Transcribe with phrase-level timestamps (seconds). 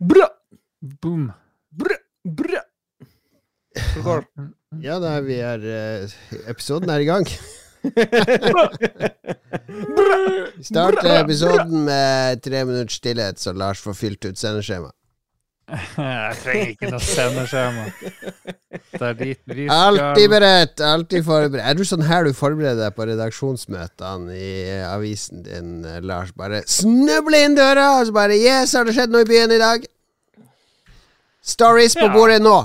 [0.00, 0.26] Brø!
[1.02, 1.30] Boom.
[1.76, 1.96] Brø!
[2.24, 2.60] Brø!
[3.94, 4.46] Hvor går det?
[4.82, 6.12] Ja, da er vi her eh,
[6.50, 7.26] Episoden er i gang.
[10.56, 14.90] Vi starter episoden med tre minutters stillhet, så Lars får fylt ut sendeskjema.
[15.70, 17.84] Jeg trenger ikke noe sendeskjema.
[19.00, 21.64] Det er dit vi Alltid beredt, alltid forberedt.
[21.70, 26.34] Er du sånn her du forbereder deg på redaksjonsmøtene i eh, avisen din, eh, Lars?
[26.36, 29.60] Bare snuble inn døra, og så bare Yes, har det skjedd noe i byen i
[29.62, 29.78] dag?
[31.42, 32.12] Stories på Ja.
[32.12, 32.58] bordet nå.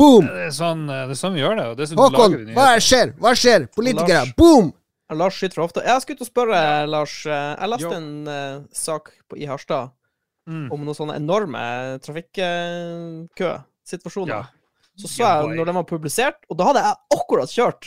[0.00, 0.24] Boom!
[0.26, 1.66] Det er sånn, det er sånn vi gjør det.
[1.68, 3.10] Og sånn Håkon, lager hva skjer?
[3.20, 3.66] Hva skjer?
[3.76, 4.32] Politikere, Lars.
[4.38, 4.70] boom!
[5.12, 5.82] Lars skyter fra hofta.
[5.84, 7.18] Jeg skulle ut å spørre, Lars.
[7.26, 7.96] eh, Jeg leste Jo.
[7.98, 9.90] en uh, sak på, i Harstad
[10.48, 10.70] Mm.
[10.72, 11.60] om noen sånne enorme
[12.00, 14.32] trafikkøsituasjoner.
[14.32, 14.42] Ja.
[15.00, 17.84] Så så jeg når den var publisert, og da hadde jeg akkurat kjørt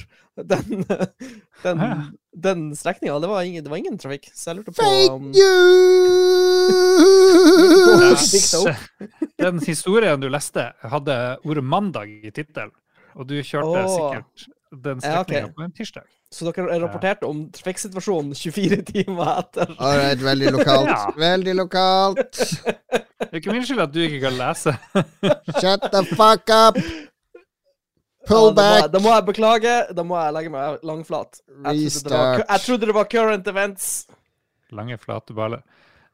[0.50, 0.66] den,
[1.64, 1.78] den,
[2.34, 3.20] den strekninga.
[3.22, 5.38] Det, var ingen- det var ingen trafikk, så jeg lurte på Fake om news!
[9.44, 12.72] Den historien du leste, hadde ordet 'mandag' i tittelen.
[13.14, 13.94] Og du kjørte oh.
[13.94, 14.48] sikkert
[14.84, 15.44] den Ja, okay.
[15.54, 16.02] på en tirsdag.
[16.34, 19.74] Så dere rapporterte om trafikksituasjonen 24 timer etter?
[19.78, 20.90] Alright, veldig lokalt.
[20.90, 21.02] Ja.
[21.22, 22.40] Veldig lokalt.
[22.64, 24.74] Det er ikke min skyld at du ikke kan lese.
[25.62, 26.80] Shut the fuck up!
[28.24, 28.92] Pull Ja, da, må jeg, back.
[28.94, 29.72] da må jeg beklage.
[29.98, 31.42] Da må jeg legge meg langflat.
[31.44, 32.44] Jeg trodde, det var, Restart.
[32.50, 33.88] jeg trodde det var current events.
[34.74, 35.62] Lange, flate baller.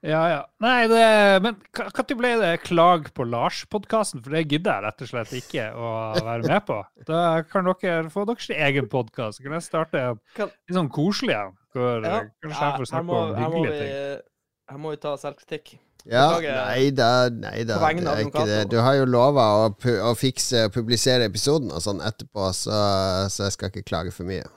[0.06, 0.44] Ja, ja.
[0.64, 1.00] Nei, det
[1.44, 4.22] Men når ble det klag på Lars-podkasten?
[4.24, 5.90] For det gidder jeg rett og slett ikke å
[6.24, 6.78] være med på.
[7.10, 9.40] Da kan dere få deres egen podkast.
[9.40, 11.52] Så kan jeg starte en Kan- litt sånn koselig en.
[11.76, 14.24] Hvor Ja, kanskje jeg får her, snakke må, om her, vi, hyggelige ting.
[14.72, 15.76] her må vi ta selvkritikk.
[16.08, 17.76] Ja, nei da, nei da.
[17.92, 18.62] Det er ikke det.
[18.72, 22.80] Du har jo lova å, pu å fikse og publisere episoden og sånn etterpå, så,
[23.28, 24.48] så jeg skal ikke klage for mye.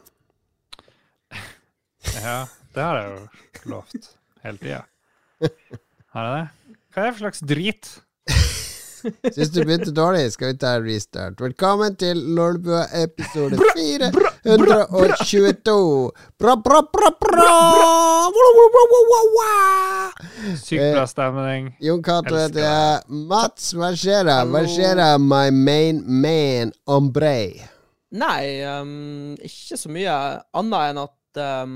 [2.22, 4.12] Ja, det har jeg jo lovt
[4.46, 4.80] hele tida.
[6.12, 6.46] Har jeg det?
[6.92, 7.84] Hva er det for slags drit?
[9.34, 11.40] Syns du begynte dårlig, skal vi ta en restart.
[11.42, 16.10] Velkommen til Lolbua episode 422.
[16.38, 17.48] Bra, bra, bra, bra!
[20.60, 21.72] Sykt bra stemning.
[21.82, 23.02] Jon Cato heter jeg.
[23.32, 24.36] Mats, hva skjer da?
[24.46, 27.34] Hva skjer da, my main man ombre?
[28.12, 30.14] Nei, um, ikke så mye
[30.60, 31.18] annet enn at
[31.64, 31.72] um,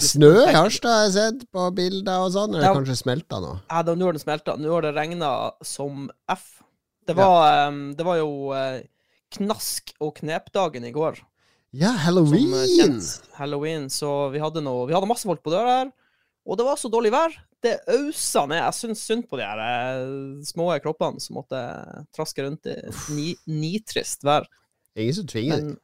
[0.00, 2.54] Snø i Harstad har jeg sett på bilder og sånn.
[2.54, 2.74] Eller Ja.
[2.74, 3.60] kanskje smelta nå?
[3.68, 4.56] Ja, nå har det smelta.
[4.56, 6.62] Nå har det regna som F.
[7.06, 8.80] Det var, um, det var jo uh,
[9.34, 11.18] knask- og knepdagen i går.
[11.72, 12.52] Ja, eh, halloween!
[12.68, 15.92] kjent halloween, så vi hadde noe Vi hadde masse folk på døra her,
[16.46, 17.34] og det var så dårlig vær.
[17.62, 18.58] Det ausa ned.
[18.58, 21.60] Jeg syns synd på de her eh, små kroppene som måtte
[22.14, 22.76] traske rundt i
[23.14, 24.48] ni, nitrist vær.
[24.96, 25.76] Ingen som tvinger deg.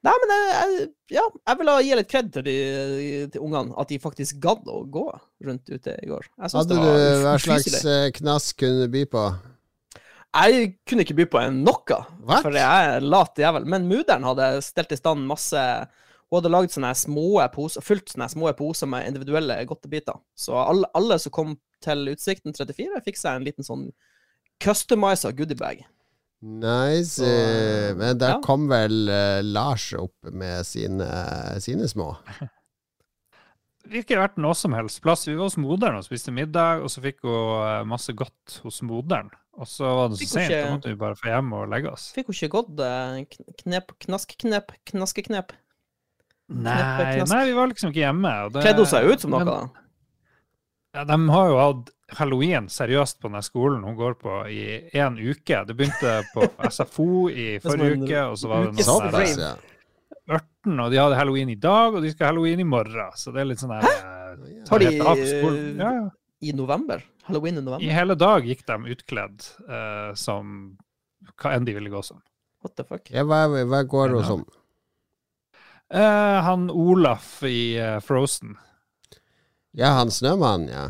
[0.00, 0.88] Nei, men jeg, jeg,
[1.18, 2.56] ja, jeg vil gi litt kred til, de,
[3.34, 5.06] til ungene, at de faktisk gadd å gå
[5.44, 6.28] rundt ute i går.
[6.40, 9.24] Hadde det du hva slags eh, knask kunne du by på?
[10.30, 12.46] Jeg kunne ikke by på en noe, What?
[12.46, 13.66] for jeg er lat jævel.
[13.68, 15.58] Men mudder'n hadde stelt i stand masse
[16.30, 20.20] Hun hadde lagd sånne små poser, fulgt sånne små poser med individuelle godtebiter.
[20.38, 23.88] Så alle, alle som kom til Utsikten 34, fikk seg en liten sånn
[24.62, 25.82] customiza goodiebag.
[26.40, 27.18] Nice.
[27.20, 28.40] Så, eh, men der ja.
[28.44, 31.08] kom vel eh, Lars opp med sine,
[31.60, 32.14] sine små.
[33.80, 35.26] Det har ikke vært noe som helst plass.
[35.28, 37.34] Vi var hos moderen og spiste middag, og så fikk hun
[37.66, 39.28] eh, masse godt hos moderen.
[39.60, 42.06] Og så var det så sent, da måtte vi bare få hjem og legge oss.
[42.16, 45.52] Fikk hun ikke gått kn- knep, knaskknep, knaskeknep?
[46.50, 46.76] Nei,
[47.18, 47.30] knask.
[47.34, 48.32] nei, vi var liksom ikke hjemme.
[48.46, 49.44] og det- Kledde hun seg ut som noe?
[49.44, 49.86] men- da?
[50.96, 55.18] Ja, de har jo hatt halloween seriøst på den skolen hun går på i én
[55.20, 55.62] uke.
[55.66, 59.68] Det begynte på SFO i forrige uke, og så var det noe sånn
[60.30, 63.14] ørten, og de hadde halloween i dag, og de skal ha halloween i morgen.
[63.18, 64.90] Så det er litt sånn her eh, Har de.
[64.94, 66.06] Ja, ja.
[66.40, 67.02] I november?
[67.26, 67.84] Halloween i november?
[67.84, 70.72] I hele dag gikk de utkledd uh, som
[71.40, 72.22] hva enn de ville gå som.
[72.64, 73.10] What the fuck?
[73.12, 74.46] ja hva, hva går hun som?
[75.90, 78.56] Uh, han Olaf i uh, Frozen.
[79.78, 80.88] Ja, han Snømannen, ja.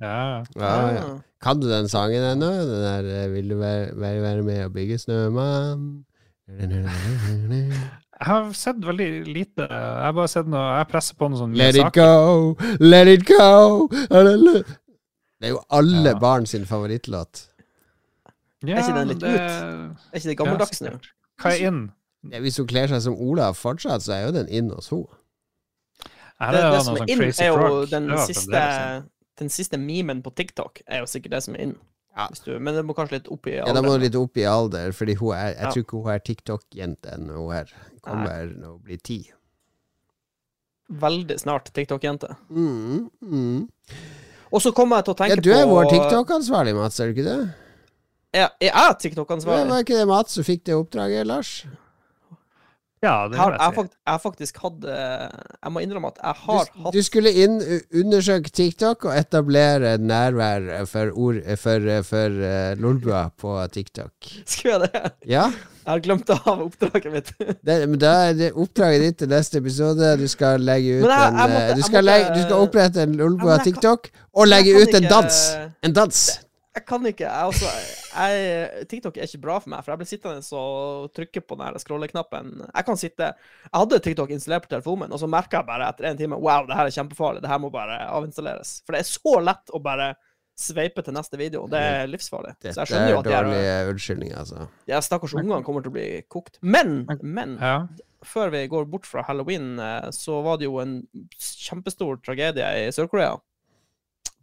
[0.00, 1.04] Ja, ja, ja.
[1.04, 1.20] Ah.
[1.42, 2.50] Kan du den sangen ennå?
[2.66, 6.04] Den der eh, 'Vil du være, være, være med og bygge snømann'?
[6.48, 9.66] Jeg har sett veldig lite.
[9.70, 13.24] Jeg har bare sett noe Jeg presser på noen sånne Let it go, let it
[13.26, 16.18] go Det er jo alle Ja.
[16.18, 17.48] barn sin favorittlåt.
[18.66, 20.98] Ja, Er ikke den litt det- Er ikke det gammeldags Ja, nå?
[21.42, 21.90] Hva er inn?
[22.32, 25.06] Ja, hvis hun kler seg som Olav fortsatt, så er jo den inn hos henne.
[26.40, 28.62] Det, det, det som sånn er inn, er jo den siste.
[29.38, 31.76] Den siste memen på TikTok er jo sikkert det som er inn.
[32.14, 32.28] Ja.
[32.30, 34.44] Hvis du, men det må kanskje litt opp i Ja, det må litt opp i
[34.46, 35.70] alder, fordi hun er, jeg Ja.
[35.74, 37.40] tror ikke hun er TikTok-jente ennå.
[37.40, 37.72] Hun er,
[38.06, 39.18] kommer når hun blir ti.
[40.88, 42.36] Veldig snart TikTok-jente.
[42.50, 43.68] Mm, mm.
[44.54, 47.00] Og så kommer jeg til å tenke på Ja, du er på vår TikTok-ansvarlig, Mats,
[47.00, 47.38] er du ikke det?
[48.34, 49.70] Jeg er jeg er TikTok-ansvarlig?
[49.70, 51.64] var ikke det Mats som fikk det oppdraget, Lars?
[53.04, 55.28] Ja, det Jeg har, jeg, fakt, jeg faktisk hatt eh,
[55.60, 57.58] Jeg må innrømme at jeg har Du, hatt du skulle inn,
[58.00, 64.12] undersøke TikTok og etablere nærvær for, ord, for, for uh, Lolbua på TikTok.
[64.54, 65.12] Skulle jeg det?
[65.36, 65.44] Ja?
[65.84, 67.32] Jeg har glemt av oppdraget mitt.
[67.60, 70.14] Det, men da er det oppdraget ditt til neste episode.
[70.16, 72.64] Du skal legge ut jeg- en jeg måtte- eh, du, skal måtte- legge, du skal
[72.64, 75.42] opprette en Lolbua TikTok og legge ut en ikke- dans!
[75.84, 76.22] En dans!
[76.74, 77.22] Jeg kan ikke.
[77.30, 77.68] Jeg, også,
[78.18, 81.78] jeg, TikTok er ikke bra for meg, for jeg blir sittende og trykke på den
[81.78, 82.48] scrolleknappen.
[82.66, 85.86] Jeg kan sitte Jeg hadde TikTok installert på telefonen min, og så merka jeg bare
[85.92, 87.42] etter en time Wow, det her er kjempefarlig.
[87.44, 88.80] Det her må bare avinstalleres.
[88.84, 90.16] For det er så lett å bare
[90.58, 91.64] sveipe til neste video.
[91.70, 92.56] Det er livsfarlig.
[92.62, 94.66] Så jeg skjønner jo er at her- dårlige unnskyldninger, altså.
[94.90, 96.58] Ja, stakkars ungene kommer til å bli kokt.
[96.62, 97.86] Men, men Ja.
[98.26, 101.06] før vi går bort fra halloween, eh, så var det jo en
[101.38, 103.36] kjempestor tragedie i Sør-Korea.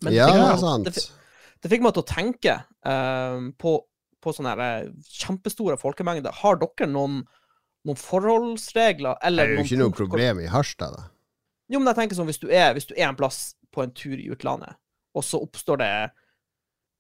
[0.04, 0.84] Men det Ja, fikk meg- sant.
[0.86, 1.10] Det,
[1.62, 3.76] det fikk meg til å tenke eh, på,
[4.22, 6.34] på sånne her, eh, kjempestore folkemengder.
[6.42, 7.22] Har dere noen,
[7.88, 9.20] noen forholdsregler?
[9.22, 11.08] Det er jo ikke noe problem i Harstad, da.
[11.72, 13.94] Jo, men jeg tenker sånn, hvis du, er, hvis du er en plass på en
[13.96, 14.76] tur i utlandet,
[15.16, 15.94] og så oppstår det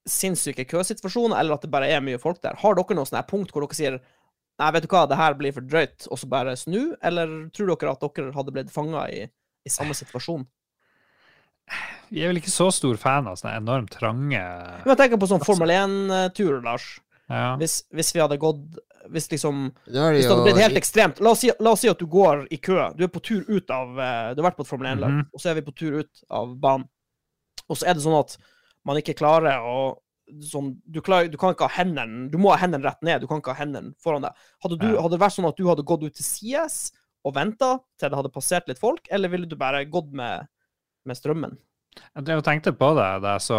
[0.10, 3.54] sinnssyke køsituasjoner, eller at det bare er mye folk der, har dere noe sånt punkt
[3.54, 4.02] hvor dere sier
[4.60, 6.92] Nei, vet du hva, det her blir for drøyt, og så bare snu?
[7.02, 10.44] Eller tror dere at dere hadde blitt fanga i, i samme situasjon?
[12.12, 15.30] Jeg er vel ikke så stor fan av sånne enormt trange Men jeg tenker på
[15.32, 16.88] sånn Formel 1-tur, Lars.
[17.32, 17.54] ja.
[17.62, 18.80] Hvis, hvis vi hadde gått
[19.12, 21.92] Hvis liksom det Hvis det hadde blitt helt ekstremt La oss, si, la oss si
[21.92, 22.90] at du går i kø.
[22.98, 25.30] Du er på tur ut av eh, Du har vært på et Formel 1-lag, -hmm.
[25.34, 26.88] og så er vi på tur ut av banen.
[27.70, 28.36] Og så er det sånn at
[28.84, 29.98] man ikke klarer å
[30.52, 33.28] sånn, du, klarer, du kan ikke ha hendene Du må ha hendene rett ned, du
[33.28, 34.32] kan ikke ha hendene foran deg.
[34.64, 35.02] Hadde, du, Ja.
[35.02, 36.92] hadde det vært sånn at du hadde gått ut til sides
[37.24, 40.48] og venta til det hadde passert litt folk, eller ville du bare gått med,
[41.06, 41.58] med strømmen?
[42.16, 43.58] Jeg drev og tenkte på det da jeg så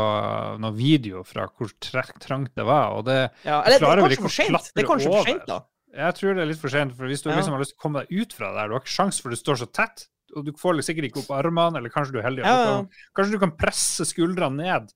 [0.62, 2.94] noen video fra hvor trangt det var.
[2.96, 5.26] og det Ja, eller klarer er vel ikke å klatre over.
[5.28, 5.58] sent, da.
[5.92, 7.36] Jeg tror det er litt for sent, for hvis du Ja.
[7.36, 9.20] liksom har lyst til å komme deg ut fra det der, du har ikke sjans
[9.20, 12.18] for du står så tett, og du får sikkert ikke opp armene, eller kanskje du
[12.20, 12.64] er heldig, Ja, ja.
[12.80, 14.92] kan, kanskje du kan presse skuldrene ned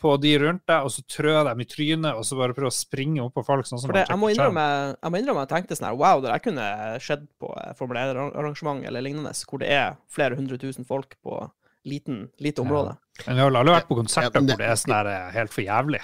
[0.00, 2.74] på de rundt deg, og så trø dem i trynet, og så bare prøve å
[2.74, 5.76] springe opp på folk, sånn som det, jeg, må innrømme, jeg må innrømme jeg tenkte
[5.78, 9.96] sånn her Wow, det der kunne skjedd på Formel 1-arrangement eller lignende, hvor det er
[10.10, 11.38] flere hundre tusen folk på
[11.84, 12.96] liten, lite område.
[13.26, 15.06] Men vi har aldri vært på konserter Ja, men det- hvor det er sånn der
[15.14, 16.00] eh, helt for jævlig.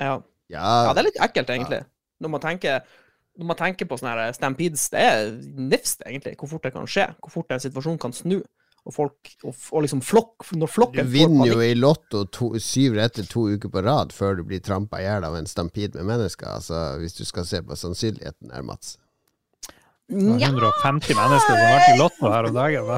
[0.00, 0.20] Ja.
[0.50, 1.84] ja, Ja, det er litt ekkelt, egentlig.
[2.20, 2.82] Når man tenker
[3.34, 6.86] når man tenker på sånne her stampedes, det er nifst, egentlig, hvor fort det kan
[6.86, 7.08] skje.
[7.18, 8.42] Hvor fort en situasjon kan snu.
[8.86, 12.50] Og folk, og, og liksom flokk, når du flokken får vinner jo i Lotto to,
[12.60, 15.94] syv retter to uker på rad før du blir trampa i hjel av en stampede
[15.96, 16.46] med mennesker.
[16.46, 18.98] Altså, hvis du skal se på sannsynligheten her, Mats.
[20.12, 22.90] Nja, 150 mennesker som har vært i Lotto her om dagen.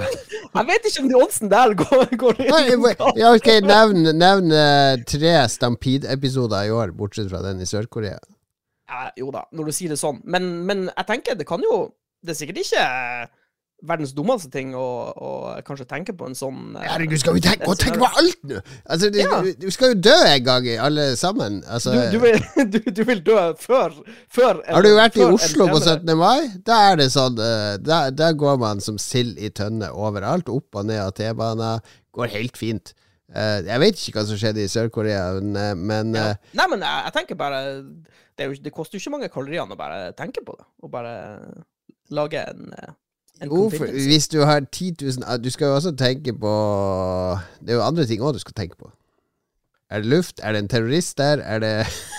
[0.56, 2.86] Jeg vet ikke om de oddsen der går, går inn.
[3.20, 8.18] Ja, ok, Nevn nevn, eh, tre stampede-episoder i år, bortsett fra den i Sør-Korea.
[8.90, 10.18] Ja, jo da, når du sier det sånn.
[10.26, 11.92] Men, men jeg tenker, det kan jo
[12.26, 12.84] Det er sikkert ikke
[13.84, 14.82] verdens dummeste ting å,
[15.12, 15.30] å
[15.66, 18.60] kanskje tenke på en sånn eh, Herregud, skal vi tenke, et tenke på alt nå?!
[18.88, 19.40] Altså, du, Ja.
[19.44, 21.58] du skal jo dø en gang, alle sammen.
[21.68, 22.40] Altså, du, du, vil,
[22.96, 23.94] du, vil dø før,
[24.32, 26.08] før en- har du vært i Oslo på 17.
[26.16, 26.48] mai?
[26.66, 30.48] Da er det sånn eh, Der, der går man som sild i tønne overalt.
[30.48, 31.84] Opp og ned av T-baner.
[32.16, 32.94] Går helt fint.
[33.28, 36.30] Eh, jeg vet ikke hva som skjedde i Sør-Korea, men, men Ja.
[36.56, 37.64] Nei, men jeg, jeg tenker bare
[38.36, 40.64] det, jo, det koster jo ikke mange kalorier å bare tenke på det.
[40.80, 41.16] Å bare
[42.16, 42.70] lage en
[43.44, 46.52] Jo, for hvis du har 10 000 ah, Du skal jo også tenke på
[47.60, 48.88] Det er jo andre ting òg du skal tenke på.
[49.92, 50.40] Er det luft?
[50.42, 51.42] Er det en terrorist der?
[51.44, 51.72] Er det,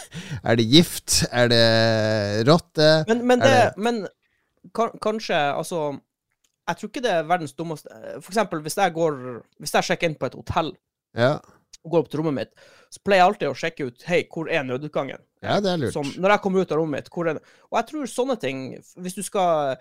[0.47, 1.23] er det gift?
[1.31, 3.03] Er det rotte?
[3.09, 4.03] Men, men, det, det- men
[4.75, 5.97] kan, kanskje Altså,
[6.67, 7.89] jeg tror ikke det er verdens dummeste
[8.21, 9.17] For eksempel, hvis jeg går
[9.59, 10.73] Hvis jeg sjekker inn på et hotell
[11.17, 11.37] Ja,
[11.85, 12.49] og går opp til rommet mitt,
[12.91, 15.21] så pleier jeg alltid å sjekke ut Hei, hvor er nødutgangen?
[15.45, 15.93] ja det er lurt.
[15.93, 18.35] Som, når jeg kommer ut av rommet mitt, hvor er det Og jeg tror sånne
[18.41, 18.63] ting
[18.97, 19.75] Hvis du skal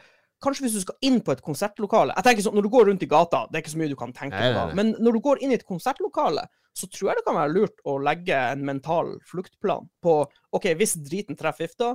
[0.44, 3.04] Kanskje hvis du skal inn på et konsertlokale Jeg tenker sånn, Når du går rundt
[3.06, 4.64] i gata, det er ikke så mye du kan tenke på da.
[4.76, 6.44] Men når du går inn i et konsertlokale,
[6.76, 10.18] så tror jeg det kan være lurt å legge en mental fluktplan på
[10.56, 11.94] OK, hvis driten treffer vifta,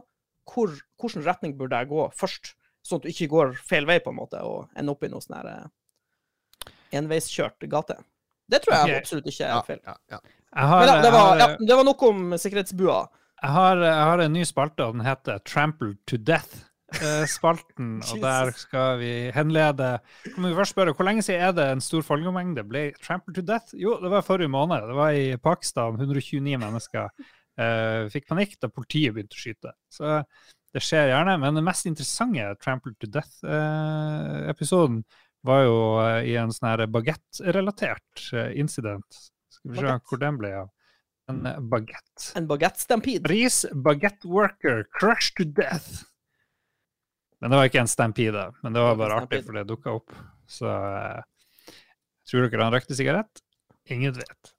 [0.50, 2.56] hvor, hvilken retning burde jeg gå først?
[2.82, 5.22] Sånn at du ikke går feil vei, på en måte, og ender opp i noe
[5.22, 8.00] sånn her eh, enveiskjørt gate.
[8.50, 9.02] Det tror jeg okay.
[9.04, 9.82] absolutt ikke er ja, feil.
[9.86, 10.18] ja, ja.
[10.18, 10.66] ja.
[10.66, 12.98] har, Men da, det, var, har- ja, det var nok om sikkerhetsbua.
[13.42, 16.18] Jeg har, jeg har en ny spalte, og den heter Trampled to
[16.98, 17.92] Death-spalten.
[18.12, 19.92] og der skal vi henlede
[20.28, 23.46] Kan vi først spørre, Hvor lenge siden er det en stor folkemengde ble trampled to
[23.48, 23.76] death?
[23.78, 24.88] Jo, det var forrige måned.
[24.90, 26.00] Det var i Pakistan.
[26.00, 27.10] 129 mennesker
[27.60, 29.76] eh, fikk panikk da politiet begynte å skyte.
[29.92, 30.22] Så
[30.72, 31.38] det skjer gjerne.
[31.42, 35.04] Men den mest interessante trampled to death-episoden
[35.48, 39.24] var jo eh, i en sånn her bagettrelatert eh, incident.
[39.52, 40.08] Skal vi se Baguette.
[40.10, 40.70] hvor den ble av.
[41.32, 42.32] En eh, bagett.
[42.38, 43.30] En bagettstampede.
[43.32, 46.06] Ris bagettworker crushed to death.
[47.42, 50.14] Men det var ikke en stampede, men det var bare artig, for det dukka opp.
[50.52, 51.22] Så eh,
[52.30, 53.42] tror dere han røykte sigarett?
[53.90, 54.52] Ingen vet.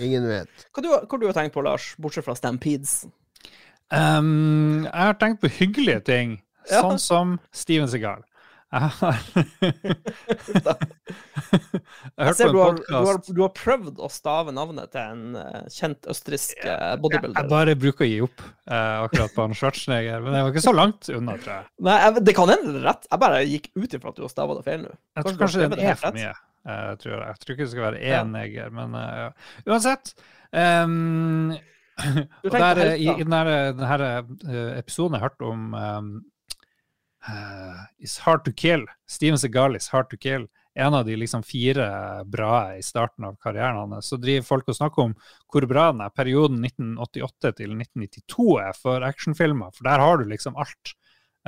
[0.00, 0.64] Ingen vet.
[0.72, 3.02] Hva du, hva du har tenkt på, Lars, bortsett fra stampedes?
[3.90, 6.38] Um, jeg har tenkt på hyggelige ting,
[6.70, 6.80] Ja.
[6.84, 8.22] sånn som Steven Segal.
[8.76, 9.16] Jeg har
[12.20, 15.64] Jeg ser du har, du, har, du har prøvd å stave navnet til en eh,
[15.74, 16.62] kjent østerriksk
[17.02, 17.40] bodybuilder.
[17.40, 20.62] Jeg bare bruker å gi opp eh, akkurat på han Schwarzenegger, men jeg var ikke
[20.68, 21.66] så langt unna, tror jeg.
[21.88, 23.08] Nei, jeg, det kan hende rett.
[23.10, 24.94] Jeg bare gikk ut ifra at du har stava det feil nå.
[25.18, 26.34] Jeg tror Kanskje den det er for mye.
[26.70, 27.24] Jeg tror jeg.
[27.26, 29.50] jeg tror ikke det skal være én neger, men uh.
[29.66, 30.14] Uansett.
[30.52, 31.56] Um,
[32.44, 33.42] og der, eh, i, i denne,
[33.76, 34.10] denne
[34.48, 36.12] eh, episoden jeg hørte om ehm,
[37.28, 41.42] eh, It's Hard to Kill, Steven Segal is Hard to Kill, en av de liksom
[41.42, 45.14] fire bra i starten av karrieren hans, så driver folk og snakker om
[45.50, 46.12] hvor bra den er.
[46.14, 50.94] Perioden 1988 til 1992 er for actionfilmer, for der har du liksom alt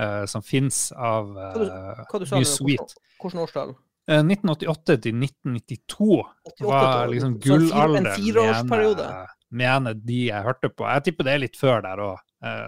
[0.00, 2.94] uh, som fins av Hva du- eh, Hva du sweet.
[3.22, 3.74] Hvordan årstall?
[4.10, 10.84] Eh, 1988 til 1992 88 var liksom gullalderen, mener, mener de jeg hørte på.
[10.90, 12.18] Jeg tipper det er litt før der òg,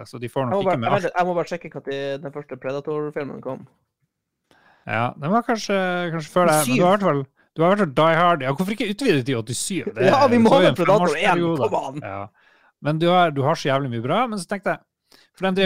[0.06, 1.08] så de får nok ikke bare, med alt.
[1.10, 3.64] jeg må bare sjekke når den første Predator-filmen kom.
[4.86, 5.76] Ja, Den var kanskje,
[6.12, 8.42] kanskje før det, men du har i hvert fall du har vært Die Hard.
[8.42, 9.92] Ja, hvorfor ikke utvidet til 87?
[9.94, 12.00] Det Ja, vi må ha Predator 1, på kom an!
[12.02, 12.24] Ja.
[12.84, 14.24] Men du har, du har så jævlig mye bra.
[14.30, 14.82] Men så tenkte jeg
[15.38, 15.62] For de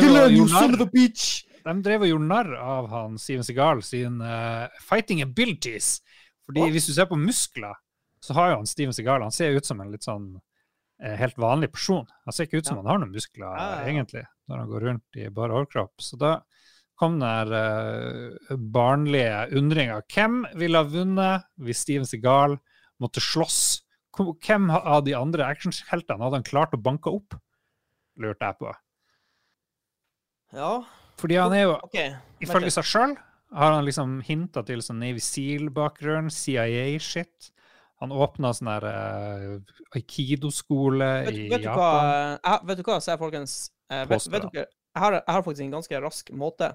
[1.85, 5.99] drev og gjorde narr av han Steven Segal sin uh, fighting abilities.
[6.49, 6.77] Fordi What?
[6.77, 7.81] hvis du ser på muskler,
[8.25, 10.45] så har jo han Steven Segal Han ser ut som en litt sånn eh,
[10.99, 12.07] helt vanlig person.
[12.26, 12.83] Han ser ikke ut som Ja.
[12.83, 15.93] han har noen muskler, Ja, ja, egentlig, når han går rundt i bare overkropp.
[16.02, 16.40] Så da
[16.99, 20.00] kom den eh, barnlige undringa.
[20.11, 22.59] Hvem ville ha vunnet hvis Steven Segal
[23.00, 23.83] måtte slåss?
[24.19, 27.37] Hvem av de andre actionheltene hadde han klart å banke opp?
[28.19, 28.73] Lurte jeg på.
[30.57, 30.83] Ja,
[31.21, 32.14] Fordi han er jo okay.
[32.43, 33.14] Ifølge seg sjøl
[33.55, 37.50] har han liksom hinta til sånn Navy Seal-bakgrunn, CIA-shit.
[38.02, 41.78] Han åpna sånn der uh, aikido-skole i vet, Japan.
[41.78, 41.93] hva,
[42.37, 43.55] jeg, vet du hva, sier folkens?
[43.90, 46.73] Eh, vet, vet dere, jeg, har, jeg har faktisk en ganske rask måte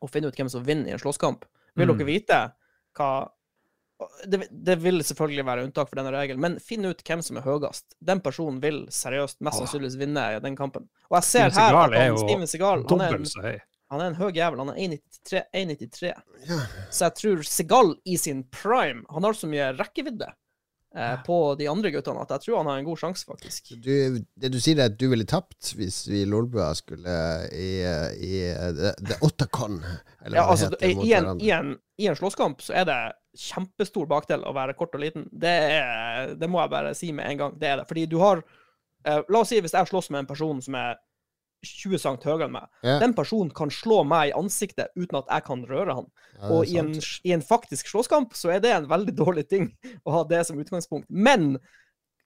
[0.00, 1.44] å finne ut hvem som vinner i en slåsskamp.
[1.76, 1.98] Vil Mm.
[1.98, 2.38] dere vite
[2.96, 3.10] hva
[4.30, 7.46] det, det vil selvfølgelig være unntak for denne regelen, men finn ut hvem som er
[7.46, 7.96] høyest.
[7.98, 10.86] Den personen vil seriøst mest sannsynligvis vinne i den kampen.
[11.10, 14.60] Og jeg ser her at han, Steven så han er, han er en høy jævel.
[14.60, 15.46] Han er 1,93.
[15.56, 16.10] 1,93.
[16.48, 16.58] Ja.
[16.90, 20.28] Så jeg tror Seagal i sin prime Han har så mye rekkevidde
[20.96, 23.72] eh, på de andre guttene at jeg tror han har en god sjanse, faktisk.
[23.84, 27.16] Du, det du sier, er at du ville tapt hvis vi Lolbua skulle
[27.52, 28.44] i, i, i
[28.76, 29.80] The, the Ottacon,
[30.28, 33.00] Ja, altså, heter, i, en, i, en, I en slåsskamp så er det
[33.38, 35.28] kjempestor bakdel å være kort og liten.
[35.32, 37.58] Det, er, det må jeg bare si med en gang.
[37.60, 37.88] Det er det.
[37.88, 38.42] Fordi du har
[39.06, 40.98] eh, La oss si hvis jeg slåss med en person som er
[41.66, 42.68] 20 cm høyere enn meg.
[42.86, 42.98] Ja.
[43.02, 46.08] Den personen kan slå meg i ansiktet uten at jeg kan røre han.
[46.36, 46.92] Ja, Og i en,
[47.26, 49.70] i en faktisk slåsskamp så er det en veldig dårlig ting
[50.04, 51.08] å ha det som utgangspunkt.
[51.10, 51.56] Men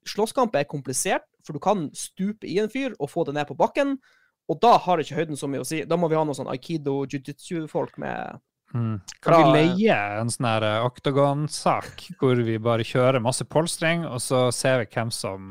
[0.09, 3.59] slåsskamp er komplisert, for du kan stupe i en fyr og få det ned på
[3.59, 3.97] bakken.
[4.51, 5.85] Og da har ikke høyden så mye å si.
[5.89, 9.01] Da må vi ha noe sånn aikido jiu-jitsu-folk med Mm.
[9.21, 9.53] Kan vi eh.
[9.53, 14.89] leie en sånn her oktagonsak hvor vi bare kjører masse polstring, og så ser vi
[14.95, 15.51] hvem som,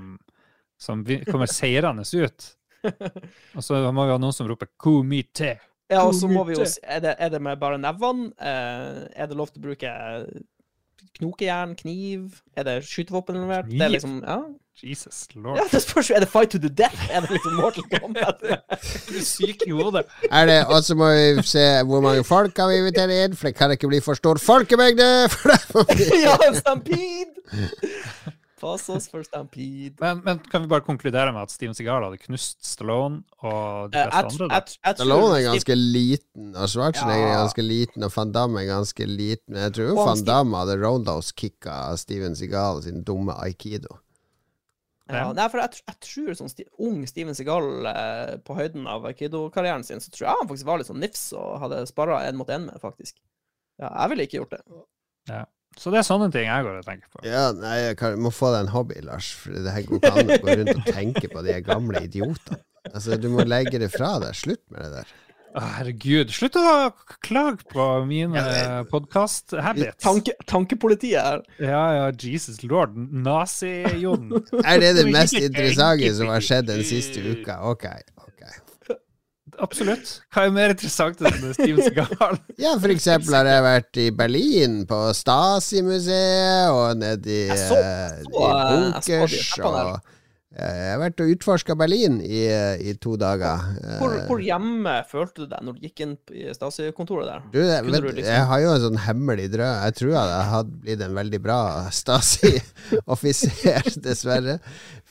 [0.82, 2.48] som kommer seirende ut?
[3.58, 5.58] Og så må vi ha noen som roper 'komité'.
[5.92, 8.30] Ja, og så må vi jo se Er det, er det med bare nevene?
[8.40, 9.90] Eh, er det lov til å bruke
[11.20, 12.38] knokejern, kniv?
[12.56, 13.68] Er det skytevåpen involvert?
[13.68, 14.38] Det er liksom Ja,
[14.82, 15.58] Jesus lord.
[15.60, 16.16] ja det spørs jo.
[16.16, 16.96] Er det fight to the death?
[17.12, 18.40] Er det liksom Mortal Kombat?
[19.10, 20.06] Du er syk i hodet.
[20.32, 23.52] Er det, og så må vi se hvor mange folk kan vi invitere inn, for
[23.52, 25.10] det kan ikke bli for stor folkemengde.
[26.24, 28.40] Ja, stampede!
[28.62, 29.96] Pass oss for stampede.
[30.00, 33.98] Men, men kan vi bare konkludere med at Steven Seagal hadde knust Stallone og de
[33.98, 34.50] Eh, fleste andre?
[34.60, 38.62] At, at, Stallone er Steve- ganske liten, og Schwarzenegger er ganske liten, og Van Damme
[38.62, 39.50] er ganske liten.
[39.56, 43.98] Men jeg tror jo Van Damme hadde roundhouse-kicka Steven Seagal sin dumme aikido.
[45.12, 49.03] Ja, nei, for jeg, jeg tror sånn sti ung Steven Seagal eh, på høyden av
[49.10, 52.38] aikido-karrieren sin, så tror jeg han faktisk var litt sånn nifs og hadde sparra én
[52.39, 53.18] mot én med, faktisk.
[53.82, 54.62] Ja, jeg ville ikke gjort det.
[55.80, 57.24] Så det er sånne ting jeg går og tenker på.
[57.25, 59.32] Ja, nei, jeg kan, må få deg en hobby, Lars.
[59.40, 62.60] For det her går ikke an å gå rundt og tenke på de gamle idiotene.
[62.92, 64.36] Altså, Du må legge det fra deg.
[64.36, 65.13] Slutt med det der.
[65.51, 66.63] Å, herregud, slutt å
[67.25, 69.98] klage på mine Ja, podkast-habits.
[70.00, 71.42] Tanke, tankepolitiet her.
[71.60, 72.96] Ja, ja, Jesus lord.
[72.96, 74.30] Nazi-Jon.
[74.63, 77.60] Er det det mest interessante som har skjedd den siste uka?
[77.68, 77.88] Ok.
[78.24, 78.46] ok
[79.62, 80.12] absolutt.
[80.34, 82.38] Hva er mer interessant enn Steven Segal?
[82.65, 87.77] Ja, for eksempel har jeg vært i Berlin, på Stasi-museet, og nede i, Jeg så-
[87.77, 89.60] eh, så, i eh, jeg så de bunkers.
[89.60, 90.00] Og
[90.51, 92.41] jeg har vært og utforska Berlin i,
[92.84, 93.62] i to dager.
[94.01, 97.46] Hvor, Eh, hvor hjemme følte du deg når du gikk inn i Stasi-kontoret der?
[97.53, 99.77] Du, jeg, vet, liksom- jeg har jo en sånn hemmelig drøm.
[99.86, 101.60] Jeg tror jeg hadde blitt en veldig bra
[101.96, 104.58] Stasi-offiser, dessverre.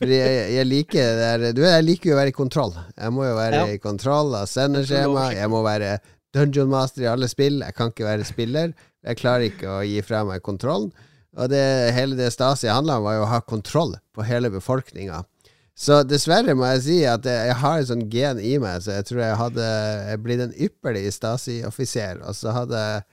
[0.01, 2.75] Fordi jeg, jeg liker det Du, jeg liker jo å være i kontroll.
[2.97, 3.67] Jeg må jo være Ja.
[3.75, 5.31] i kontroll av sendeskjema.
[5.37, 5.99] Jeg må være
[6.35, 7.61] dungeon master i alle spill.
[7.65, 8.73] Jeg kan ikke være spiller.
[9.05, 10.93] Jeg klarer ikke å gi fra meg kontrollen.
[11.39, 11.63] Og det,
[11.95, 15.21] hele det Stasi handla om, var jo å ha kontroll på hele befolkninga.
[15.81, 19.07] Så dessverre må jeg si at jeg har et sånn gen i meg, så jeg
[19.09, 19.69] tror jeg hadde
[20.11, 22.21] jeg blitt en ypperlig Stasi-offiser.
[22.21, 23.07] Og så hadde jeg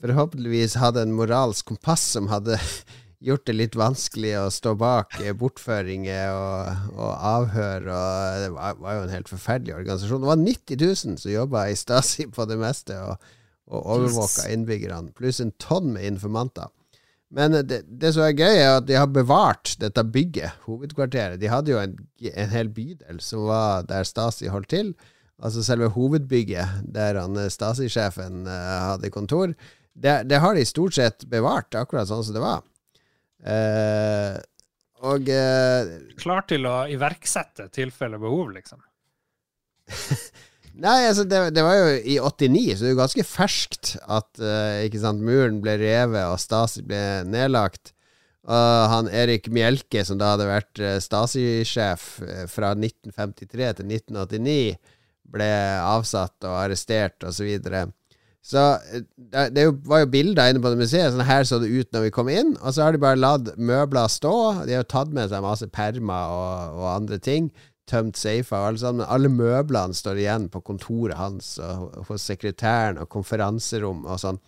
[0.00, 2.56] forhåpentligvis hatt en moralsk kompass som hadde
[3.26, 7.90] gjort det litt vanskelig å stå bak bortføringer og, og avhør.
[7.92, 10.24] Og det var, var jo en helt forferdelig organisasjon.
[10.24, 13.36] Det var 90 000 som jobba i Stasi på det meste, og,
[13.68, 16.72] og overvåka innbyggerne, pluss en tonn med informanter.
[17.34, 21.40] Men det, det som er gøy, er at de har bevart dette bygget, hovedkvarteret.
[21.42, 21.96] De hadde jo en,
[22.30, 24.92] en hel bydel som var der Stasi holdt til.
[25.42, 29.52] Altså selve hovedbygget, der eh, Stasi-sjefen uh, hadde kontor.
[29.92, 32.62] Det, det har de stort sett bevart, akkurat sånn som det var.
[33.46, 34.38] Uh,
[35.06, 38.80] og uh, Klar til å iverksette tilfelle behov, liksom.
[40.76, 44.40] Nei, altså det, det var jo i 89, så det er jo ganske ferskt at
[44.44, 47.94] eh, ikke sant, muren ble revet og Stasi ble nedlagt.
[48.46, 54.58] Og han Erik Mjelke, som da hadde vært eh, Stasi-sjef eh, fra 1953 til 1989,
[55.32, 55.48] ble
[55.80, 57.40] avsatt og arrestert osv.
[57.40, 57.80] Så, videre.
[58.44, 58.66] så
[59.50, 61.08] det, var jo bilder inne på det museet.
[61.14, 62.52] Sånn her så det ut når vi kom inn.
[62.60, 64.36] Og så har de bare latt møbler stå.
[64.68, 67.48] De har jo tatt med seg masse permer og, og andre ting
[67.90, 72.26] tømt safer og alle sånn, men alle møblene står igjen på kontoret hans og hos
[72.26, 74.40] sekretæren og konferanserom og sånn.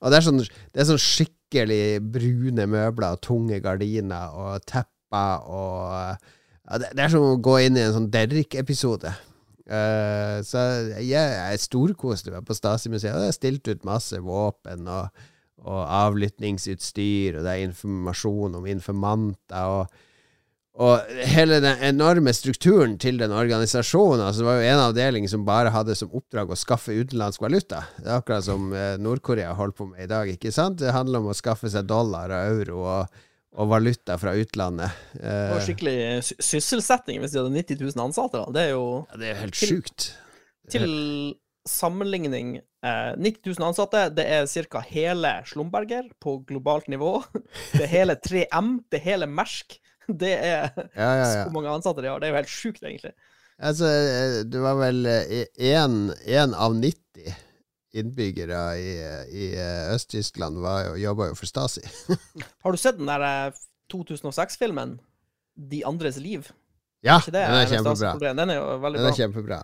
[0.00, 5.46] Og det er sånn, det er sånn skikkelig brune møbler og tunge gardiner og tepper
[5.50, 6.28] og
[6.70, 9.10] ja, det, det er som å gå inn i en sånn Derrick-episode.
[9.70, 10.62] Uh, så
[10.98, 13.10] jeg, jeg storkoste meg på Stasi-museet.
[13.10, 15.24] Jeg har stilt ut masse våpen og,
[15.62, 19.80] og avlyttingsutstyr, og det er informasjon om informanter.
[19.80, 20.09] og
[20.80, 25.42] og hele den enorme strukturen til den organisasjonen altså Det var jo en avdeling som
[25.44, 27.82] bare hadde som oppdrag å skaffe utenlandsk valuta.
[27.98, 30.30] Det er akkurat som eh, Nord-Korea holder på med i dag.
[30.30, 30.78] ikke sant?
[30.78, 33.18] Det handler om å skaffe seg dollar og euro og,
[33.58, 34.94] og valuta fra utlandet.
[35.12, 35.96] Det Eh, var skikkelig
[36.30, 38.38] sy sysselsetting hvis de hadde 90 000 ansatte.
[38.38, 38.54] Da.
[38.54, 40.12] Det er jo ja, det er helt til- sjukt.
[40.70, 40.88] til
[41.68, 44.80] sammenligning eh, 90 000 ansatte, det er ca.
[44.88, 47.18] hele Slumberger på globalt nivå.
[47.76, 49.76] Det er hele 3M, det er hele Mersk.
[50.18, 52.18] Det er Ja, ja, så mange ansatte de har.
[52.22, 53.12] Det er jo helt sjukt, egentlig.
[53.60, 57.34] Altså, eh, det var vel én av 90
[57.92, 58.90] innbyggere i,
[59.34, 60.60] i eh, Øst-Tyskland
[61.00, 61.82] jobba jo for Stasi.
[62.64, 63.60] Har du sett den der eh,
[63.92, 64.98] 2006-filmen
[65.56, 66.52] 'De andres liv'?
[67.02, 68.32] Ja, er den er kjempebra.
[68.36, 69.16] Den er jo veldig Den er bra.
[69.16, 69.62] kjempebra.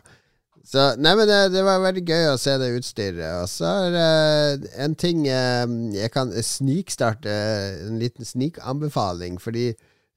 [0.67, 3.43] Så, nei, men det, det var veldig gøy å se det utstyret.
[3.43, 7.31] Og så er det en ting uh, Jeg kan snikstarte
[7.87, 9.69] en liten snikanbefaling, fordi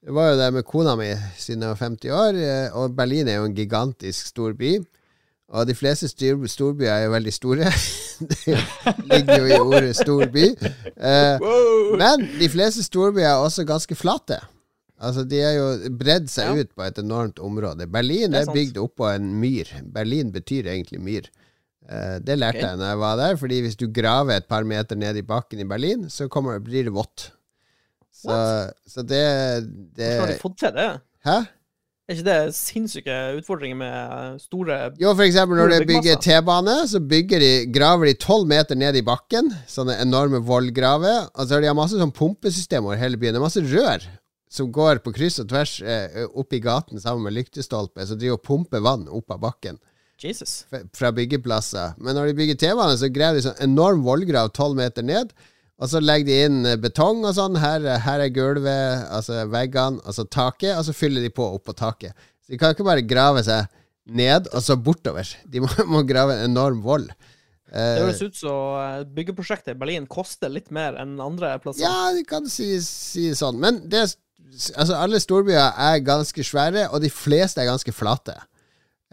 [0.06, 3.28] det var jo der med kona mi siden jeg var 50 år, eh, og Berlin
[3.28, 4.78] er jo en gigantisk stor by.
[5.50, 7.72] Og de fleste storbyer er jo veldig store.
[8.46, 8.60] det
[9.10, 10.46] ligger jo i ordet storby.
[10.54, 11.46] Eh,
[11.98, 14.38] men de fleste storbyer er også ganske flate.
[15.00, 16.64] Altså, de er jo bredd seg Ja.
[16.64, 17.88] ut på et enormt område.
[17.88, 19.72] Berlin er er bygd oppå en myr.
[19.84, 21.30] Berlin betyr egentlig myr.
[21.90, 22.68] Eh, det lærte okay.
[22.68, 25.60] jeg når jeg var der, fordi hvis du graver et par meter ned i bakken
[25.60, 27.32] i Berlin, så kommer, blir det vått.
[28.14, 28.36] Så,
[28.90, 29.24] så det,
[29.96, 30.90] det Hvordan har de fått til det?
[31.28, 31.38] Hæ?
[32.10, 36.16] Er ikke det sinnssyke utfordringer med store Jo, for eksempel når de bygger.
[36.18, 39.52] T-bane, så bygger de, graver de tolv meter ned i bakken.
[39.70, 41.28] Sånne enorme vollgraver.
[41.36, 43.38] Og så har de masse sånn pumpesystem over hele byen.
[43.38, 44.08] Det er masse rør
[44.50, 48.40] som går på kryss og tvers eh, opp i gaten sammen med lyktestolpe, som driver
[48.40, 49.78] og pumper vann opp av bakken
[50.20, 50.64] Jesus.
[50.98, 51.94] fra byggeplasser.
[52.02, 55.30] Men når de bygger T-bane, så graver de sånn enorm vollgrav tolv meter ned.
[55.80, 57.56] Og så legger de inn eh, betong og sånn.
[57.62, 60.76] Her, her er gulvet, altså veggene, altså taket.
[60.76, 62.16] Og så fyller de på oppå taket.
[62.44, 63.70] Så de kan ikke bare grave seg
[64.10, 65.30] ned og så bortover.
[65.48, 67.10] De må, må grave en enorm vold.
[67.10, 67.18] Det
[67.70, 71.84] Eh, høres ut som eh, byggeprosjektet i Berlin koster litt mer enn andre plasser.
[71.84, 73.60] ja, de kan si, si sånn.
[73.62, 74.08] Men det,
[74.74, 78.34] altså, alle storbyer er ganske svære, og de fleste er ganske flate.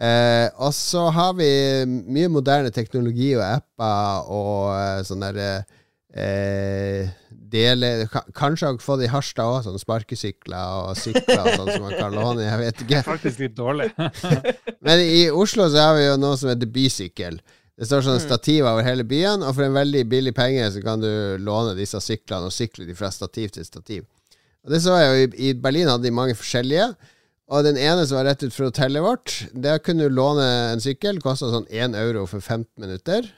[0.01, 1.51] Eh, og så har vi
[1.85, 5.76] mye moderne teknologi og apper og eh, sånn derre eh,
[7.51, 11.95] dele Kanskje har fått i Harstad òg, sånn sparkesykler og sykler og sånn som man
[11.95, 12.47] kan låne.
[12.47, 13.03] Jeg vet ikke.
[13.07, 13.91] Faktisk litt dårlig.
[14.85, 17.39] Men i Oslo så har vi jo noe som heter bysykkel.
[17.77, 21.03] Det står sånn stativ over hele byen, og for en veldig billig penge så kan
[21.03, 24.07] du låne disse syklene og sykle de fra stativ til stativ.
[24.65, 26.89] Og det så jeg jo i, I Berlin hadde de mange forskjellige.
[27.47, 30.81] Og den ene som var rett ut fra hotellet vårt, der kunne du låne en
[30.83, 31.21] sykkel.
[31.23, 33.29] Kosta sånn 1 euro for 15 minutter.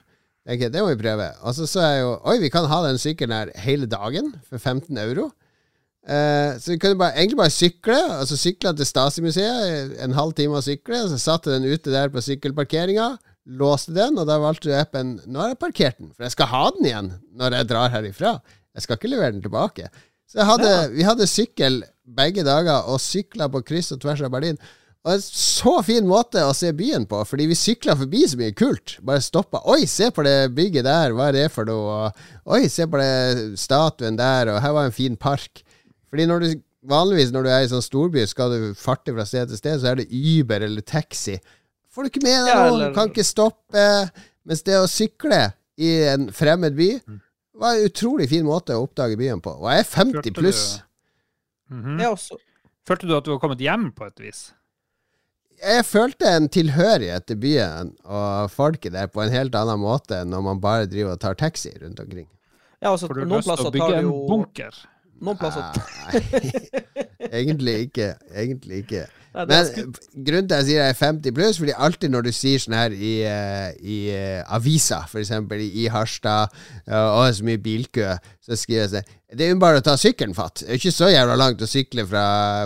[0.48, 1.28] Ok, det må vi prøve.
[1.44, 4.58] Og så så jeg jo Oi, vi kan ha den sykkelen her hele dagen for
[4.58, 5.30] 15 euro.
[6.08, 7.98] Eh, så vi kunne bare, egentlig bare sykle.
[8.18, 11.04] Altså sykla til Stasi-museet, en halv time å sykle.
[11.04, 13.12] Og så satte den ute der på sykkelparkeringa,
[13.60, 16.52] låste den, og da valgte du appen Nå har jeg parkert den, for jeg skal
[16.52, 18.36] ha den igjen når jeg drar herifra.
[18.78, 19.90] Jeg skal ikke levere den tilbake.
[20.30, 24.34] Så jeg hadde, vi hadde sykkel begge dager og sykla på kryss og tvers av
[24.34, 24.60] Berlin.
[25.10, 28.54] Og en så fin måte å se byen på, fordi vi sykla forbi så mye
[28.54, 29.00] kult.
[29.02, 29.64] Bare stoppa.
[29.74, 31.96] Oi, se på det bygget der, hva er det for noe?
[31.96, 35.64] Og, Oi, se på det statuen der, og her var en fin park.
[36.14, 36.50] Fordi når du
[36.90, 39.92] vanligvis når du er i sånn storby, skal du farte fra sted til sted, så
[39.92, 41.40] er det Uber eller taxi.
[41.90, 43.88] Får du ikke med deg noen, kan ikke stoppe.
[44.46, 45.42] Mens det å sykle
[45.82, 46.92] i en fremmed by
[47.60, 49.58] var en utrolig fin måte å oppdage byen på.
[49.58, 50.64] Og jeg er 50 pluss.
[51.74, 51.98] Mhm.
[52.02, 52.40] Jeg.
[52.88, 54.48] Følte du at du var kommet hjem på et vis?
[55.60, 60.32] Jeg følte en tilhørighet til byen og folket der på en helt annen måte enn
[60.32, 62.28] når man bare driver og tar taxi rundt omkring.
[62.80, 64.82] Ja, altså, For du lyst til å tar bygge en jo bunker?
[65.20, 66.22] Noen plasser Nei,
[67.42, 68.14] egentlig ikke.
[68.32, 69.02] Egentlig ikke.
[69.36, 69.68] Men
[70.16, 72.78] grunnen til at jeg sier jeg er 50 pluss, fordi alltid når du sier sånn
[72.78, 76.56] her i, eh, i eh, avisa, for eksempel i Harstad,
[76.88, 78.16] og det er så mye bilkø,
[78.48, 80.64] så skriver jeg sånn Det er jo bare å ta sykkelen fatt.
[80.64, 82.22] Det er ikke så jævla langt å sykle fra,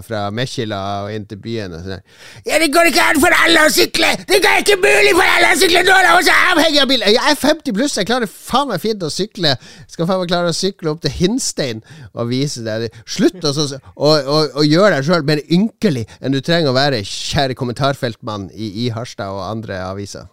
[0.05, 1.73] fra Mekkila og inn til byen.
[1.75, 2.03] Og sånn.
[2.47, 4.13] Ja, det går ikke an for alle å sykle!
[4.29, 5.81] Det er ikke mulig for alle å sykle!
[5.83, 7.03] Nå er jeg også avhengig av bil!
[7.03, 9.51] Jeg er 50 pluss, jeg klarer faen meg fint å sykle.
[9.57, 13.03] Jeg Skal faen meg klare å sykle opp til Hinstein og vise deg det.
[13.03, 18.71] Slutt å gjøre deg sjøl mer ynkelig enn du trenger å være, kjære kommentarfeltmann i,
[18.85, 20.31] i Harstad og andre aviser.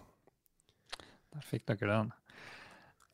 [1.35, 2.09] Der fikk dere den.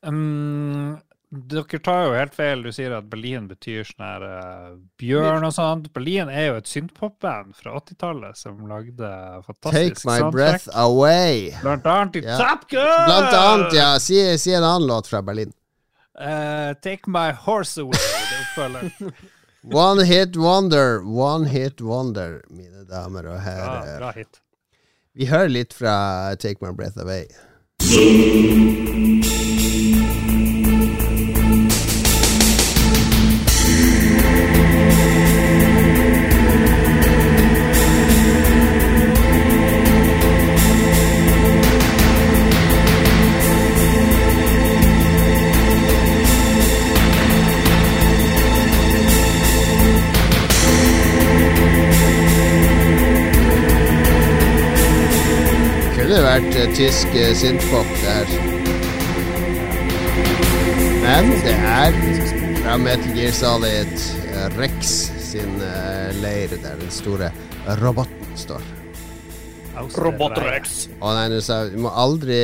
[0.06, 0.94] Um,
[1.30, 2.62] dere tar jo helt feil.
[2.64, 5.90] Du sier at Berlin betyr sånn her uh, bjørn og sånt.
[5.92, 9.10] Berlin er jo et synthpopband fra 80-tallet som lagde
[9.46, 10.32] fantastisk Take my soundtrack.
[10.32, 11.50] breath away.
[11.62, 12.38] Blant annet i Ja.
[12.40, 13.04] Top Gun!
[13.04, 13.90] Blant annet, ja.
[14.00, 15.52] Si, si en annen låt fra Berlin.
[16.18, 17.98] Uh, take my horse away.
[18.56, 19.12] Det.
[19.74, 23.98] One hit wonder, one hit wonder, mine damer og herrer.
[23.98, 24.40] bra hit.
[25.18, 27.26] Vi hører litt fra Take My Breath Away.
[56.74, 58.26] Tysk uh, synthpop, det her.
[61.08, 61.94] Men det er
[62.62, 63.94] fra Metal Gear Solid
[64.28, 64.90] eh, Rex
[65.30, 67.30] sin eh, leir, der den store
[67.80, 68.64] roboten står.
[69.78, 70.88] Robotrex.
[70.98, 72.38] Å nei, du sa vi må aldri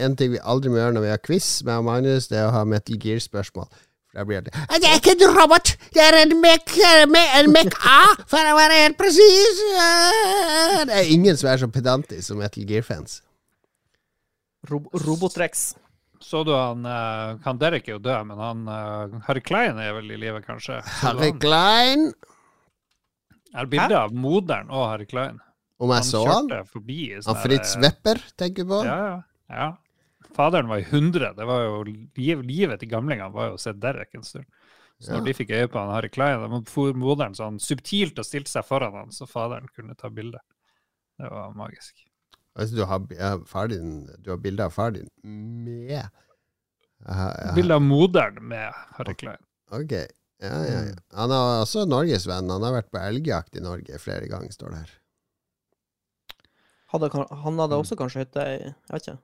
[0.00, 2.54] En ting vi aldri må gjøre når vi har quiz med Magnus, det er å
[2.56, 3.68] ha Metal Gear-spørsmål.
[4.12, 6.74] Da blir det Jeg er ikke en robot, det er en mek...
[7.40, 9.60] En mek-a, for å være helt presis.
[10.88, 13.22] Det er ingen som er så pedantisk som Metal Gear-fans.
[14.70, 15.72] Rob Robotrex.
[16.22, 19.96] Så du han uh, Han Derek er jo død, men han eh, Harry Klein er
[19.96, 20.78] vel i live, kanskje?
[21.00, 21.32] Harry?
[21.42, 22.12] Klein
[23.48, 25.40] Jeg har bilde av moderen og Harry Klein.
[25.82, 26.50] Om jeg så han?
[26.70, 28.84] forbi han sånn Fritz Wepper, tenker du på?
[28.86, 29.16] Ja, ja,
[29.50, 29.70] ja.
[30.36, 31.34] Faderen var i 100.
[31.36, 34.46] Det var jo liv, Livet til gamlingene var jo å se Derek en stund.
[35.02, 35.24] Så når Ja.
[35.24, 38.64] de fikk øye på han Harry Klein, da for moderen sånn subtilt og stilte seg
[38.64, 40.38] foran han, så faderen kunne ta bilde.
[41.18, 42.04] Det var magisk.
[42.56, 46.08] Altså, du har, du har bilde av far din med.
[47.56, 49.40] Bilde av moderen med Harry Klein.
[49.72, 49.92] Ok.
[50.42, 50.94] Ja, ja, ja.
[51.16, 52.50] Han er også norgesvenn.
[52.50, 54.90] Han har vært på elgjakt i Norge flere ganger, står det her.
[56.92, 57.82] Hadde, han hadde Mm.
[57.82, 59.18] også kanskje hytte Jeg vet ikke.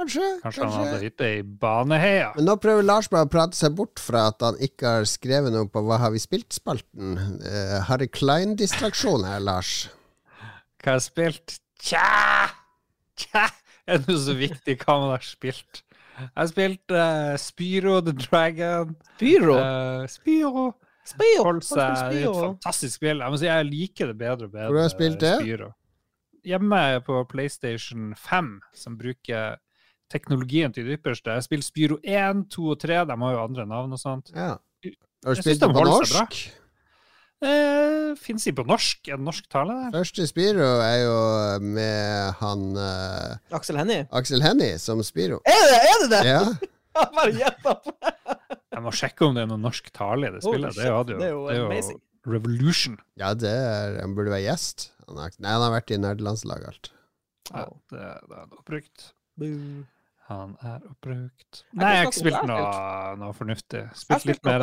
[0.00, 0.26] Kanskje.
[0.40, 0.78] Kanskje kanskje.
[0.78, 2.30] han hadde hytte i Baneheia.
[2.36, 5.52] Men nå prøver Lars bare å prate seg bort fra at han ikke har skrevet
[5.52, 7.18] noe på Hva har vi spilt-spalten.
[7.44, 9.90] Uh, Harry Klein-distraksjon her, Lars.
[10.80, 11.58] Hva har jeg spilt?
[11.84, 12.06] Tja!
[13.20, 13.44] Tja!
[13.84, 15.84] Er det noe så viktig hva man har spilt?
[16.20, 18.96] Jeg har spilt uh, Spyro the Dragon.
[19.18, 19.56] Spyro?
[19.60, 20.66] Uh, Spyro.
[21.10, 21.46] Spyro.
[21.50, 21.96] Hold seg.
[22.08, 23.20] Det er et fantastisk spill.
[23.20, 24.72] Jeg må si jeg liker det bedre og bedre.
[24.72, 25.38] Hvor har du spilt det?
[25.42, 25.74] Spyro.
[26.48, 29.58] Hjemme på PlayStation 5, som bruker
[30.10, 31.36] teknologien til det ypperste.
[31.38, 33.02] Jeg spiller Spyro 1, 2 og 3.
[33.10, 34.32] De har jo andre navn og sånt.
[34.34, 34.56] Ja.
[35.24, 36.40] Har du spilt de det på norsk?
[37.40, 39.00] Eh, Fins de på norsk?
[39.08, 39.92] Er det norsk tale der?
[39.94, 41.14] Første Spiro er jo
[41.64, 44.04] med han eh, Aksel Hennie.
[44.12, 45.38] Aksel Hennie som Spiro.
[45.48, 46.10] Er det er det?
[46.12, 46.20] det?
[46.28, 46.42] Ja.
[47.00, 47.92] Jeg bare gjetta på!
[48.74, 50.74] Jeg må sjekke om det er noe norsk tale i det spillet.
[50.74, 52.00] Oh, Det, jo, det er jo det er jo amazing.
[52.28, 52.96] Revolution.
[53.16, 54.90] ja, det er Han burde være gjest.
[55.08, 56.90] Han har, nei, han har vært i nerdelandslaget alt.
[57.54, 59.06] Ja, det, det er brukt.
[59.40, 59.86] Boo.
[60.30, 61.64] Han er oppbrukt.
[61.64, 63.80] Jeg Nei, jeg har ikke spilt noe, noe fornuftig.
[63.98, 64.62] Spilt litt mer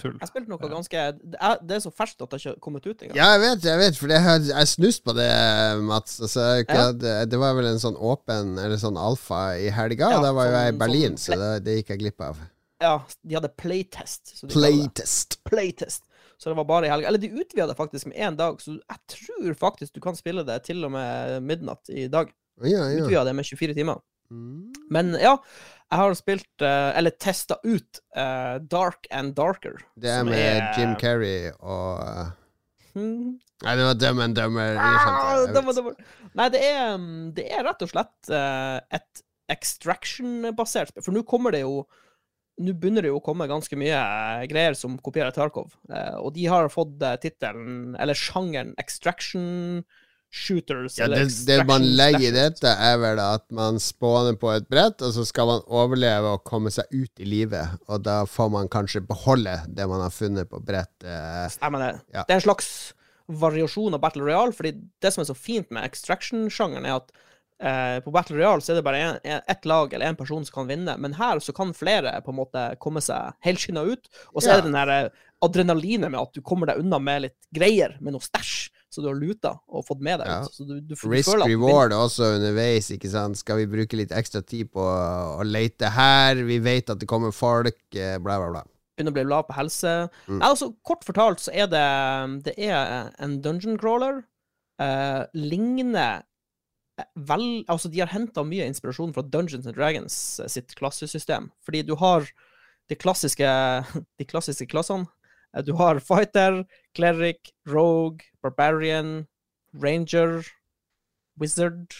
[0.00, 0.16] tull.
[0.18, 3.14] Jeg spilte noe ganske Det er, så ferskt at det ikke har kommet ut engang.
[3.20, 5.28] Ja, jeg vet, jeg vet, for jeg har jeg snust på det,
[5.86, 6.16] Mats.
[6.24, 6.88] Altså, jeg, Ja.
[6.92, 10.32] det, det var vel en sånn åpen, eller sånn alfa i helga, Ja, og da
[10.34, 12.40] var jo jeg i sånn- Berlin, sånn så det, det gikk jeg glipp av.
[12.82, 14.34] Ja, de hadde playtest.
[14.40, 14.54] så de.
[14.56, 15.38] Playtest.
[15.46, 16.02] Playtest.
[16.42, 17.06] Så det var bare i helga.
[17.06, 20.42] Eller de utvida det faktisk med én dag, så jeg tror faktisk du kan spille
[20.44, 22.32] det til og med midnatt i dag.
[22.64, 23.04] Ja, ja.
[23.04, 24.00] Utvida det med 24 timer.
[24.32, 24.72] Mm.
[24.90, 25.36] Men ja,
[25.92, 29.76] jeg har spilt, eh, eller testa ut, eh, Dark and Darker.
[30.00, 32.32] Det er med er- Jim Carrey og
[32.92, 33.38] Hmm.
[33.64, 34.76] Nei, det var Dumb and Dumber.
[34.76, 35.46] Ah,
[36.36, 38.28] Nei, det er, mm, det er rett og slett
[38.92, 41.02] et extraction-basert spill.
[41.06, 41.86] For nå kommer det jo
[42.60, 43.96] Nå begynner det jo å komme ganske mye
[44.46, 45.72] greier som kopierer Tarkov.
[46.20, 49.80] Og de har fått tittelen, eller sjangeren, extraction
[50.32, 50.96] shooters.
[50.98, 55.02] Ja, det, det man legger i dette, er vel at man spåner på et brett,
[55.04, 57.76] og så skal man overleve og komme seg ut i livet.
[57.92, 61.52] Og da får man kanskje beholde det man har funnet på brettet.
[61.58, 61.92] Stemmer det.
[62.16, 62.24] Ja.
[62.24, 62.70] Det er en slags
[63.32, 64.72] variasjon av Battle Royale, fordi
[65.04, 67.12] det som er så fint med extraction-sjangeren, er at
[67.62, 70.68] eh, på Battle Royale så er det bare ett lag eller én person som kan
[70.72, 74.08] vinne, men her så kan flere på en måte komme seg helskinna ut.
[74.34, 74.56] Og så Ja.
[74.56, 75.08] er det den der eh,
[75.44, 79.08] adrenalinet med at du kommer deg unna med litt greier, med noe stæsj, så du
[79.08, 80.40] har luta og fått med deg Ja.
[80.44, 80.52] ut.
[80.54, 83.38] Så du, du, du Risk reward også underveis, ikke sant.
[83.40, 86.42] Skal vi bruke litt ekstra tid på å å lete her?
[86.44, 88.62] Vi vet at det kommer folk, eh, bla, bla, bla.
[88.96, 89.94] begynner å bli lav på helse.
[90.28, 90.36] Mm.
[90.42, 91.86] Nei, altså, kort fortalt så er det
[92.44, 94.22] Det er en dungeon crawler.
[94.82, 96.22] Eh, ligner
[96.98, 101.50] eh, vel Altså, de har henta mye inspirasjon fra Dungeons and Dragons eh, sitt klassesystem.
[101.64, 102.28] Fordi du har
[102.90, 103.48] de klassiske,
[104.18, 105.06] de klassiske klassene.
[105.56, 106.64] Eh, Du har fighter,
[106.96, 109.26] cleric, rogue, barbarian,
[109.72, 110.42] ranger,
[111.40, 111.92] wizard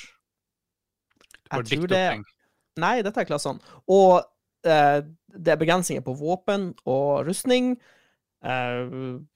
[1.53, 2.23] Jeg tror det.
[2.81, 3.61] Nei, dette er klassene.
[3.89, 4.23] Og
[4.65, 5.01] eh,
[5.33, 7.75] det er begrensninger på våpen og rustning.
[8.43, 8.95] Eh,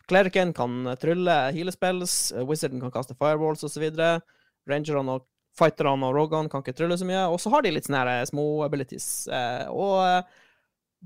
[0.08, 3.90] Klerken kan trylle healespells, uh, wizarden kan kaste fireballs osv.
[4.66, 5.26] Rangerne og
[5.56, 7.24] fighterne og rogene kan ikke trylle så mye.
[7.32, 9.08] Og så har de litt sånne eh, små abilities.
[9.32, 10.38] Eh, og eh,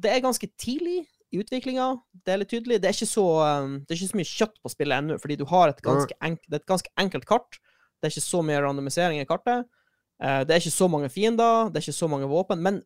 [0.00, 1.88] det er ganske tidlig i utviklinga.
[2.26, 2.80] Det er litt tydelig.
[2.82, 5.36] Det er ikke så, eh, det er ikke så mye kjøtt på spillet ennå, fordi
[5.38, 7.58] du har et ganske, enk, det er et ganske enkelt kart.
[8.00, 9.66] Det er ikke så mye randomisering i kartet.
[10.22, 12.82] Eh, det er ikke så mange fiender, det er ikke så mange våpen, men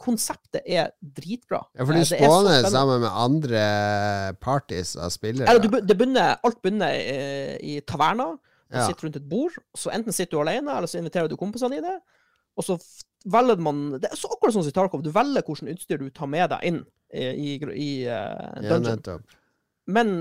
[0.00, 1.58] konseptet er dritbra.
[1.76, 5.48] Ja, for Eh, du er spåner sammen med andre parties av spillere.
[5.48, 8.30] Eller, du, bu- det begynner, alt begynner i, i taverna.
[8.70, 8.86] Du Ja.
[8.86, 9.52] sitter rundt et bord.
[9.76, 11.98] Så enten sitter du alene, eller så inviterer du kompisene dine.
[12.56, 12.78] Og så
[13.28, 15.02] velger man Det er så akkurat sånn som i Tarkov.
[15.04, 16.80] Du velger hvilket utstyr du tar med deg inn
[17.12, 19.02] i, i, i uh, dungeon.
[19.06, 19.18] Ja,
[19.90, 20.14] Men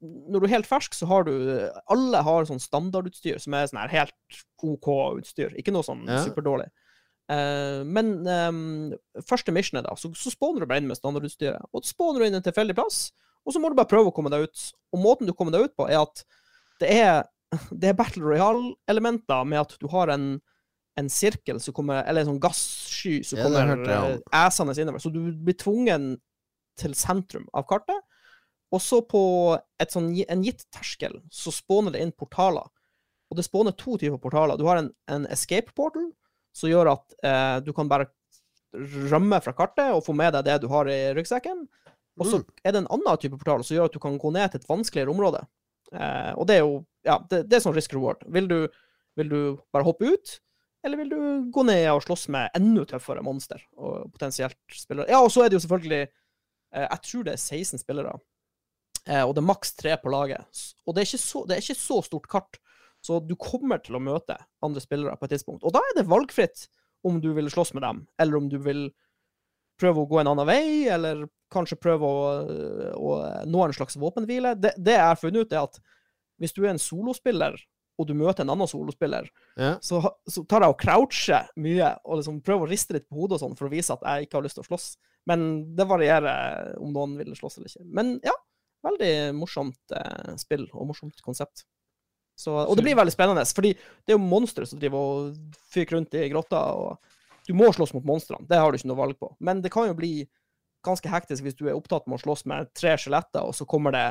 [0.00, 1.32] når du er helt fersk, så har du
[1.92, 4.88] Alle har sånn standardutstyr som er sånn her helt OK
[5.20, 5.54] utstyr.
[5.60, 6.22] Ikke noe sånn Ja.
[6.24, 6.70] superdårlig.
[7.24, 8.92] Uh, men um,
[9.24, 11.70] første missionet, da, så, så spawner du bare inn med standardutstyret.
[11.72, 13.06] Og så spawner du inn en tilfeldig plass,
[13.44, 14.64] og så må du bare prøve å komme deg ut.
[14.92, 16.24] Og måten du kommer deg ut på, er at
[16.82, 17.22] det er,
[17.80, 20.34] det er Battle Royale-elementer med at du har en,
[20.96, 25.02] en sirkel som kommer Eller en sånn gassky som Ja, kommer eh, æsende innover.
[25.02, 26.20] Så du blir tvungen
[26.78, 28.00] til sentrum av kartet.
[28.74, 29.20] Og så på
[29.90, 32.66] sånn, en gitt terskel så spåner det inn portaler.
[33.30, 34.58] Og det spåner to typer portaler.
[34.58, 36.08] Du har en, en escape portal,
[36.54, 38.08] som gjør at eh, du kan bare
[39.10, 41.66] rømme fra kartet og få med deg det du har i ryggsekken.
[42.18, 42.44] Og så Mm.
[42.64, 44.68] er det en annen type portal som gjør at du kan gå ned til et
[44.68, 45.40] vanskeligere område.
[45.92, 48.22] Eh, og det er jo Ja, det, det er sånn risk reward.
[48.32, 48.68] Vil du,
[49.18, 49.40] vil du
[49.74, 50.40] bare hoppe ut,
[50.84, 51.20] eller vil du
[51.54, 55.08] gå ned og slåss med enda tøffere monster og potensielt spillere?
[55.10, 58.12] Ja, og så er det jo selvfølgelig eh, Jeg tror det er 16 spillere.
[59.08, 60.64] Eh, og det er maks tre på laget.
[60.84, 62.60] Og det er, så, det er ikke så stort kart,
[63.04, 65.64] så du kommer til å møte andre spillere på et tidspunkt.
[65.64, 66.66] Og da er det valgfritt
[67.04, 68.86] om du vil slåss med dem, eller om du vil
[69.80, 72.20] prøve å gå en annen vei, eller kanskje prøve å,
[72.96, 73.16] å
[73.48, 74.54] nå en slags våpenhvile.
[74.56, 75.80] Det, det jeg har funnet ut, er at
[76.40, 77.56] hvis du er en solospiller,
[77.98, 79.74] og du møter en annen solospiller, Ja.
[79.84, 83.36] så, så tar jeg og croucher mye, og liksom prøver å riste litt på hodet
[83.38, 84.88] og sånn, for å vise at jeg ikke har lyst til å slåss.
[85.30, 85.44] Men
[85.78, 87.86] det varierer om noen vil slåss eller ikke.
[87.96, 88.34] Men ja,
[88.84, 91.62] veldig morsomt eh, spill, og morsomt konsept.
[92.36, 95.94] Så, og det blir veldig spennende, fordi det er jo monstre som driver og fyker
[96.00, 97.12] rundt i grotta, og
[97.46, 99.28] Du må slåss mot monstrene, det har du ikke noe valg på.
[99.44, 100.24] Men det kan jo bli
[100.84, 103.92] ganske hektisk hvis du er opptatt med å slåss med tre skjeletter, og så kommer
[103.92, 104.04] det,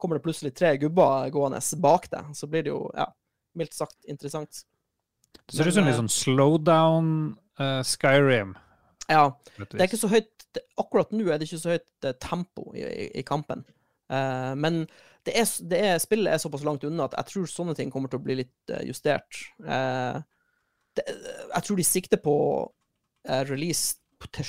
[0.00, 2.32] kommer det plutselig tre gubber gående bak deg.
[2.36, 3.06] Så blir det jo, ja,
[3.58, 4.64] mildt sagt interessant.
[5.46, 7.12] Det ser ut som litt sånn slowdown
[7.60, 8.56] uh, Skyrim.
[9.10, 10.30] Ja, det er ikke så høyt
[10.78, 12.82] Akkurat nå er det ikke så høyt eh, tempo i,
[13.20, 13.60] i, kampen.
[14.10, 14.80] Uh, men
[15.26, 18.10] det er, det er, spillet er såpass langt unna at jeg tror sånne ting kommer
[18.10, 19.38] til å bli litt eh, justert.
[19.62, 20.18] Uh,
[20.98, 22.34] det, jeg tror de sikter på
[23.28, 24.48] eh, release på, til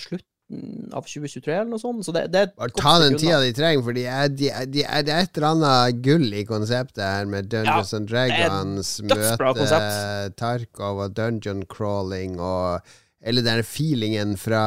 [0.52, 2.06] slutten av 2023 eller noe sånt.
[2.06, 4.84] Så det, det Bare ta den tida de trenger, for det er, de er, de
[4.84, 10.34] er, det et eller annet gull i konseptet her med Dungeons and Dragons, møte.
[10.38, 12.82] Tarkov og dungeon crawling og
[13.22, 14.64] Eller den feelingen fra,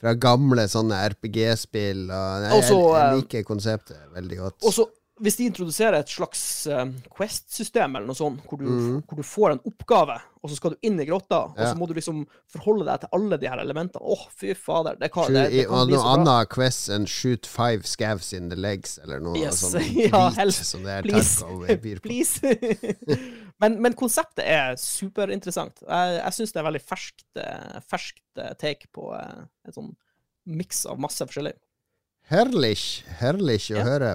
[0.00, 2.08] fra gamle sånne RPG-spill.
[2.08, 4.56] Og, nei, jeg, jeg eh, liker konseptet veldig godt.
[4.66, 4.86] Og så
[5.20, 6.40] hvis de introduserer et slags
[6.72, 8.94] eh, Quest-system eller noe sånt, hvor du, mm.
[9.06, 11.86] hvor du får en oppgave, og så skal du inn i grotta, og så må
[11.86, 14.00] du liksom forholde deg til alle de her elementene.
[14.02, 14.96] Åh, fy fader.
[14.98, 16.14] Det kan, det, det kan bli noe så bra.
[16.16, 19.60] annet quest enn shoot five scavs in the legs, eller noe Yes.
[19.68, 20.64] sånn Ja, helst.
[20.72, 22.00] som det er Please.
[22.08, 22.56] Please.
[23.62, 25.84] men, men konseptet er superinteressant.
[25.86, 29.92] Jeg, jeg syns det er veldig ferskt, eh, ferskt eh, take på et en sånn
[30.50, 31.54] miks av masse forskjellig.
[32.32, 32.76] Herlig.
[33.20, 33.86] Herlig å Ja.
[33.92, 34.14] høre.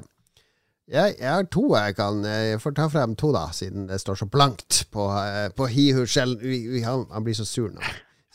[0.88, 4.21] Jeg, jeg har to jeg kan Jeg får ta frem to, da, siden det står
[4.21, 6.38] så blankt på, eh, på Hihu Shell.
[6.39, 7.82] Vi, vi, han, han blir så sur nå.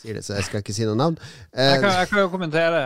[0.03, 1.17] sier det, så jeg skal ikke si noe navn.
[1.55, 2.79] Jeg kan, Eh, jeg kan jo kommentere,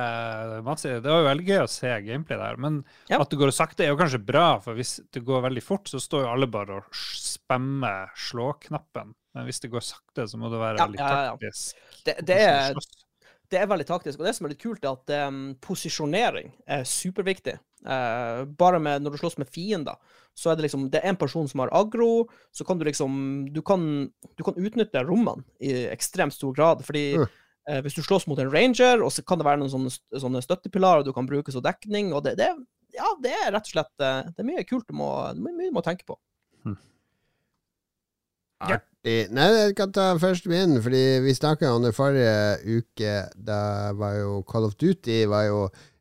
[0.67, 2.59] masse, Det var jo veldig gøy å se gameplay der.
[2.61, 3.19] Men Ja.
[3.25, 5.99] at det går sakte, er jo kanskje bra, for hvis det går veldig fort, så
[5.99, 9.15] står jo alle bare og spammer slå-knappen.
[9.35, 11.75] Men hvis det går sakte, så må det være Ja, veldig taktisk.
[11.75, 12.05] ja.
[12.07, 12.75] Det, det, er,
[13.51, 14.21] det er veldig taktisk.
[14.21, 17.57] Og det som er litt kult, er at um, posisjonering er superviktig.
[17.87, 19.97] Eh, bare med når du slåss med fiender,
[20.37, 23.47] så er det liksom Det er en person som har aggro, så kan du liksom
[23.55, 26.85] Du kan, du kan utnytte rommene i ekstremt stor grad.
[26.85, 27.29] Fordi Mm.
[27.71, 30.43] uh, hvis du slåss mot en ranger, og så kan det være noen sånne, sånne
[30.43, 32.51] støttepilarer du kan bruke som dekning, og det, det,
[32.95, 35.71] ja, det er rett og slett eh, Det er mye kult du må, det mye
[35.71, 36.19] du må tenke på.
[38.61, 39.17] artig.
[39.35, 43.13] Nei, jeg kan ta først min, fordi vi snakka om det forrige uke.
[43.37, 45.61] Da var jo Call of Duty var jo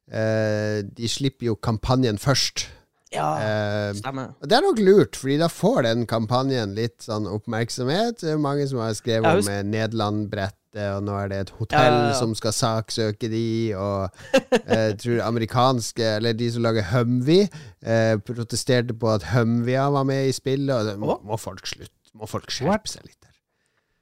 [0.10, 2.68] De slipper jo kampanjen først.
[3.16, 4.34] Ja, Eh, stemmer.
[4.42, 8.20] Og Det er nok lurt, fordi da får den kampanjen litt sånn oppmerksomhet.
[8.20, 11.80] Det er mange som har skrevet om eh, Nederland-brettet, og nå er det et hotell
[11.80, 12.18] Ja, ja, ja.
[12.20, 13.46] som skal saksøke de,
[13.80, 17.48] og eh, jeg tror amerikanske, eller de som lager Humvee,
[17.86, 21.94] eh, protesterte på at Humvea var med i spillet, og det må, må folk slutte.
[22.16, 23.32] Må folk skjerpe seg litt der.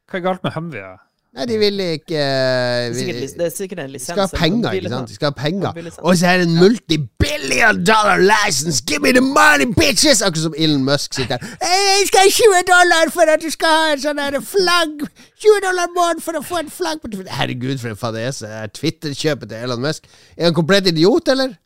[0.10, 0.96] Hva er galt med Humvee?
[1.34, 4.19] Nei, de vil ikke Det eh, sikkert, vi- lis- det er sikkert en de skal
[4.22, 5.10] ha penger, ikke sant?
[5.10, 5.88] De skal ha penger.
[6.06, 8.84] Og så er det en multibillion dollar license!
[8.86, 10.22] Give me the money, bitches!
[10.22, 11.56] Akkurat som Elon Musk sitter her.
[11.65, 15.02] Jeg skal ha 20 dollar for at du skal ha en sånn flagg!
[15.41, 18.46] 20 dollar måned for å få en flagg på Herregud, for en fadese.
[18.48, 20.06] Er Twitter-kjøpet til Elon Musk.
[20.38, 21.58] Er han komplett idiot, eller?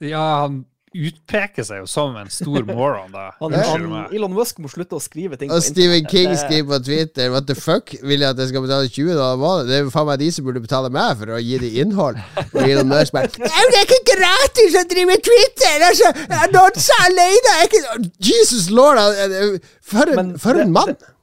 [0.00, 0.62] Ja, han
[0.94, 3.26] utpeker seg jo som en stor moron, da.
[3.40, 4.06] Han, han.
[4.14, 6.06] Elon Musk må slutte å skrive ting Og Stephen.
[6.08, 7.92] King skriver på Twitter What the fuck?
[8.02, 9.68] Vil jeg at jeg skal betale 20 dollar måneden?
[9.68, 12.22] Det er jo faen meg de som burde betale meg for å gi det innhold.
[12.48, 15.86] Og Elon Musk bare «Nei, Det er ikke gratis å drive Twitter!
[15.90, 18.98] Altså, annonser alene er ikke Jesus lord!
[19.88, 20.94] For en, for det- en mann!
[20.94, 21.14] det-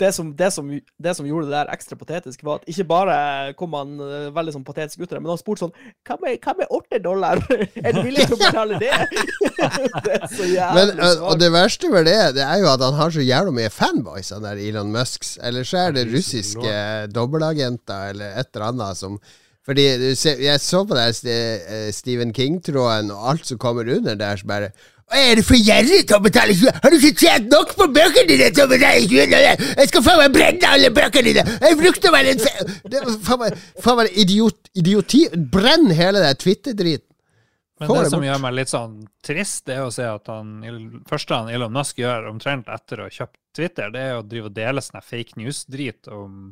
[0.00, 3.16] det som, det, som, det som gjorde det der ekstra patetisk, var at ikke bare
[3.58, 5.74] kom han eh, veldig sånn patetisk ut av det, men han spurte sånn
[6.08, 7.42] Hva med, hva med åtte dollar?
[7.84, 8.92] Er du villig til å betale det?
[10.06, 12.84] det er så jævlig Men, ø, og det verste med det, det er jo at
[12.84, 15.36] han har så jævla mye fanboys, han der Elon Musks.
[15.44, 16.76] Eller så er det russiske
[17.14, 19.20] dobbeltagenter eller et eller annet som
[19.66, 24.16] Fordi du ser, jeg så på den eh, Stephen King-tråden, og alt som kommer under
[24.18, 26.80] der, så bare «Å, er det for gjerrig til å betale 20?
[26.84, 29.30] Har du ikke tjent nok på bøkene dine til å betale 20?
[29.32, 29.62] dollar?
[29.80, 31.44] Jeg skal faen meg brenne alle bøkene dine!
[31.66, 32.42] Jeg brukte vel en
[33.26, 35.24] faen meg, idiot, idioti.
[35.54, 37.06] Brenn hele det Twitter-driten.
[37.80, 38.26] Men Få det som bort.
[38.28, 40.50] gjør meg litt sånn trist, det er å se at han
[41.08, 44.50] første han Elon Musk gjør omtrent etter å ha kjøpt Twitter, det er å drive
[44.50, 46.50] og dele sånn fake news-drit om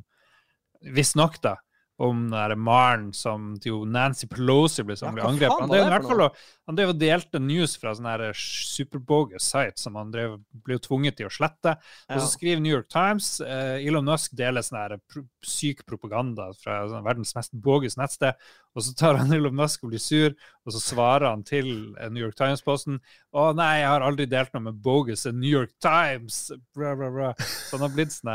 [0.97, 1.59] Visstnok, da.
[1.99, 5.65] Om den Maren som jo Nancy Pelosi ble, som Ja, ble angrepet.
[5.65, 6.29] Han drev i hvert fall
[6.69, 10.35] han drev og delte news fra sånne her superbogus sites som han drev,
[10.67, 11.73] ble tvunget til å slette.
[12.13, 16.51] Og så skriver New York Times eh, Elon Musk deler sånn her pro syk propaganda
[16.61, 18.37] fra sånn verdens mest bogus nettsted.
[18.77, 20.37] Og så tar han Elon Musk og blir sur,
[20.69, 23.01] og så svarer han til eh, New York Times-posten
[23.33, 26.51] Å nei, jeg har aldri delt noe med bogus eh, New York Times.
[26.77, 27.33] Bra, bra, bra.
[27.41, 28.35] Så han har blitt sånn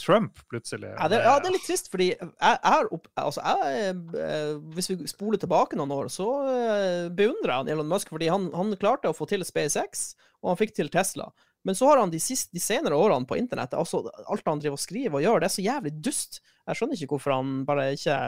[0.00, 0.90] Trump, plutselig.
[0.90, 4.96] Ja det, ja, det er litt trist, fordi jeg, jeg altså jeg, eh, Hvis vi
[5.10, 9.16] spoler tilbake noen år, så eh, beundrer jeg Elon Musk, fordi han, han klarte å
[9.16, 11.28] få til SpaceX, og han fikk til Tesla.
[11.64, 14.76] Men så har han de, siste, de senere årene på internettet, altså alt han driver
[14.76, 16.42] og skriver og gjør, det er så jævlig dust.
[16.68, 18.18] Jeg skjønner ikke hvorfor han bare ikke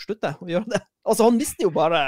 [0.00, 0.82] slutter å gjøre det.
[1.06, 2.00] Altså, han mister jo bare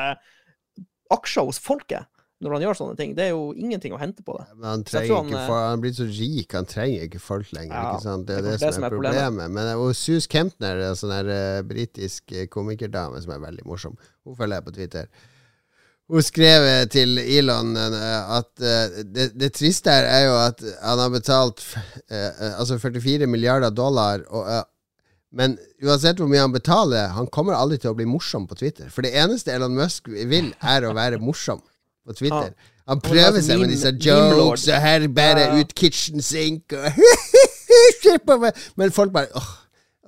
[1.14, 2.09] aksjer hos folket
[2.45, 3.14] når han gjør sånne ting.
[3.18, 4.47] Det er jo ingenting å hente på det.
[4.59, 7.51] Men han trenger han, ikke eh, for, Han blitt så rik, han trenger ikke folk
[7.57, 7.74] lenger.
[7.74, 8.28] Ja, ikke sant?
[8.28, 9.55] Det er det det, det som er problemet.
[9.57, 13.99] Men og Sus Kempner, en sånn her eh, britisk eh, komikerdame som er veldig morsom,
[14.22, 15.11] hun følger jeg på Twitter.
[16.09, 21.61] Hun skrev til Elon at det, det triste her er jo at han har betalt
[22.55, 24.49] altså 44 milliarder dollar, og,
[25.36, 28.89] men uansett hvor mye han betaler, han kommer aldri til å bli morsom på Twitter.
[28.89, 31.61] For det eneste Elon Musk vil, er å være morsom
[32.09, 32.51] på Twitter.
[32.89, 35.61] Han prøver altså seg med disse jokes, og her bærer Ja.
[35.61, 36.89] ut kitchen sink og!
[38.79, 39.49] Men folk bare åh,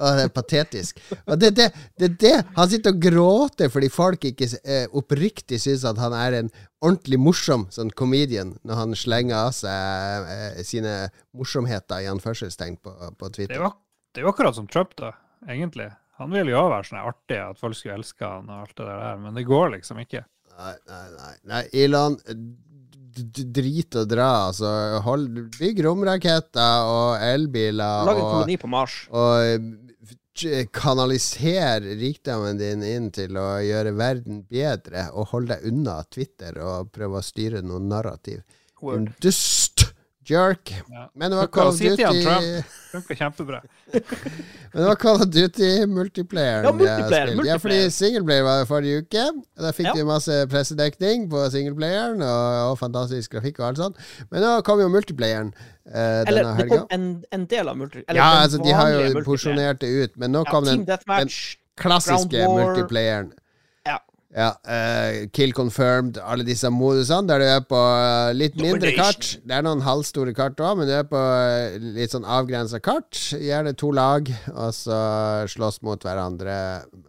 [0.00, 1.00] åh, det er patetisk.
[1.26, 1.66] Og det, det,
[2.00, 6.38] det, det Han sitter og gråter fordi folk ikke eh, oppriktig syns at han er
[6.40, 10.94] en ordentlig morsom sånn comedian når han slenger av seg eh, sine
[11.36, 13.70] morsomheter i anførselstegn på, på Det er, Twitter.
[14.14, 15.12] det er jo akkurat som Trump, da,
[15.48, 15.90] egentlig.
[16.20, 18.88] Han vil jo også være sånn artig, at folk skulle elske han og alt det
[18.88, 20.24] der, men det går liksom ikke.
[20.60, 21.36] Nei, nei, nei.
[21.48, 22.16] nei Elon,
[23.58, 24.30] drit og dra.
[24.48, 24.72] Altså,
[25.06, 28.04] hold, bygg romraketter og elbiler.
[28.08, 28.98] Lag en koloni på Mars.
[29.10, 29.40] Og
[30.44, 36.60] eh, kanaliser rikdommen din inn til å gjøre verden bedre, og hold deg unna Twitter
[36.64, 38.44] og prøve å styre noe narrativ.
[38.80, 39.10] Word.
[39.20, 39.59] dust
[40.28, 40.72] jerk.
[40.88, 41.10] Ja.
[41.18, 42.66] Men det var Call of Duty Trump?
[42.90, 43.60] Funker kjempebra.
[43.92, 46.64] Men det var Call of Duty multiplayer.
[46.64, 49.24] Ja, multiplayer, Ja, fordi singleplayer var det forrige uke.
[49.58, 49.94] Og Da fikk Ja.
[49.94, 53.96] de masse pressedekning på singleplayeren, og, og fantastisk grafikk og alt sånt.
[54.30, 56.78] Men nå kom jo multiplayeren eh, Eller denne det helga.
[56.78, 58.16] kom en, en del av multiplayeren.
[58.20, 61.34] Ja, altså, de har jo porsjonert det ut, men nå ja, kom den, den
[61.80, 63.32] klassiske multiplayeren.
[64.30, 64.50] Ja.
[64.62, 69.26] Eh, Kill confirmed, alle disse modusene der du er på eh, litt mindre kart.
[69.42, 73.18] Det er noen halvstore kart òg, men du er på eh, litt sånn avgrensa kart.
[73.34, 75.00] Gjerne to lag, og så
[75.50, 76.54] slåss mot hverandre.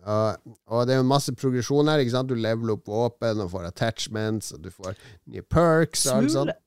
[0.02, 2.02] Og, det er jo masse progresjon her.
[2.02, 2.32] ikke sant?
[2.32, 4.98] Du leveler opp våpen og får attachments, og du får
[5.30, 6.58] nye perks og alt sånt.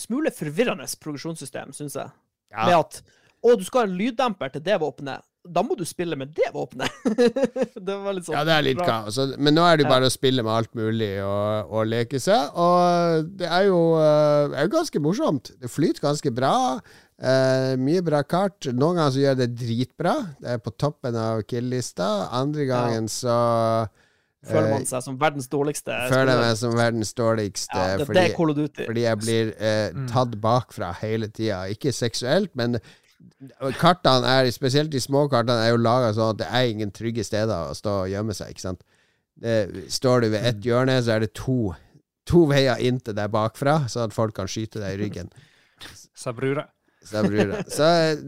[0.00, 2.12] smule forvirrende progresjonssystem, syns jeg.
[2.52, 2.68] Ja.
[2.68, 3.02] Med at
[3.42, 5.24] å, du skal ha lyddemper til det våpenet.
[5.42, 6.92] Da må du spille med det våpenet!
[7.86, 8.86] det var litt sånn Ja, det er litt bra.
[9.02, 9.16] kaos.
[9.42, 12.52] Men nå er det jo bare å spille med alt mulig og, og leke seg.
[12.62, 15.50] Og det er jo, eh, er jo ganske morsomt.
[15.58, 16.54] Det flyter ganske bra.
[17.18, 18.70] Eh, mye bra kart.
[18.70, 20.14] Noen ganger så gjør det dritbra.
[20.38, 22.12] Det er på toppen av kill-lista.
[22.38, 23.34] Andre gangen så
[24.42, 27.76] Føler eh, man seg som verdens dårligste føler meg som verdens dårligste.
[27.78, 28.86] ja, det, det fordi, er Duty.
[28.88, 30.06] fordi jeg blir eh, Mm.
[30.10, 31.60] tatt bakfra hele tida.
[31.70, 32.78] Ikke seksuelt, men
[33.80, 37.24] kartene er, spesielt de små kartene, er jo laga sånn at det er ingen trygge
[37.26, 38.52] steder å stå og gjemme seg.
[38.52, 38.84] ikke sant?
[39.42, 41.72] Det, står du ved ett hjørne, så er det to,
[42.28, 45.32] to veier inn til deg bakfra, så at folk kan skyte deg i ryggen.
[47.02, 47.56] Sa brura.
[47.66, 48.18] Så jeg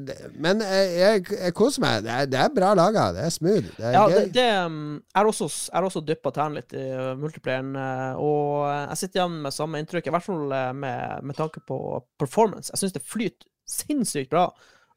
[0.42, 2.00] men jeg, jeg, jeg koser meg.
[2.02, 3.06] Det er, det er bra laga.
[3.14, 3.68] Det er smooth.
[3.76, 4.16] Det er Ja, gøy.
[4.16, 4.78] det, det um,
[5.14, 9.20] er også, er også dyppa tærne litt i uh, multiplayeren, uh, og uh, jeg sitter
[9.20, 11.78] igjen med samme inntrykk, i hvert fall med, med tanke på
[12.20, 12.72] performance.
[12.74, 14.48] Jeg syns det flyter sinnssykt bra,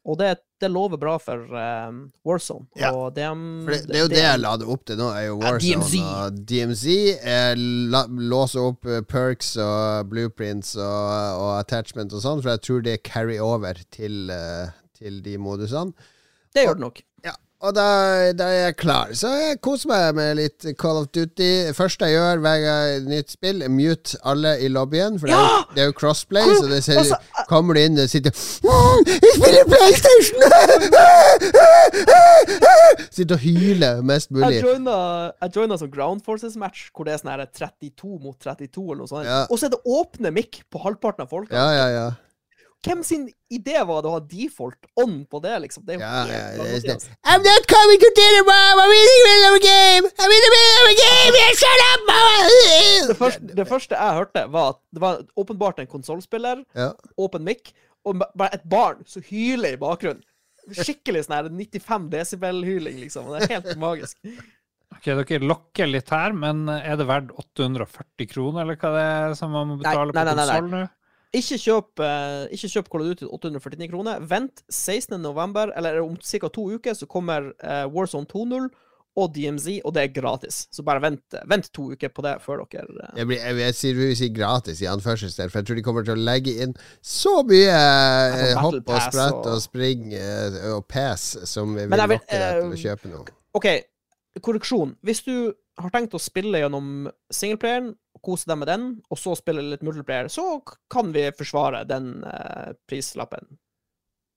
[0.07, 0.29] og det,
[0.63, 2.65] det lover bra for um, Warzone.
[2.79, 5.33] Ja, um, For det, det er jo det jeg lader opp til nå, er jo
[5.41, 5.97] Ja, Warzone DMZ.
[6.07, 6.85] og DMZ.
[8.31, 11.11] Låser opp eh, perks og blueprints og,
[11.43, 15.91] og attachment og sånn, for jeg tror det carry over til, eh, til de modusene.
[16.55, 17.03] Det gjør det nok.
[17.27, 17.83] Ja, og da,
[18.37, 19.09] da er jeg klar.
[19.17, 21.71] Så jeg koser meg med litt Call of Duty.
[21.73, 25.17] Første jeg gjør hver gang jeg nytt spill, mute alle i lobbyen.
[25.17, 27.17] For det, er jo, det er jo crossplay, så det ser, altså,
[27.49, 30.37] kommer du inn og sitter «Mm, Jeg spiller PlayStation!
[33.17, 34.59] Sitter og hyler mest mulig.
[34.61, 34.63] Jeg
[35.57, 39.25] joina, sånn Ground Forces-match, hvor det er sånn her 32 mot 32, eller noe sånt.
[39.25, 39.41] Ja.
[39.49, 41.57] Og så er det åpne mic på halvparten av folka.
[41.57, 42.07] Ja, ja, ja.
[42.85, 45.83] Hvem sin idé var det å ha default on på det, liksom?
[45.87, 46.93] Det er jo Ja, helt ja, det er det.
[46.93, 47.15] altså.
[47.25, 48.81] I'm not coming to dinner, mom!
[48.83, 50.03] I'm in the middle of a game!
[50.21, 51.33] I'm in the middle of a game!
[51.41, 52.01] Yeah, shut up,
[53.09, 56.91] Det første, det første jeg hørte, var at det var åpenbart en konsollspiller, Ja.
[57.17, 57.73] open mic,
[58.05, 60.21] og bare et barn som hyler i bakgrunnen.
[60.67, 63.27] Skikkelig sånn her 95 desibel-hyling, liksom.
[63.33, 64.17] Det er helt magisk.
[64.95, 69.33] Ok, Dere lokker litt her, men er det verdt 840 kroner, eller hva det er
[69.39, 70.45] som man må betale nei, på nei, nei, nei.
[70.45, 70.85] konsoll nå?
[71.35, 74.19] Ikke kjøp, eh, ikke kjøp Call of Duty til 849 kroner.
[74.29, 75.19] Vent 16.
[75.21, 76.47] november, eller om ca.
[76.47, 78.69] to uker, så kommer eh, Warzone 2.0
[79.17, 80.67] og DMZ, og det er gratis.
[80.71, 83.75] Så bare vent, vent to uker på det før dere eh, Jeg, blir, jeg, jeg
[83.75, 86.53] sier vi vil si gratis i anførselstegn, for jeg tror de kommer til å legge
[86.63, 91.89] inn så mye eh, hopp og sprett og- og spring eh, og pass som vil
[91.89, 93.25] vil, lokke deg til å kjøpe noe.
[93.57, 93.67] OK,
[94.45, 94.95] korreksjon.
[95.03, 95.33] Hvis du
[95.77, 97.93] har tenkt å spille gjennom singleplayeren,
[98.25, 100.57] kose deg med den, og så spille litt multiplayer, så
[100.91, 103.45] kan vi forsvare den eh, prislappen.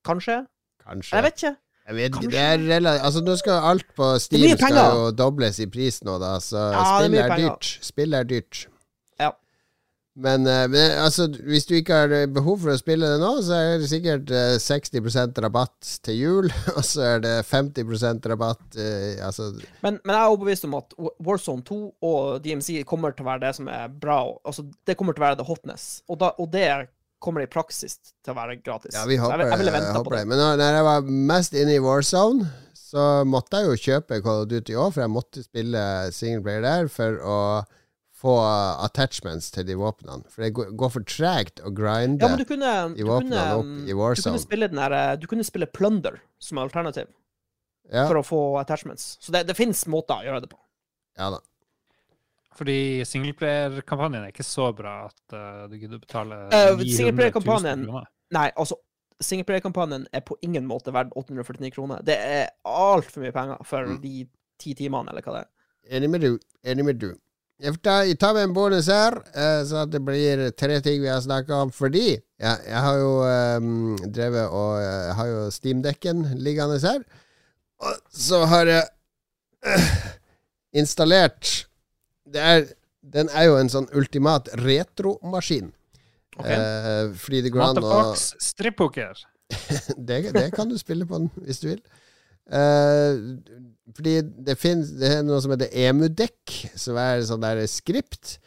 [0.07, 0.43] Kanskje?
[0.84, 1.16] Kanskje.
[1.16, 1.55] Jeg vet ikke.
[1.91, 5.66] Jeg vet det er relativt, Altså, nå skal alt på Steam skal jo dobles i
[5.72, 7.70] pris nå, da, så Ja, spill er er dyrt.
[7.88, 8.61] Spill er dyrt.
[10.18, 13.54] Men, eh, men altså, hvis du ikke har behov for å spille det nå, så
[13.54, 19.20] er det sikkert eh, 60% rabatt til jul, og så er det 50% rabatt eh,
[19.24, 19.52] Altså,
[19.84, 21.80] Men, men jeg er overbevist om at Warzone 2
[22.11, 24.22] og DMC kommer til å være det som er bra.
[24.42, 25.86] Altså, det kommer til å være the hotness.
[26.08, 26.66] Og, da, og det
[27.22, 28.96] kommer i praksis til å være gratis.
[28.96, 30.26] ja, vi håper, jeg, jeg jeg på håper det.
[30.32, 34.42] Men når, når jeg var mest inne i Warzone, så måtte jeg jo kjøpe Call
[34.42, 35.82] of Duty òg, for jeg måtte spille
[36.16, 37.36] single player der for å
[38.21, 38.35] få
[38.85, 40.27] attachments til de våpnene.
[40.29, 42.21] For det går for tregt å grinde.
[42.29, 44.35] Ja, kunne, de du våpnene kunne, opp i du Warzone.
[44.35, 47.09] kunne spille den der, eh, Du kunne spille Plunder som alternativ
[47.91, 49.16] ja, for å få attachments.
[49.25, 50.61] Så det, det fins måter å gjøre det på.
[51.18, 51.41] ja da.
[52.61, 57.45] Fordi singleplayerkampanjen er ikke så bra at uh, du gidder å betale Eh, 900 000
[57.47, 58.09] kroner.
[58.37, 58.77] Nei, altså
[59.21, 62.01] Singleplayer-kampanjen er på ingen måte verdt 849 kroner.
[62.05, 63.99] Det er altfor mye penger for Mm.
[64.01, 64.27] de
[64.59, 65.51] ti timene, eller hva det er.
[65.97, 66.39] Enig med du.
[66.64, 67.11] Enig med du.
[67.61, 71.11] Jeg tar, jeg tar med en bonus her, eh, så det blir tre ting vi
[71.11, 71.72] har snakka om.
[71.74, 73.11] Fordi ja, jeg har jo
[73.61, 77.02] um, drevet og eh, Jeg har jo Steamdekken liggende her.
[77.84, 78.86] Og så har jeg
[79.66, 79.90] uh,
[80.72, 81.66] installert
[82.24, 82.64] det er,
[83.00, 85.72] Den er jo en sånn ultimat retromaskin.
[86.38, 86.48] Ok.
[86.48, 89.20] Uh, fordi det går an å Matafox strippoker.
[90.08, 91.84] det, det kan du spille på den hvis du vil.
[92.51, 93.18] Eh,
[93.95, 94.14] fordi
[94.47, 98.38] det finnes Det er noe som heter EmuDekk, som er sånn der skript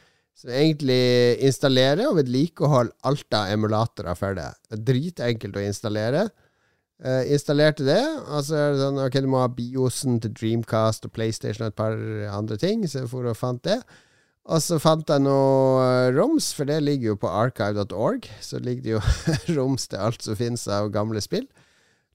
[0.43, 4.35] som egentlig installerer og vedlikeholder alt av emulatorer for.
[4.35, 6.25] Det Dritenkelt å installere.
[7.03, 11.07] Uh, installerte det, og så er det sånn Ok, du må ha Biosen til Dreamcast
[11.07, 11.97] og PlayStation og et par
[12.31, 13.79] andre ting, så jeg for og fant det.
[14.43, 18.27] Og så fant jeg noe eh, roms, for det ligger jo på archive.org.
[18.43, 19.01] Så ligger det jo
[19.57, 21.47] roms til alt som finnes av gamle spill.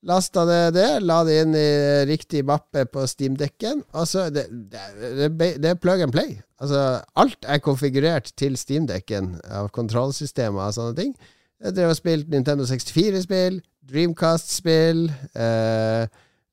[0.07, 1.71] Lasta det det, la det inn i
[2.07, 3.83] riktig mappe på Steamdekken.
[3.99, 6.37] Og så det, det, det, er plug and play.
[6.63, 11.17] Altså, alt er konfigurert til Steam-dekken av kontrollsystemer og sånne ting.
[11.59, 13.59] Jeg drev og spilte Nintendo 64-spill,
[13.91, 16.05] Dreamcast-spill, eh,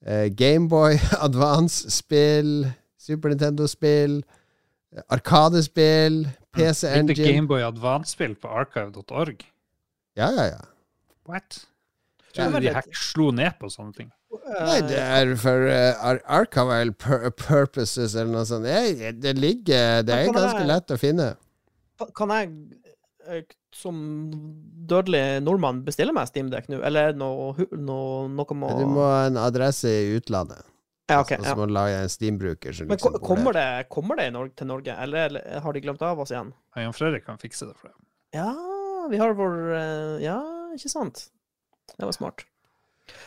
[0.02, 4.24] eh, Gameboy Advance-spill, Super Nintendo-spill,
[5.12, 6.24] Arkadespill,
[6.56, 9.46] PC Litt Engine Gameboy Advance-spill på archive.org.
[10.18, 10.62] Ja, ja, ja.
[11.30, 11.66] What?
[12.36, 14.10] Ja, Tror du de hack slo ned på sånne ting?
[14.46, 18.66] Nei, det er for uh, archival purposes eller noe sånt.
[18.68, 21.30] Det, det ligger Det er ganske jeg- lett å finne.
[22.16, 22.52] Kan- jeg
[23.28, 23.96] eh, som
[24.88, 29.26] dødelig nordmann bestille meg Steamdeck nå, eller er noe, noe, noe må Du må ha
[29.30, 30.62] en adresse i utlandet.
[31.10, 31.36] Ja, OK.
[31.40, 32.74] Og så må du lage en Steam-bruker.
[32.74, 36.02] som liksom ko- kommer det, kommer det Norge, til Norge, eller, eller har de glemt
[36.02, 36.52] av oss igjen?
[36.76, 37.98] Jan Fredrik kan fikse det for deg.
[38.34, 38.52] Ja,
[39.10, 40.40] vi har vår eh, Ja,
[40.76, 41.28] ikke sant?
[41.94, 42.46] Det var smart.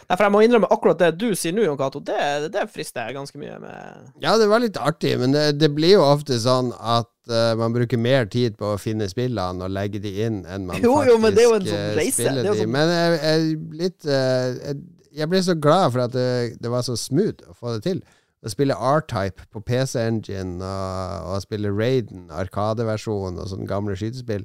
[0.09, 2.19] Nei, for jeg må innrømme akkurat det du sier nå, Jon Cato, det,
[2.51, 4.09] det frister jeg ganske mye med.
[4.25, 7.77] Ja, det var litt artig, men det, det blir jo ofte sånn at uh, man
[7.77, 11.13] bruker mer tid på å finne spillene og legge de inn, enn man Jo, faktisk
[11.13, 12.17] jo, men det er jo en sånn eh, reise.
[12.19, 12.65] spiller Det er jo de.
[12.65, 14.81] sånn- Men jeg, jeg, litt, uh, jeg,
[15.21, 16.29] jeg ble så glad for at det,
[16.65, 18.01] det var så smooth å få det til.
[18.43, 24.43] Å spille R-Type på PC Engine og, og spille Raiden, Arkadeversjon og sånne gamle skytespill,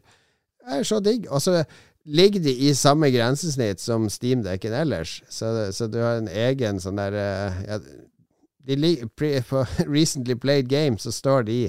[0.69, 1.25] er så digg.
[1.33, 1.63] Og så
[2.05, 6.99] ligger de i samme grensesnitt som Steamdekken ellers, så, så du har en egen sånn
[6.99, 7.79] der eh, ja,
[8.63, 11.59] de På Recently Played Game så står de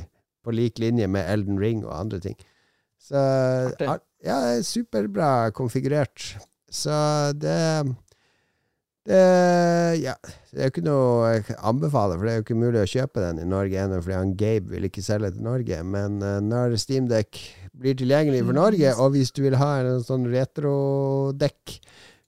[0.45, 2.37] på lik linje med Elden Ring og andre ting.
[3.03, 3.89] Så Artig.
[4.25, 6.35] ja, det er superbra konfigurert.
[6.71, 6.95] Så
[7.39, 7.59] det
[9.05, 9.17] det,
[10.01, 10.15] ja,
[10.49, 12.89] det er jo ikke noe jeg kan anbefale, for det er jo ikke mulig å
[12.89, 15.81] kjøpe den i Norge ennå, fordi han Gabe vil ikke selge til Norge.
[15.85, 17.41] Men eh, når Steamdeck
[17.81, 21.79] blir tilgjengelig for Norge, og hvis du vil ha en sånn retrodekk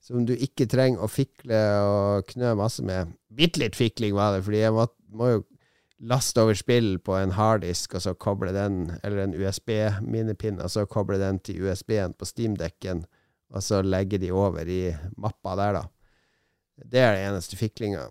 [0.03, 4.45] som du ikke trenger å fikle og knø masse med Bitte litt fikling var det,
[4.47, 5.41] fordi jeg må, må jo
[6.09, 10.87] laste over spill på en harddisk, og så koble den, eller en USB-minnepinne, og så
[10.89, 13.03] koble den til USB-en på Steamdekken,
[13.53, 14.89] og så legge de over i
[15.21, 15.83] mappa der, da.
[16.81, 18.07] Det er det eneste fiklinga.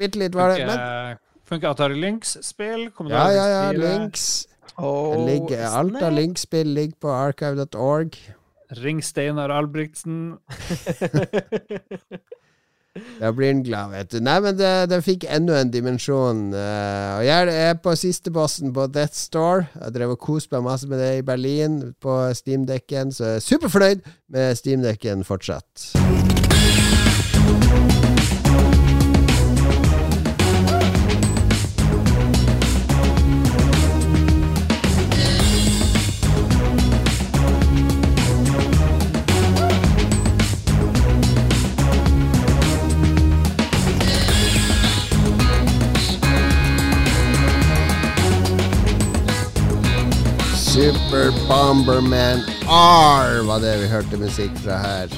[0.00, 1.18] Bitte litt var det, men
[1.48, 2.90] Funker, Atari Lynx-spill?
[3.08, 3.62] Ja, ja, ja.
[3.74, 4.44] Links.
[4.80, 8.16] Oh, ligger, alt av Link-spill ligger på archive.org.
[8.80, 10.38] Ring Steinar Albrigtsen.
[13.20, 14.18] Da blir en glad, vet du.
[14.24, 16.48] Nei, men det, det fikk enda en dimensjon.
[16.50, 19.68] Uh, og jeg er på siste bossen på Death Store.
[19.76, 23.46] Jeg drev og koste meg masse med det i Berlin på Steamdekken, så jeg er
[23.46, 25.90] superfornøyd med Steamdekken fortsatt.
[50.70, 52.38] Super Bomberman
[52.70, 55.10] R var det vi hørte musikk fra her.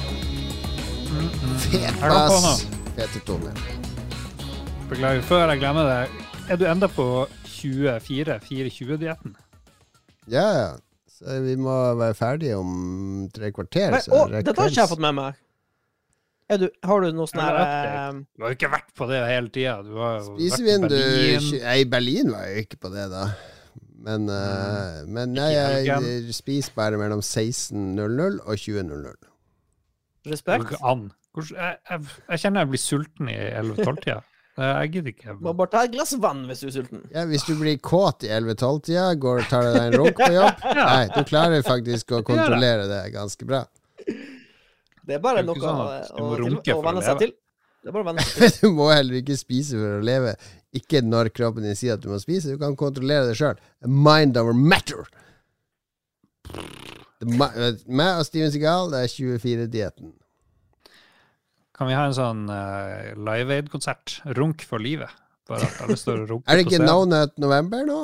[1.61, 2.63] Fet bass.
[2.95, 3.59] Fete toner.
[4.89, 5.21] Beklager.
[5.29, 7.05] Før jeg glemmer det, er du enda på
[7.51, 9.37] 24-24-dietten?
[10.25, 10.67] Ja, ja.
[11.19, 13.93] Så vi må være ferdige om tre kvarter.
[13.93, 15.41] Nei, så å, dette har ikke jeg fått med meg.
[16.49, 19.21] Er du, har du noe sånn her eh, Du har jo ikke vært på det
[19.29, 19.77] hele tida.
[20.33, 22.33] Spisevindu i Berlin.
[22.33, 23.27] Var jeg jo ikke på det, da.
[24.03, 29.29] Men, uh, men nei, jeg, spiser bare mellom 16.00 og 20.00.
[30.27, 30.75] Respekt?
[30.83, 31.09] an.
[31.33, 34.19] Jeg, jeg, jeg kjenner jeg blir sulten i 11-12-tida.
[34.53, 35.33] Jeg gidder ikke.
[35.41, 36.99] Må bare ta et glass vann hvis du er sulten.
[37.09, 40.67] Ja, hvis du blir kåt i 11-12-tida, går og tar deg en runk på jobb
[40.77, 43.63] Nei, du klarer faktisk å kontrollere det ganske bra.
[44.05, 47.33] Det er bare Det er noe sånn å, å, å å venne seg til.
[47.81, 48.53] Det er bare å venne seg til.
[48.61, 50.35] Du må heller ikke spise for å leve.
[50.73, 52.53] Ikke når kroppen din sier at du må spise.
[52.55, 53.59] Du kan kontrollere det sjøl.
[53.85, 55.05] Mind over matter.
[57.23, 60.11] Eh, Meg og Steven Segal, det er 24-dietten.
[61.73, 64.19] Kan vi ha en sånn uh, Live Aid-konsert?
[64.37, 65.09] Runk for livet.
[65.49, 66.83] Bare at alle står og runker Er det ikke.
[66.85, 68.01] No Nut November nå?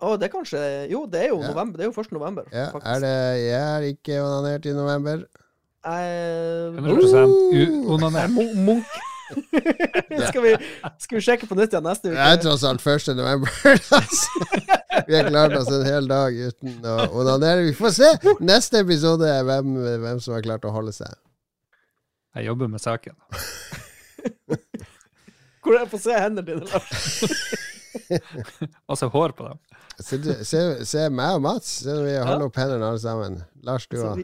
[0.00, 1.50] Å, det er kanskje Jo, det er jo Ja.
[1.52, 1.76] november.
[1.78, 2.12] Det er jo 1.
[2.16, 2.88] november, Ja, faktisk.
[2.88, 3.12] er det
[3.44, 5.26] Jeg er ikke onanert i november.
[5.80, 8.34] Uh, 100 Nei, uonanert.
[8.64, 8.98] Munch.
[10.10, 10.52] det skal, vi,
[11.02, 12.42] skal vi sjekke på nytt igjen neste Det er uke?
[12.44, 13.10] tross alt 1.
[13.18, 13.50] november.
[13.98, 14.30] altså.
[15.06, 17.64] Vi har klart oss en hel dag uten å onanere.
[17.68, 18.10] Vi får se!
[18.44, 19.74] Neste episode er hvem,
[20.04, 21.12] hvem som har klart å holde seg.
[22.36, 23.16] Jeg jobber med saken.
[25.60, 27.22] Hvor er jeg få se hendene dine, Lars?
[28.88, 29.58] Altså hår på dem.
[30.00, 30.16] Se,
[30.48, 31.72] se, se meg og Mats.
[31.84, 33.40] Se når vi holder opp hendene alle sammen.
[33.66, 34.22] Lars, du Så òg.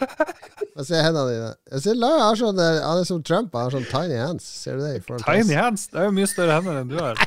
[0.00, 1.50] Vi- Se hendene dine.
[1.72, 3.54] Jeg ser Lars har sånn eh, Han er som Trump.
[3.56, 4.44] Han har sånn tiny hands.
[4.64, 4.94] Ser du det?
[5.24, 5.52] Tiny oss?
[5.56, 5.86] Hands!
[5.92, 7.20] Det er jo mye større hender enn du har.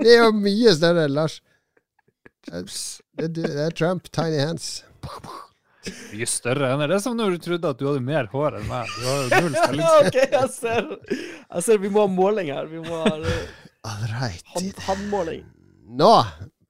[0.00, 1.40] Det er jo mye større enn Lars.
[2.50, 2.62] Det,
[3.34, 4.06] det, det er Trump.
[4.14, 4.68] Tiny hands.
[6.12, 6.90] Mye større hender.
[6.92, 8.90] Det er som når du trodde at du hadde mer hår enn meg.
[8.96, 12.52] Du har jo null Ja, okay, OK, jeg ser, jeg ser vi må ha måling
[12.54, 12.68] her.
[12.70, 13.44] Vi må ha eh,
[13.88, 14.44] All right.
[14.54, 15.42] hand, handmåling.
[16.00, 16.12] Nå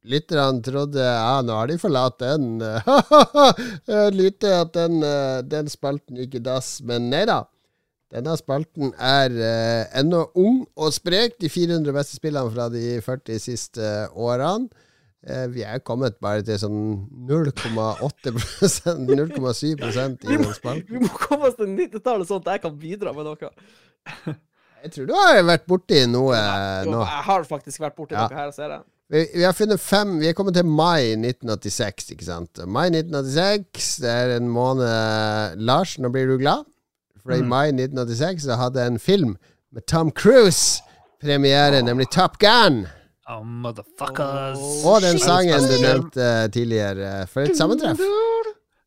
[0.09, 2.61] Lytterne trodde ja, nå har de forlatt den.
[4.17, 7.43] Lytte at den, eh, den spalten gikk i dass, men nei da.
[8.11, 11.37] Denne spalten er eh, ennå ung og sprek.
[11.43, 14.71] De 400 beste spillene fra de 40 siste årene.
[15.21, 16.81] Eh, vi er kommet bare til sånn
[17.29, 20.87] 0,8% 0,7% i den spalten.
[20.95, 23.53] Vi må komme oss til 90-tallet, sånn at jeg kan bidra med noe.
[24.81, 27.03] Jeg tror du har vært borti noe Jo, nå.
[27.05, 28.25] jeg har faktisk vært borti Ja.
[28.33, 28.83] noe her, ser jeg.
[29.11, 32.61] Vi, vi har funnet fem Vi er kommet til mai 1986, ikke sant?
[32.71, 36.63] Mai 1986, det er en måned Lars, nå blir du glad.
[37.23, 37.49] For i Mm.
[37.51, 39.37] mai 1986 så hadde en film
[39.73, 40.83] med Tom Cruise
[41.23, 42.87] premiere, nemlig Top Gun.
[43.29, 44.59] Oh, motherfuckers.
[44.85, 47.27] Og den sangen du nevnte tidligere.
[47.29, 48.01] For et sammentreff.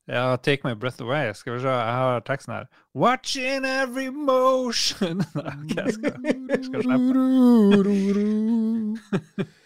[0.07, 1.31] Ja, Take My Breath Away.
[1.33, 2.65] Skal vi se, jeg har teksten her.
[2.95, 6.13] Watching every motion Ok, jeg skal,
[6.49, 7.13] jeg skal slippe.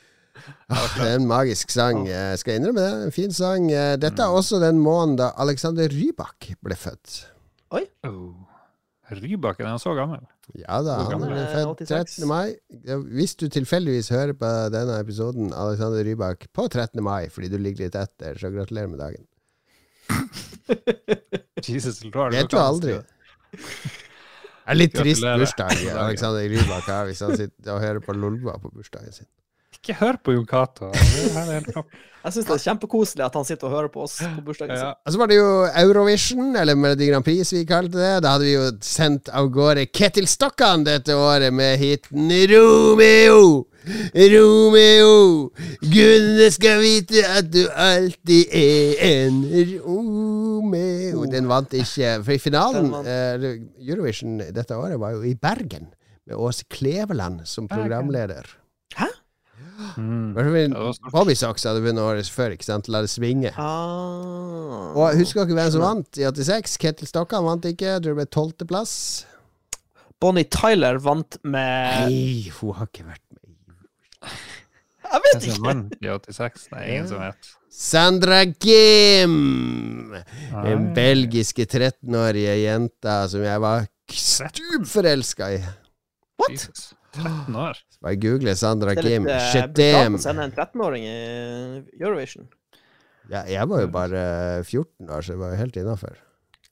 [0.97, 2.01] Det er en magisk sang.
[2.09, 3.05] Jeg skal innrømme det.
[3.07, 3.69] En fin sang.
[3.71, 7.21] Eh, Dette er også den måneden da Alexander Rybak ble født.
[7.71, 8.33] Oh.
[9.07, 10.19] Rybak, er han så gammel?
[10.59, 12.27] Ja da, han ble er født 13.
[12.27, 12.57] mai.
[13.15, 16.99] Hvis du tilfeldigvis hører på denne episoden, Alexander Rybak, på 13.
[17.03, 19.23] mai, fordi du ligger litt etter, så gratulerer med dagen.
[21.67, 22.35] Jesus Lord.
[22.35, 22.99] Vet du aldri.
[23.55, 28.57] Det er litt trist bursdag Alexander Rybak har hvis han sitter og hører på Lolba
[28.59, 29.29] på bursdagen sin.
[29.77, 30.91] Ikke hør på Jon Cato.
[32.27, 34.83] Jeg syns det er kjempekoselig at han sitter og hører på oss på bursdagen sin.
[34.89, 34.95] Ja.
[34.99, 38.09] Og så var det jo Eurovision, eller Melodi Grand Prix, som vi kalte det.
[38.25, 43.45] Da hadde vi jo sendt av gårde Ketil Stokkan dette året med hiten Romeo.
[44.11, 45.13] Romeo,
[45.79, 49.39] gudene skal vite at du alltid er en
[49.85, 51.23] Romeo.
[51.31, 53.47] Den vant ikke, for i finalen eh,
[53.87, 55.93] Eurovision dette året var jo i Bergen,
[56.27, 57.85] med Åse Kleveland som Bergen.
[57.87, 58.51] programleder.
[59.97, 60.33] Mm.
[60.33, 61.13] Hva er Ja, det var stort.
[61.13, 62.89] Bobby Socks hadde vunnet året før, ikke sant?
[62.89, 63.51] La det svinge.
[63.53, 64.93] Ah.
[64.97, 66.77] Og husker dere hvem som vant i 86?
[66.81, 67.93] Ketil Stokkan vant ikke.
[67.93, 68.95] Jeg tror det ble tolvteplass.
[70.17, 73.43] Bonnie Tyler vant med Nei, hun har ikke vært med.
[75.07, 75.61] Jeg vet ikke!
[75.63, 76.65] vant i 86?
[76.71, 77.51] Det er ingen som vet.
[77.77, 79.35] Sandra Gim!
[80.51, 85.61] Den belgiske 13-årige jenta som jeg var stupforelska i.
[86.41, 86.51] What?
[86.55, 86.89] Jesus.
[87.13, 87.79] 13 år.
[88.03, 91.17] Bare google Sandra Det er litt eh, brutalt å sende en 13-åring i
[91.97, 92.49] Eurovision.
[93.31, 94.23] Ja, jeg var jo bare
[94.63, 96.19] 14 år, så jeg var jo helt innafor.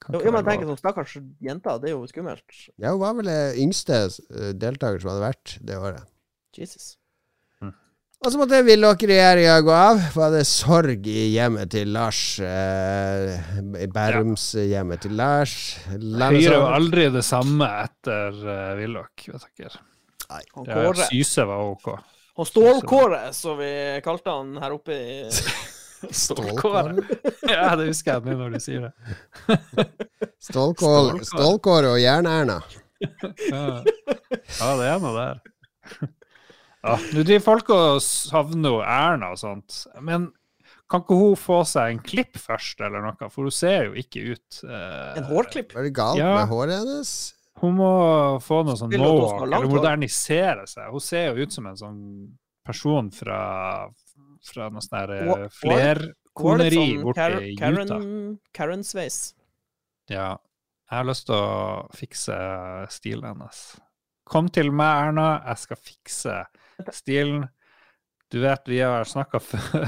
[0.06, 2.46] Jo, jo, men tenker sånn stakkars jenta, det er jo skummelt.
[2.78, 6.06] Ja, hun var vel den yngste eh, deltaker som hadde vært det året.
[6.56, 6.94] Jesus.
[8.26, 10.00] Og så måtte Willoch-regjeringa gå av.
[10.16, 12.40] Var det sorg i hjemmet til Lars?
[12.42, 13.36] Eh,
[13.84, 15.58] I Bærumshjemmet til Lars.
[15.92, 19.84] Høyre var aldri det samme etter uh, Willoch, vet dere.
[20.30, 21.08] Han Ja, Kåre.
[21.12, 21.88] Syse var OK.
[22.36, 23.70] Og Stålkåre, som vi
[24.04, 25.30] kalte han her oppe i
[26.26, 26.98] Stålkåre.
[27.50, 28.94] ja, det husker jeg nå når du sier det.
[30.50, 31.26] Stålkål, Stålkål.
[31.30, 32.60] Stålkåre og Jern-Erna.
[33.00, 33.64] Ja.
[33.86, 35.40] ja, det er noe der.
[36.86, 40.30] Ja, Nå driver folk og savner Erna og sånt, men
[40.92, 43.30] kan ikke hun få seg en klipp først, eller noe?
[43.34, 45.74] For hun ser jo ikke ut eh, En hårklipp.
[45.74, 46.36] Var det galt Ja.
[46.38, 47.14] med håret hennes?
[47.62, 47.90] Hun må
[48.44, 50.90] få noe sånn mohawk, eller modernisere seg.
[50.92, 52.00] Hun ser jo ut som en sånn
[52.68, 53.38] person fra,
[54.44, 58.04] fra noe sånn der eh, flerkoneri sånn borte Karen- i Karen, Utah.
[58.60, 59.20] Karen-sveis.
[60.12, 60.34] Ja.
[60.92, 62.36] Jeg har lyst til å fikse
[62.94, 63.62] stilen hennes.
[64.30, 65.30] Kom til meg, Erna.
[65.48, 66.36] Jeg skal fikse
[66.94, 67.48] stilen.
[68.34, 69.88] Du vet, vi har snakka før.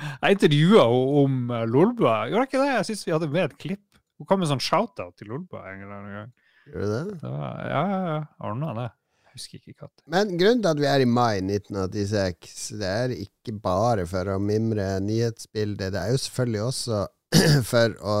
[0.00, 2.18] Jeg intervjua henne om eh, Lolbua.
[2.28, 2.74] Gjorde jeg ikke det?
[2.74, 3.86] Jeg syns vi hadde med et klipp.
[4.20, 6.30] Hun kom med sånn shout-out til Lolbua en eller annen gang.
[6.70, 7.04] Gjør du det?
[7.26, 8.18] Ja, ja, ja, ja.
[8.46, 8.88] Ordna det.
[9.34, 10.02] Husker ikke katt.
[10.10, 14.40] Men grunnen til at vi er i mai 1986, det er ikke bare for å
[14.42, 15.94] mimre nyhetsbildet.
[15.94, 17.00] Det er jo selvfølgelig også
[17.70, 18.16] for å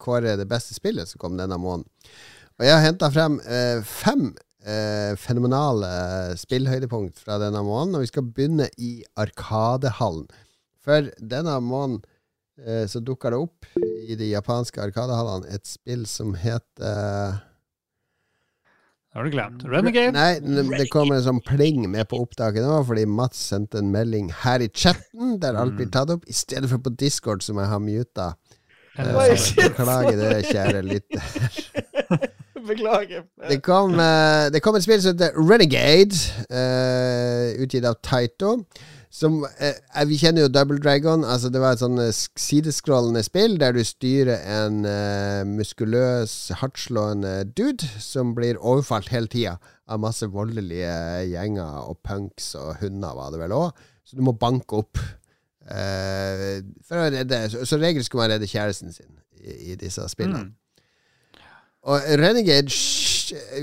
[0.00, 1.88] kåre det beste spillet som kom denne måneden.
[2.60, 4.26] Og jeg har henta frem eh, fem
[4.64, 5.92] eh, fenomenale
[6.40, 10.28] spillhøydepunkt fra denne måneden, og vi skal begynne i Arkadehallen.
[10.84, 12.02] For denne måneden
[12.60, 17.40] eh, så dukka det opp i de japanske arkadehallene et spill som heter
[19.12, 19.64] Det har du glemt.
[19.68, 20.12] Renegade?
[20.16, 24.30] Nei, det kom en sånn pling med på opptaket nå, fordi Mats sendte en melding
[24.40, 27.68] her i chatten der alt blir tatt opp, i stedet for på Discord, som jeg
[27.68, 28.30] har muta.
[28.96, 29.36] Er Eh.
[29.68, 31.28] Beklager det, kjære lytter.
[32.72, 33.26] Beklager.
[33.50, 36.16] Det kom, eh, det kom et spill som heter Renegade,
[36.48, 38.62] eh, utgitt av Taito.
[39.12, 41.20] Som, eh, eh, vi kjenner jo Double Dragon.
[41.24, 46.32] Altså Det var et sånn eh, sideskrollende spill der du styrer en eh, muskuløs,
[46.62, 50.94] hardtslående dude som blir overfalt hele tida av masse voldelige
[51.28, 53.82] gjenger og punks og hunder, var det vel òg.
[54.08, 55.00] Så du må banke opp.
[55.68, 60.06] eh, for å redde Så, så regel skulle man redde kjæresten sin i, i disse
[60.08, 60.48] spillene.
[60.48, 61.42] Mm.
[61.92, 62.72] Og Renegade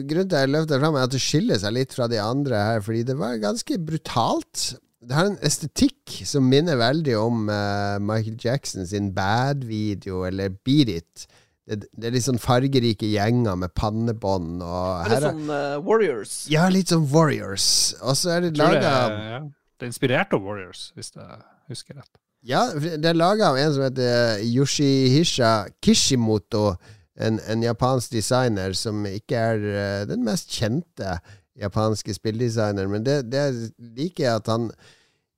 [0.09, 2.21] Grunnen til at jeg løfter det fram, er at det skiller seg litt fra de
[2.21, 4.63] andre her, fordi det var ganske brutalt.
[4.99, 10.91] Det har en estetikk som minner veldig om uh, Michael Jackson sin Bad-video, eller Beat
[10.91, 11.27] It.
[11.69, 15.77] Det, det er litt sånn fargerike gjenger med pannebånd og Er det er- sånn uh,
[15.85, 16.33] Warriors?
[16.51, 17.69] Ja, litt sånn Warriors.
[18.01, 19.41] Og så er det laga ja.
[19.45, 21.41] det er inspirert av Warriors, hvis jeg
[21.71, 22.11] husker rett.
[22.43, 26.73] Ja, det er laga av en som heter Yoshihisha Kishimoto.
[27.19, 31.19] En, en japansk designer som ikke er uh, den mest kjente
[31.61, 32.91] japanske spilldesigneren.
[32.91, 33.45] Men det, det
[33.77, 34.71] liker jeg at han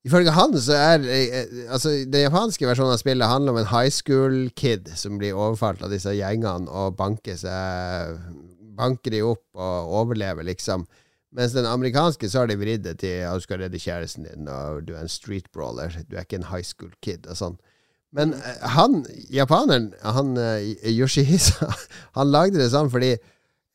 [0.01, 3.91] Ifølge han så er eh, Altså, den japanske versjonen av spillet handler om en high
[3.93, 8.17] school-kid som blir overfalt av disse gjengene og banker seg
[8.82, 10.88] Banker de opp og overlever, liksom.
[11.36, 14.47] Mens den amerikanske så har de vridd det til at du skal redde kjæresten din,
[14.49, 15.93] og du er en street brawler.
[16.09, 17.59] Du er ikke en high school kid og sånn.
[18.15, 21.69] Men eh, han, japaneren, han eh, Yoshihisa,
[22.17, 23.13] han lagde det sånn fordi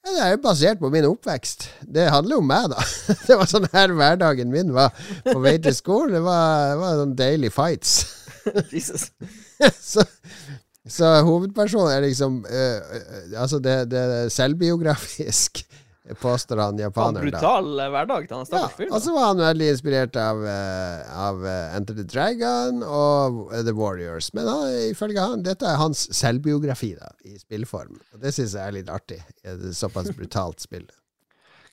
[0.07, 1.65] ja, det er jo basert på min oppvekst.
[1.83, 2.83] Det handler jo om meg, da.
[3.27, 4.93] Det var sånn her hverdagen min var
[5.27, 6.15] på vei til skolen.
[6.15, 7.97] Det var, det var sånn daily fights.
[8.75, 9.09] Jesus.
[9.93, 10.05] så,
[10.87, 13.01] så hovedpersonen er liksom eh,
[13.35, 15.65] Altså, det, det er selvbiografisk,
[16.15, 17.25] påstår han japaneren.
[17.27, 17.89] brutal da.
[17.91, 18.93] hverdag til han Ja, stakkars fyren.
[18.93, 23.65] og så var han veldig inspirert av, eh, av eh, Enter the Dragon og eh,
[23.67, 24.33] The Warriors.
[24.35, 27.99] Men han, ifølge han, dette er hans selvbiografi da, i spillform.
[28.15, 29.23] Og det syns jeg er litt artig.
[29.43, 30.87] Det Et såpass brutalt spill.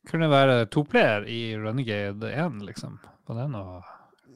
[0.09, 2.97] Kunne være toplayer i Renegade 1, liksom?
[3.27, 3.83] På den og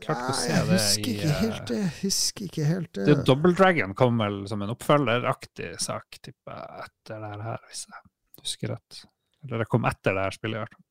[0.03, 1.81] klart å se jeg det i ikke eh, helt det.
[2.03, 3.07] Husker ikke helt det.
[3.09, 7.85] The Double Dragon kom vel som en oppfølgeraktig sak, tipper jeg, etter det her, hvis
[7.89, 8.03] jeg
[8.43, 9.01] husker rett.
[9.45, 10.85] Eller det kom etter det her spillet, i hvert fall.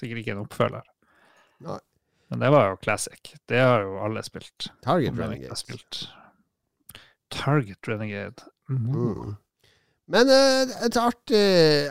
[0.00, 0.90] Sikkert ikke en oppfølger.
[1.66, 1.78] Nei.
[2.30, 3.32] Men det var jo classic.
[3.50, 4.70] Det har jo alle spilt.
[4.86, 5.56] Target Renegade.
[5.58, 6.04] spilt.
[7.34, 8.46] Target Renegade.
[8.70, 8.84] Mm.
[8.94, 9.32] Mm.
[10.10, 11.42] Men eh, et artig,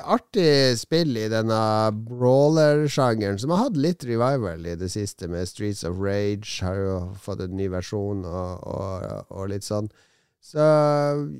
[0.03, 1.59] artig spill i denne
[2.07, 6.97] brawler-sjangeren, som har hatt litt revival i det siste, med Streets of Rage, har jo
[7.19, 9.87] fått en ny versjon og, og, og litt sånn.
[10.41, 10.63] Så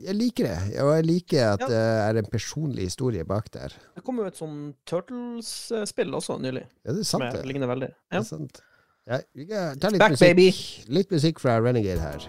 [0.03, 0.79] jeg liker det.
[0.83, 1.67] Og jeg liker at Ja.
[1.67, 3.69] det er en personlig historie bak der.
[3.95, 7.89] Det kom jo et sånn Turtles-spill også nylig, Ja, det er sant, som ligner veldig.
[8.11, 8.61] det er sant.
[9.07, 10.19] Ja, vi kan ta litt Back, musikk.
[10.35, 10.51] baby.
[10.93, 12.27] Litt musikk fra Renegade her.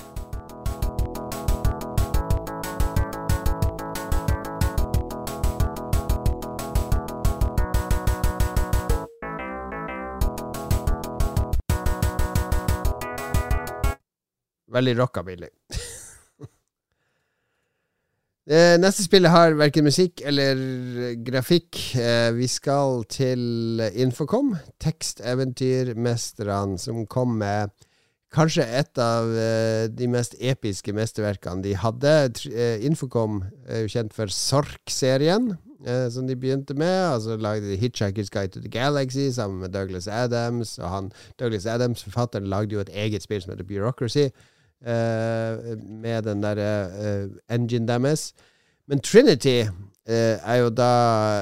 [14.72, 15.48] Veldig rockabilly.
[18.50, 20.58] Det neste spillet har verken musikk eller
[21.22, 21.76] grafikk.
[21.94, 27.70] Eh, vi skal til Infocom, teksteventyrmesterne, som kom med
[28.34, 32.16] kanskje et av eh, de mest episke mesterverkene de hadde.
[32.50, 35.52] Eh, Infocom er jo kjent for Sork-serien,
[35.86, 37.06] eh, som de begynte med.
[37.14, 40.74] Altså lagde de Hitchhiker's Guide to the Galaxy sammen med Douglas Adams.
[40.82, 44.48] Og han, Douglas Adams, forfatteren, lagde jo et eget spill som heter Bureaucracy, eh,
[44.82, 48.30] med den derre eh, engine deres.
[48.88, 50.92] Men Trinity eh, er jo da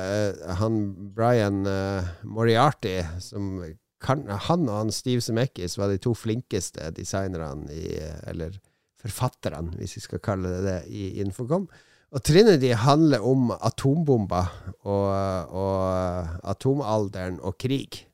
[0.05, 0.81] eh, han
[1.15, 3.63] Brian eh, Moriarty som
[4.03, 8.59] kan, Han og han Steve Zemeckis var de to flinkeste designerne i eh, Eller
[8.99, 11.69] forfatterne, hvis vi skal kalle det det, i Infocom.
[12.11, 14.49] Og Trinity handler om atombomber
[14.81, 18.08] og, og atomalderen og krig.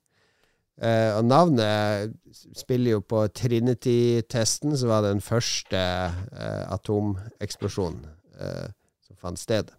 [0.82, 2.14] Eh, og navnet
[2.58, 8.02] spiller jo på Trinity-testen, som var den første uh, atomeksplosjonen
[8.40, 8.66] uh,
[9.06, 9.70] som fant sted.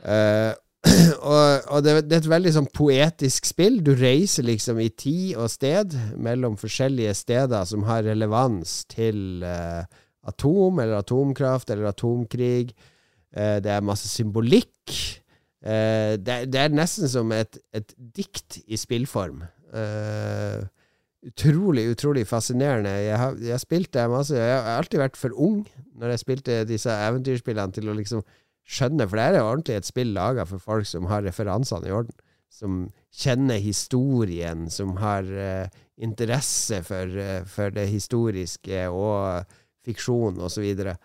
[0.00, 0.52] Eh,
[1.32, 3.80] og og det, det er et veldig sånn poetisk spill.
[3.84, 9.84] Du reiser liksom i tid og sted mellom forskjellige steder som har relevans til eh,
[10.30, 12.72] atom, eller atomkraft, eller atomkrig.
[13.36, 14.96] Eh, det er masse symbolikk.
[15.60, 19.42] Eh, det, det er nesten som et, et dikt i spillform.
[19.70, 20.64] Uh,
[21.26, 22.90] utrolig, utrolig fascinerende.
[23.04, 24.36] Jeg har, jeg har spilt det masse.
[24.36, 25.60] Jeg har alltid vært for ung
[26.00, 28.24] når jeg spilte disse eventyrspillene, til å liksom
[28.70, 31.94] skjønne, for det er jo ordentlig et spill laga for folk som har referansene i
[31.94, 32.16] orden.
[32.50, 32.80] Som
[33.14, 39.44] kjenner historien, som har uh, interesse for, for det historiske og
[39.86, 40.56] fiksjon osv.
[40.56, 40.96] Så, videre.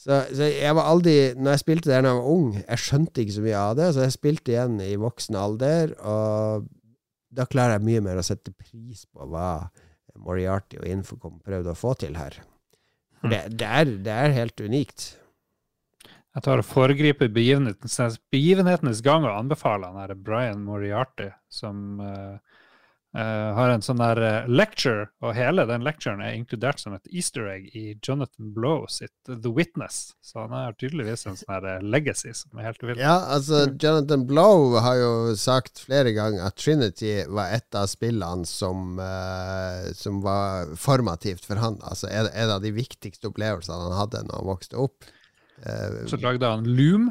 [0.00, 3.22] Så Så jeg var aldri Når jeg spilte det da jeg var ung, jeg skjønte
[3.22, 6.68] ikke så mye av det, så jeg spilte igjen i voksen alder, og
[7.30, 9.68] da klarer jeg mye mer å sette pris på hva
[10.20, 12.40] Moriarty og Infocom prøvde å få til her.
[13.20, 15.04] Det, det, er, det er helt unikt.
[16.30, 22.49] Jeg tar og foregriper begivenhetens, begivenhetenes gang og anbefaler han her Brian Moriarty, som eh,
[23.16, 27.06] eh, har en sånn der uh, lecture, og hele den lecturen er inkludert som et
[27.10, 30.14] easter egg i Jonathan Blow sitt The Witness.
[30.24, 33.00] Så han har tydeligvis en sånn her eh, legacy som er helt vill.
[33.02, 38.48] Ja, altså Jonathan Blow har jo sagt flere ganger at Trinity var et av spillene
[38.48, 41.80] som, uh, som var formativt for han.
[41.86, 45.10] Altså en, en av de viktigste opplevelsene han hadde når han vokste opp.
[46.08, 47.10] Så lagde han Loom,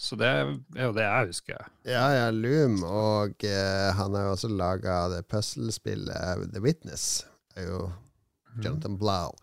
[0.00, 1.66] så det er jo det jeg husker.
[1.84, 7.26] ja, ja, Loom, og eh, han har jo også laga det puslespillet The Witness.
[7.56, 7.80] Er jo
[8.64, 9.36] Jonathan Blow.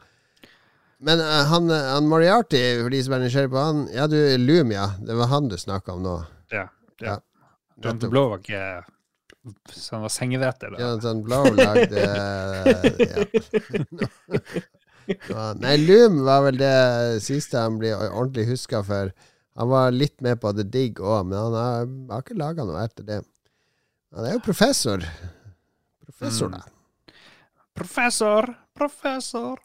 [0.98, 4.74] Men eh, han, han Moriarty, for de som er nysgjerrig på han Ja, du, Loom,
[4.74, 4.90] ja.
[4.98, 6.18] Det var han du snakka om nå.
[6.50, 6.66] Ja.
[6.98, 7.20] Ja.
[7.20, 7.20] ja.
[7.78, 8.64] Jonathan Blow var ikke
[9.72, 10.74] så han var sengehveter.
[10.74, 10.82] da.
[10.82, 12.02] Jonathan Blow lagde
[13.00, 13.26] ja.
[15.30, 16.76] Ja, Nei, Loom var vel det
[17.24, 19.14] siste han blir ordentlig huska for.
[19.58, 22.84] Han var litt med på The Dig òg, men han har, har ikke laga noe
[22.86, 23.22] etter det.
[24.14, 25.02] Han er jo professor.
[26.06, 26.62] Professor, da.
[27.78, 29.58] Professor, professor.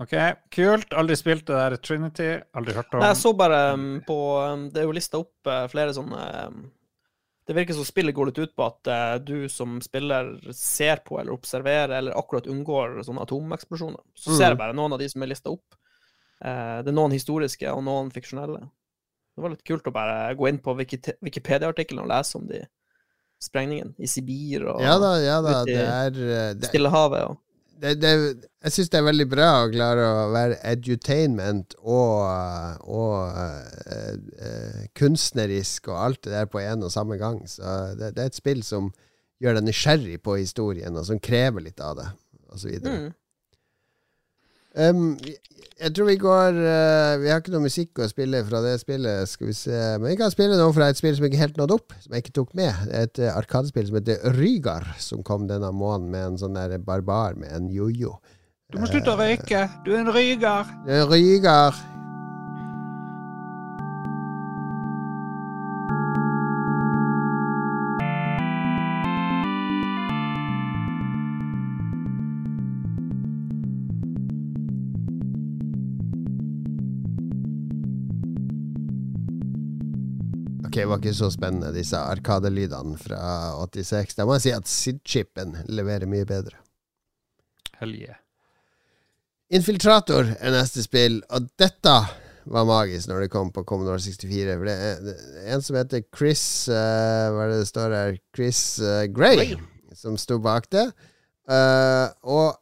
[0.00, 0.14] OK,
[0.50, 0.92] kult.
[0.96, 2.28] Aldri spilt det der Trinity.
[2.56, 3.02] Aldri hørt om.
[3.02, 6.22] Nei, jeg så bare um, på um, Det er jo lista opp uh, flere sånne
[6.48, 6.62] um,
[7.44, 11.20] Det virker som spillet går litt ut på at uh, du som spiller ser på
[11.20, 14.02] eller observerer eller akkurat unngår sånne atomeksplosjoner.
[14.16, 15.78] Så ser jeg bare noen av de som er lista opp.
[16.40, 18.64] Uh, det er noen historiske og noen fiksjonelle.
[19.34, 22.64] Det var litt kult å bare gå inn på Wikipedia-artikkelen og lese om de
[23.40, 25.60] sprengningene i Sibir og Ja da, ja da.
[25.64, 27.30] Det er eh, det, Stillehavet.
[27.30, 27.38] Og,
[27.80, 28.10] det, det,
[28.66, 32.26] Jeg syns det er veldig bra å klare å være edutainment og,
[32.84, 37.40] og uh, uh, kunstnerisk og alt det der på en og samme gang.
[37.48, 37.64] Så
[37.96, 38.90] det, det er et spill som
[39.40, 42.10] gjør deg nysgjerrig på historien, og som krever litt av det,
[42.52, 42.76] osv.
[42.84, 43.08] mm.
[44.78, 45.16] Um,
[45.80, 49.30] jeg tror vi går uh, Vi har ikke noe musikk å spille fra det spillet,
[49.30, 49.78] skal vi se.
[49.98, 52.26] Men vi kan spille noe fra et spill som ikke helt nådde opp, som jeg
[52.26, 52.84] ikke tok med.
[52.90, 56.76] Er Et uh, arkadespill som heter Rygar, som kom denne måneden med en sånn der
[56.84, 58.18] barbar med en jojo.
[58.70, 59.64] Du må slutte å røyke.
[59.86, 60.70] Du er en rygar!
[60.86, 61.80] En Rygar.
[80.70, 83.20] Ok, det var ikke så spennende, disse arkadelydene fra
[83.58, 84.12] 86.
[84.14, 86.60] Da må jeg si at SID-chipen leverer mye bedre.
[87.80, 88.20] Hell yeah.
[89.50, 91.96] Infiltrator er neste spill, og dette
[92.54, 94.54] var magisk når det kom på Commodore 64.
[94.60, 97.96] For det er det er en som heter Chris uh, Hva er det det står
[97.98, 98.14] her?
[98.38, 99.58] Chris uh, Gray, Gray.
[99.98, 100.86] som sto bak det.
[101.50, 102.54] Uh, og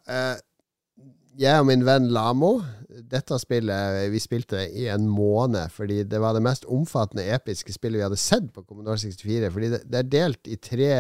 [1.37, 2.55] jeg og min venn Lamo
[2.99, 8.01] Dette spillet vi spilte i en måned, fordi det var det mest omfattende episke spillet
[8.01, 9.51] vi hadde sett på Commodore 64.
[9.55, 10.93] Fordi det, det er delt i tre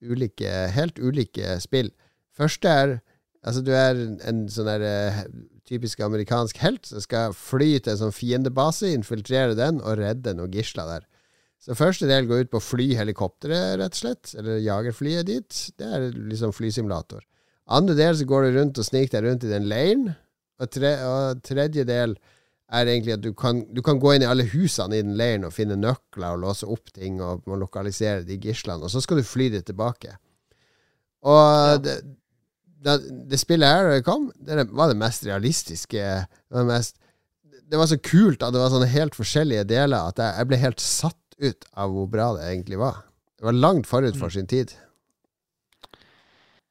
[0.00, 1.92] ulike, helt ulike spill.
[2.36, 3.00] Første er
[3.40, 3.96] Altså, du er
[4.28, 5.20] en sånn der eh,
[5.64, 10.52] typisk amerikansk helt som skal fly til en sånn fiendebase, infiltrere den og redde noen
[10.52, 11.06] gisler der.
[11.60, 14.32] Så første del går ut på å fly helikopteret, rett og slett.
[14.40, 15.58] Eller jagerflyet dit.
[15.76, 17.20] Det er liksom flysimulator.
[17.70, 20.06] Andre del så går du rundt og sniker deg rundt i den leiren.
[20.60, 22.14] Og, tre, og tredje del
[22.70, 25.46] er egentlig at du kan, du kan, gå inn i alle husene i den leiren
[25.48, 28.84] og finne nøkler og låse opp ting og lokalisere de gislene.
[28.84, 30.14] Og så skal du fly det tilbake.
[31.26, 31.78] Og ja.
[31.82, 31.96] det,
[32.84, 32.96] det,
[33.32, 36.04] det, spillet her det kom, det var det mest realistiske.
[36.22, 36.96] Det var, mest,
[37.42, 40.62] det var, så kult at det var sånne helt forskjellige deler at jeg, jeg, ble
[40.62, 43.02] helt satt ut av hvor bra det egentlig var.
[43.40, 44.36] Det var langt forut for mm.
[44.36, 44.76] sin tid.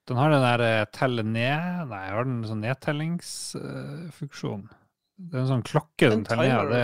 [0.10, 4.64] Den har den der uh, telle ned Nei, har den sånn nedtellingsfunksjon.
[5.20, 6.72] Det er en sånn klokke den teller ned.
[6.72, 6.84] Det,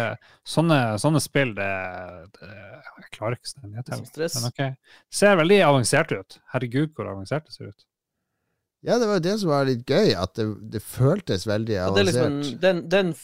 [0.52, 1.72] sånne, sånne, spill, det,
[2.36, 4.10] det, Jeg klarer ikke sånn nedtelling.
[4.36, 4.62] Men ok.
[5.22, 6.40] Ser veldig avansert ut.
[6.52, 7.88] Herregud, hvor avansert det ser ut.
[8.86, 10.46] Ja, det var jo det som var litt gøy, at det,
[10.76, 12.12] det føltes veldig avansert.
[12.12, 13.16] Liksom den, den,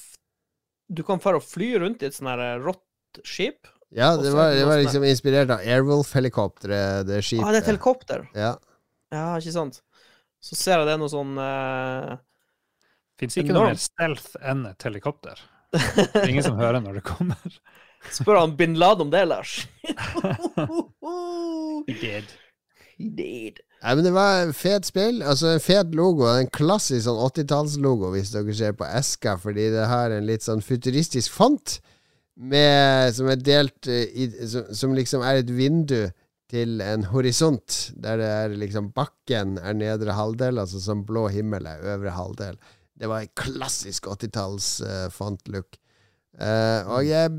[0.89, 3.69] du kan fare og fly rundt i et sånn eh, rått skip.
[3.91, 7.43] Ja, det var, det var, liksom inspirert av Airwolf-helikopteret, det skipet.
[7.43, 8.23] Ah, det er et helikopter?
[8.31, 8.55] Ja.
[9.11, 9.81] ja, ikke sant.
[10.41, 12.17] Så ser jeg det er noe sånn uh,
[13.21, 15.41] Fins ikke noe mer stealth enn et helikopter.
[15.71, 17.59] Det er ingen som hører når det kommer.
[18.17, 19.59] Spør han bin Laden om det, Lars.
[21.87, 22.33] He did.
[22.97, 23.61] He did.
[23.81, 25.21] Nei, men Det var et fet spill.
[25.21, 26.25] Altså En fet logo.
[26.29, 30.63] En klassisk sånn 80-tallslogo, hvis dere ser på eska, fordi det har en litt sånn
[30.65, 31.79] futuristisk font
[32.41, 35.99] med, som er delt eh, i, som, som, liksom er et vindu
[36.51, 41.67] til en horisont, der det er liksom bakken er nedre halvdel, altså som blå himmel
[41.69, 42.59] er øvre halvdel.
[42.99, 45.77] Det var en klassisk 80-talls uh, font-look.
[46.35, 47.31] Uh, og jeg,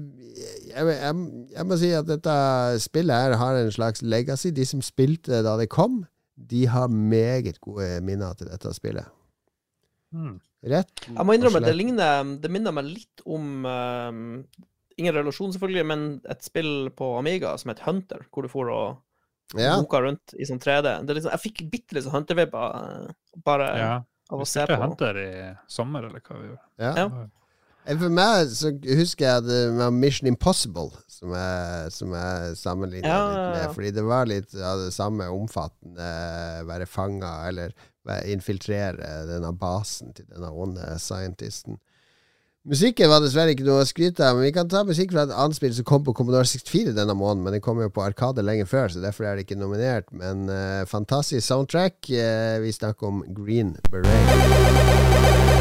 [0.69, 1.15] jeg, jeg,
[1.55, 2.35] jeg, må si at dette
[2.83, 4.53] spillet her har en slags legacy.
[4.55, 6.03] De som spilte det da det kom,
[6.37, 9.07] de har meget gode minner til dette spillet.
[10.13, 10.41] Mm.
[10.73, 14.27] Rett Jeg må innrømme at det ligner Det minner meg litt om um,
[15.03, 19.59] Ingen relasjon, selvfølgelig, men et spill på Amiga som het Hunter, hvor du får og
[19.59, 19.77] ja.
[19.81, 20.95] boka rundt i sånn 3D.
[21.11, 23.13] Liksom, jeg fikk bitte litt sånn Hunter-vibber eh,
[23.45, 23.93] bare ja.
[24.33, 24.81] av å se på.
[24.81, 25.31] Hunter i
[25.71, 26.67] sommer, eller hva vi gjorde.
[26.81, 26.95] Ja.
[27.03, 27.29] ja.
[27.99, 33.23] For meg så husker jeg det med Mission Impossible som jeg, som jeg sammenligna ja,
[33.27, 33.73] litt med.
[33.75, 36.11] Fordi det var litt av det samme omfattende
[36.69, 37.75] være fanga eller
[38.31, 41.79] infiltrere denne basen til denne onde scientisten.
[42.63, 45.33] Musikken var dessverre ikke noe å skryte av, men vi kan ta musikk fra et
[45.35, 48.45] annet spill som kom på Commodore 64 denne måneden, men den kom jo på Arkade
[48.47, 50.07] lenge før, så derfor er det ikke nominert.
[50.15, 51.99] Men uh, fantastisk soundtrack.
[52.07, 55.52] Uh, vi snakker om Green Beret.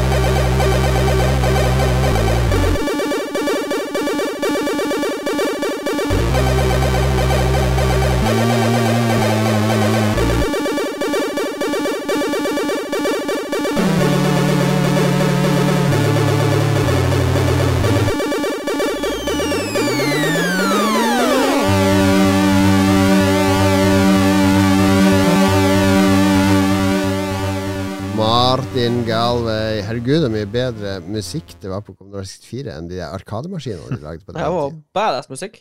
[28.52, 29.78] Martin Galway.
[29.80, 34.26] Herregud, så mye bedre musikk det var på Commodore 64 enn de arkademaskinene de lagde
[34.26, 34.50] på den tida.
[34.50, 35.54] Det var badass musikk.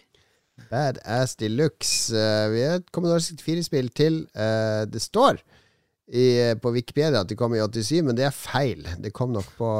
[0.67, 2.11] Badass de luxe.
[2.11, 4.17] Uh, vi har et Commodore 64-spill til.
[4.35, 6.25] Uh, det står i,
[6.59, 8.83] på Wikipedia at det kom i 87, men det er feil.
[8.99, 9.71] Det kom nok på,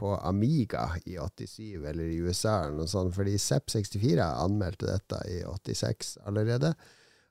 [0.00, 1.60] på Amiga i 87
[1.92, 6.72] eller i USA eller noe sånt, fordi Zepp64 anmeldte dette i 86 allerede.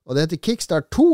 [0.06, 1.10] Og det heter Kickstart 2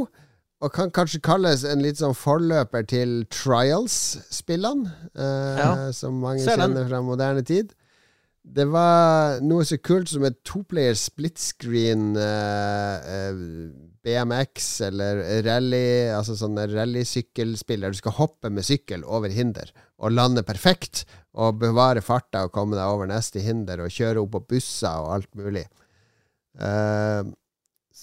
[0.64, 5.72] og kan kanskje kalles en litt sånn forløper til Trials-spillene, eh, ja.
[5.95, 7.74] som mange kjenner fra moderne tid.
[8.43, 13.41] Det var noe så kult som et toplayer split screen eh, eh
[14.03, 20.11] BMX eller rally, altså sånn rallysykkelspill der du skal hoppe med sykkel over hinder og
[20.11, 21.05] lande perfekt
[21.39, 25.14] og bevare farta og komme deg over neste hinder og kjøre opp på busser og
[25.16, 25.64] alt mulig.
[26.59, 27.32] Uh,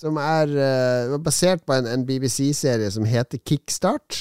[0.01, 4.20] som er uh, basert på en, en BBC-serie som heter Kickstart.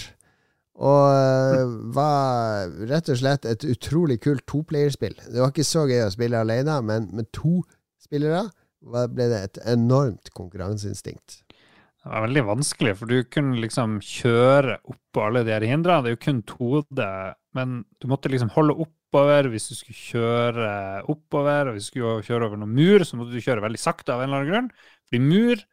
[0.79, 5.17] Og uh, var rett og slett et utrolig kult toplayerspill.
[5.27, 7.61] Det var ikke så gøy å spille alene, men med to
[7.99, 8.47] spillere
[8.79, 11.41] ble det et enormt konkurranseinstinkt.
[11.99, 16.05] Det var veldig vanskelig, for du kunne liksom kjøre oppå alle de her hindrene.
[16.05, 17.07] Det er jo kun 2D,
[17.59, 20.69] men du måtte liksom holde oppover hvis du skulle kjøre
[21.11, 21.67] oppover.
[21.67, 24.23] Og hvis du skulle kjøre over noen mur, så måtte du kjøre veldig sakte av
[24.23, 24.71] en eller annen grunn.
[25.09, 25.65] Fordi mur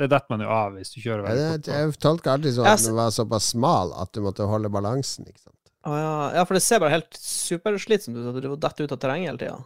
[0.00, 1.72] det detter man jo av hvis du kjører veldig fort.
[1.72, 5.28] Jeg tolker alltid sånn at den var såpass smal at du måtte holde balansen.
[5.28, 5.58] ikke sant?
[5.82, 6.12] Å ja.
[6.38, 9.42] ja, for det ser bare helt superslitsomt ut at du detter ut av terrenget hele
[9.42, 9.58] tida.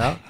[0.00, 0.14] Ja.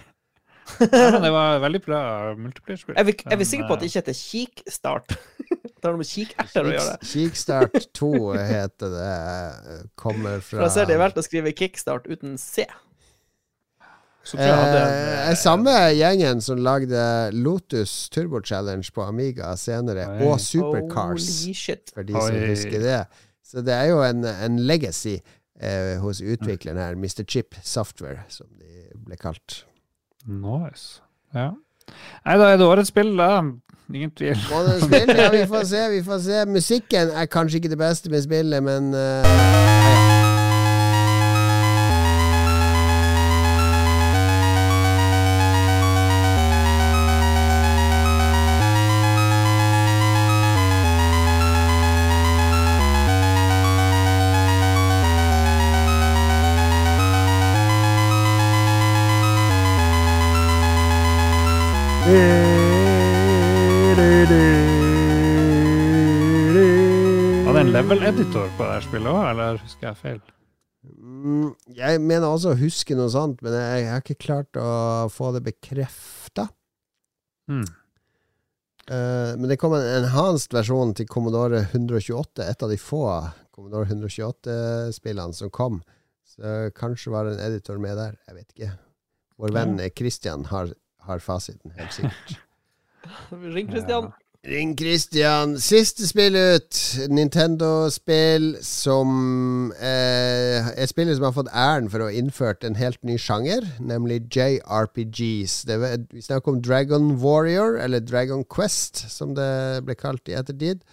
[0.80, 1.98] Ja, men det var veldig bra
[2.40, 2.96] multiplierspill.
[2.96, 5.10] Jeg, jeg er sikker på at det eh, ikke heter Kikstart?
[5.50, 6.94] det har noe med kikerter å gjøre.
[7.10, 8.12] Kikstart 2
[8.48, 9.10] heter det.
[10.00, 12.64] Kommer fra For jeg ser de vel til å skrive Kickstart uten C.
[12.64, 17.00] så tror jeg hadde en, Eh, eh, er samme gjengen som lagde
[17.36, 20.28] Lotus Turbo Challenge på Amiga senere, Oi.
[20.30, 21.28] og Supercars,
[21.92, 22.46] for de som Oi.
[22.48, 23.02] husker det.
[23.44, 25.18] Så det er jo en, en legacy
[25.60, 27.24] eh, hos utvikleren her, Mr.
[27.28, 29.64] Chip Software, som de ble kalt.
[30.24, 31.02] Nice.
[31.36, 31.50] Ja.
[32.24, 33.42] Nei, da er det årets spill, da.
[33.92, 34.38] Ingen tvil.
[34.40, 36.44] Spill, ja, vi får se, vi får se.
[36.48, 40.23] Musikken er kanskje ikke det beste med spillet, men eh,
[67.74, 67.82] ja, ja.
[67.82, 70.18] Det er level-editor på det spillet òg, eller husker jeg feil?
[70.84, 74.68] Mm, Jeg mener også å huske noe sånt, men jeg, jeg har ikke klart å
[75.10, 76.44] få det bekrefta.
[77.50, 77.64] Mm.
[78.84, 83.02] Uh, men det kom en enhanced versjon til Commodore 128, et av de få
[83.50, 85.82] Commodore 128-spillene som kom.
[86.30, 88.14] Så kanskje var det en editor med der.
[88.28, 88.74] Jeg vet ikke.
[89.42, 90.70] Vår venn Christian har,
[91.10, 92.38] har fasiten, helt sikkert.
[93.56, 94.12] Ring Christian.
[94.44, 95.54] Ring Christian.
[95.56, 96.76] Siste spill ut.
[97.08, 103.00] Nintendo-spill som eh, er spillet som har fått æren for å ha innført en helt
[103.08, 105.62] ny sjanger, nemlig JRPGs.
[105.70, 110.36] Det var, vi snakker om Dragon Warrior, eller Dragon Quest, som det ble kalt i
[110.36, 110.84] ettertid.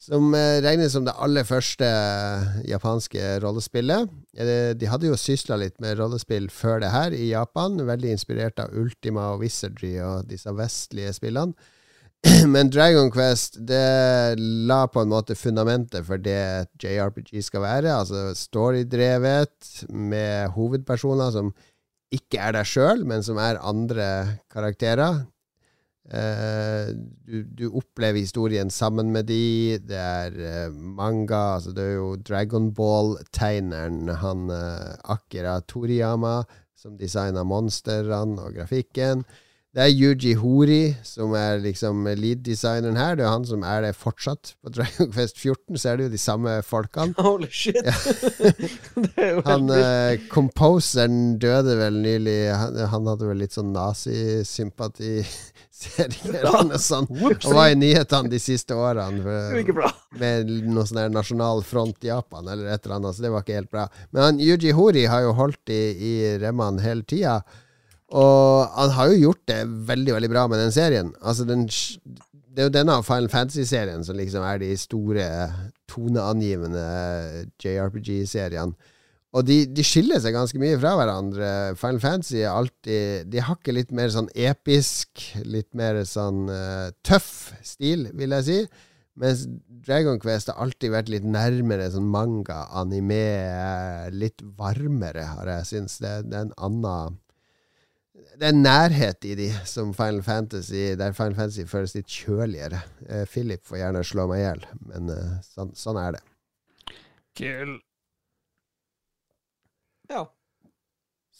[0.00, 1.88] Som eh, regnes som det aller første
[2.68, 4.12] japanske rollespillet.
[4.36, 8.60] Eh, de hadde jo sysla litt med rollespill før det her i Japan, veldig inspirert
[8.60, 11.56] av Ultima og Wizardry og disse vestlige spillene.
[12.52, 14.36] Men Dragon Quest det
[14.68, 17.96] la på en måte fundamentet for det JRPG skal være.
[18.02, 21.52] Altså storydrevet, med hovedpersoner som
[22.10, 24.06] ikke er deg sjøl, men som er andre
[24.50, 25.22] karakterer.
[26.10, 26.90] Eh,
[27.22, 29.78] du, du opplever historien sammen med de.
[29.86, 36.40] Det er eh, manga, altså det er jo Dragon Ball-tegneren, han eh, Akira Toriyama,
[36.74, 39.22] som designa monstrene og grafikken.
[39.70, 43.14] Det er Yuji Hori som er liksom lead-designeren her.
[43.14, 44.56] Det er han som er det fortsatt.
[44.58, 47.14] På Dragon Quest 14 så er det jo de samme folkene.
[47.28, 47.78] Holy shit.
[49.14, 52.34] er Han uh, composeren døde vel nylig.
[52.50, 55.20] Han, han hadde vel litt sånn nazisympati
[56.02, 56.82] eller noe.
[57.38, 59.22] Og var i nyhetene de siste årene.
[59.22, 63.62] For, med noe sånn nasjonal front Japan eller et eller annet, så det var ikke
[63.62, 63.86] helt bra.
[64.10, 67.38] Men han, Yuji Hori har jo holdt i, i remmene hele tida.
[68.10, 71.12] Og han har jo gjort det veldig veldig bra med den serien.
[71.22, 75.26] Altså den, Det er jo denne Final Fantasy-serien som liksom er de store
[75.90, 76.86] toneangivende
[77.62, 78.74] JRPG-seriene.
[79.30, 81.48] Og de, de skiller seg ganske mye fra hverandre.
[81.78, 86.90] Final Fantasy er alltid De har ikke litt mer sånn episk, litt mer sånn uh,
[87.06, 88.58] tøff stil, vil jeg si.
[89.20, 89.44] Mens
[89.86, 93.22] Dragon Quest har alltid vært litt nærmere sånn manga, anime,
[94.14, 96.00] litt varmere, har jeg syntes.
[96.02, 97.20] Det, det er en annen
[98.40, 102.78] Det er nærhet i de som Final Fantasy, der Final Fantasy føles litt kjøligere.
[103.04, 106.22] Eh, Philip får gjerne slå meg i hjel, men eh, sånn, sånn er det.
[107.36, 107.74] Kul.
[110.08, 110.22] Ja.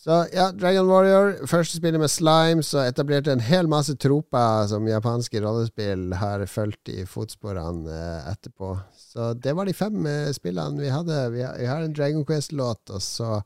[0.01, 4.89] Så ja, Dragon Warrior, første spillet med slimes, og etablerte en hel masse troper som
[4.89, 8.75] japanske rollespill har fulgt i fotsporene eh, etterpå.
[8.97, 11.25] Så det var de fem eh, spillene vi hadde.
[11.33, 13.41] Vi har, vi har en Dragon Quest-låt, og så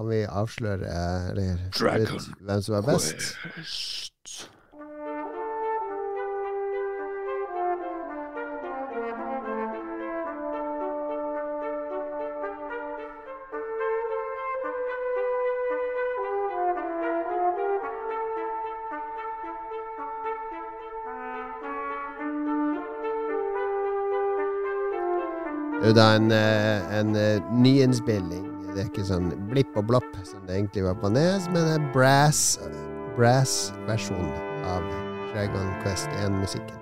[0.00, 0.86] kan vi avsløre
[1.30, 3.36] eller ut hvem som er best.
[3.54, 4.50] Quest.
[25.80, 28.59] Det er jo da en, eh, en eh, nyinnspilling.
[28.70, 31.72] Det er ikke sånn blipp og blopp som det egentlig var på Nes, men det
[31.80, 32.44] en brass
[33.16, 34.28] brass-versjon
[34.70, 34.84] av
[35.32, 36.78] Dragon Quest 1-musikken.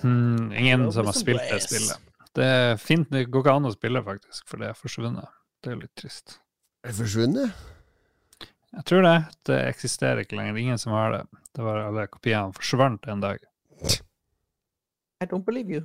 [0.00, 2.00] Hmm, ingen som har spilt det spillet.
[2.36, 5.28] Det er fint, det går ikke an å spille, faktisk, for det er forsvunnet.
[5.64, 6.38] Det er litt trist.
[6.80, 7.66] Er det forsvunnet?
[8.76, 9.16] Jeg tror det.
[9.48, 10.58] Det eksisterer ikke lenger.
[10.60, 11.22] Ingen som har det.
[11.56, 13.44] Det var Alle kopiene forsvant en dag.
[15.20, 15.84] I don't believe you.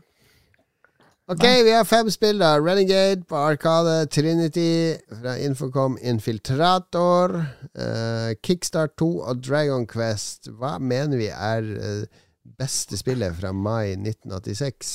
[1.32, 2.58] Ok, vi har fem spill, da.
[2.60, 7.36] Renegade på Arkade, Trinity fra Infocom Infiltrator,
[7.80, 10.50] uh, Kickstart 2 og Dragon Quest.
[10.60, 12.26] Hva mener vi er uh,
[12.60, 14.90] beste spillet fra mai 1986?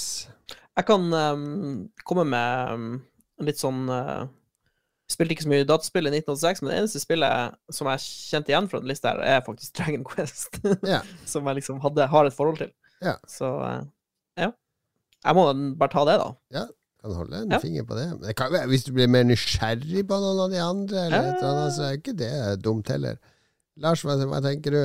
[0.76, 2.92] Jeg kan um, komme med um,
[3.40, 4.28] litt sånn uh,
[5.08, 8.68] Spilte ikke så mye dataspill i 1986, men det eneste spillet som jeg kjente igjen
[8.68, 10.60] fra den lista, her, er faktisk Dragon Quest.
[10.84, 11.00] Ja.
[11.24, 12.76] som jeg liksom hadde, har et forhold til.
[13.00, 13.16] Ja.
[13.24, 13.86] Så uh,
[14.36, 14.52] ja.
[15.26, 15.46] Jeg må
[15.78, 16.28] bare ta det, da.
[16.54, 16.66] Ja,
[17.02, 17.58] Kan holde en Ja.
[17.62, 18.06] finger på det.
[18.14, 21.42] Men det kan, hvis du blir mer nysgjerrig på noen av de andre, eller et
[21.42, 22.30] eller annet, så er ikke det
[22.64, 23.18] dumt heller.
[23.78, 24.80] Lars, hva, hva tenker du?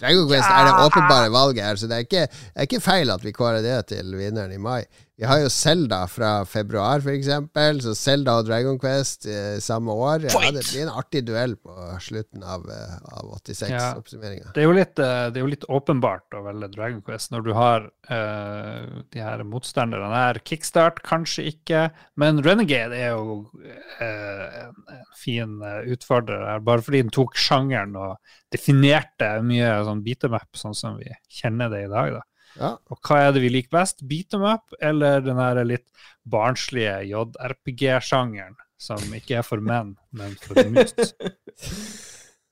[0.00, 3.10] Dragon Quest er det åpenbare valget her, så det er, ikke, det er ikke feil
[3.12, 4.84] at vi kårer det til vinneren i mai.
[5.20, 9.92] Vi har jo Selda fra februar, for eksempel, så Selda og Dragon Quest eh, samme
[9.92, 10.22] år.
[10.24, 14.54] Ja, det blir en artig duell på slutten av, eh, av 86-oppsummeringa.
[14.56, 17.44] Det er, jo litt, eh, det er jo litt åpenbart å velge Dragon Quest når
[17.44, 20.40] du har uh, de her motstanderne her.
[20.40, 21.84] Kickstart kanskje ikke,
[22.16, 25.52] men Renegade er jo uh, en, en fin
[25.84, 28.16] utfordrer her, bare fordi den tok sjangeren og
[28.56, 32.16] definerte mye sånn beatermap, sånn som vi kjenner det i dag.
[32.16, 32.24] da.
[32.58, 32.74] Ja.
[32.90, 34.02] Og hva er det vi liker best?
[34.08, 35.86] Beat them up eller den her litt
[36.30, 40.94] barnslige JRPG-sjangeren, som ikke er for menn, men for mus?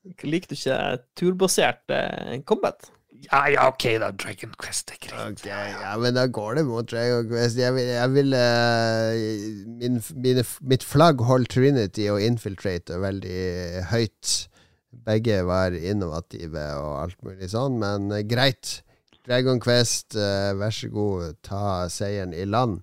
[0.05, 0.79] Liker du ikke
[1.19, 2.91] turbasert eh, combat?
[3.27, 4.11] Ja, ja, OK, da.
[4.15, 5.41] Dragon Quest er greit.
[5.41, 7.59] Okay, ja, men da går det mot Dragon Quest.
[7.59, 13.41] Jeg vil, jeg vil uh, min, mine, Mitt flagg holdt Trinity og Infiltrate veldig
[13.91, 14.35] høyt.
[15.05, 18.79] Begge var innovative og alt mulig sånn, men uh, greit.
[19.29, 22.79] Dragon Quest, eh, vær så god, ta seieren i land.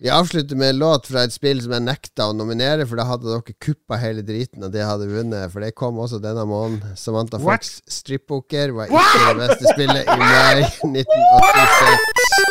[0.00, 3.04] Vi avslutter med en låt fra et spill som jeg nekta å nominere, for da
[3.08, 5.50] hadde dere kuppa hele driten, og det hadde vunnet.
[5.52, 6.94] For det kom også denne måneden.
[6.96, 7.66] Samantha What?
[7.66, 10.62] Fox Strip-poker var ikke det beste spillet i mai
[10.94, 12.46] 1986.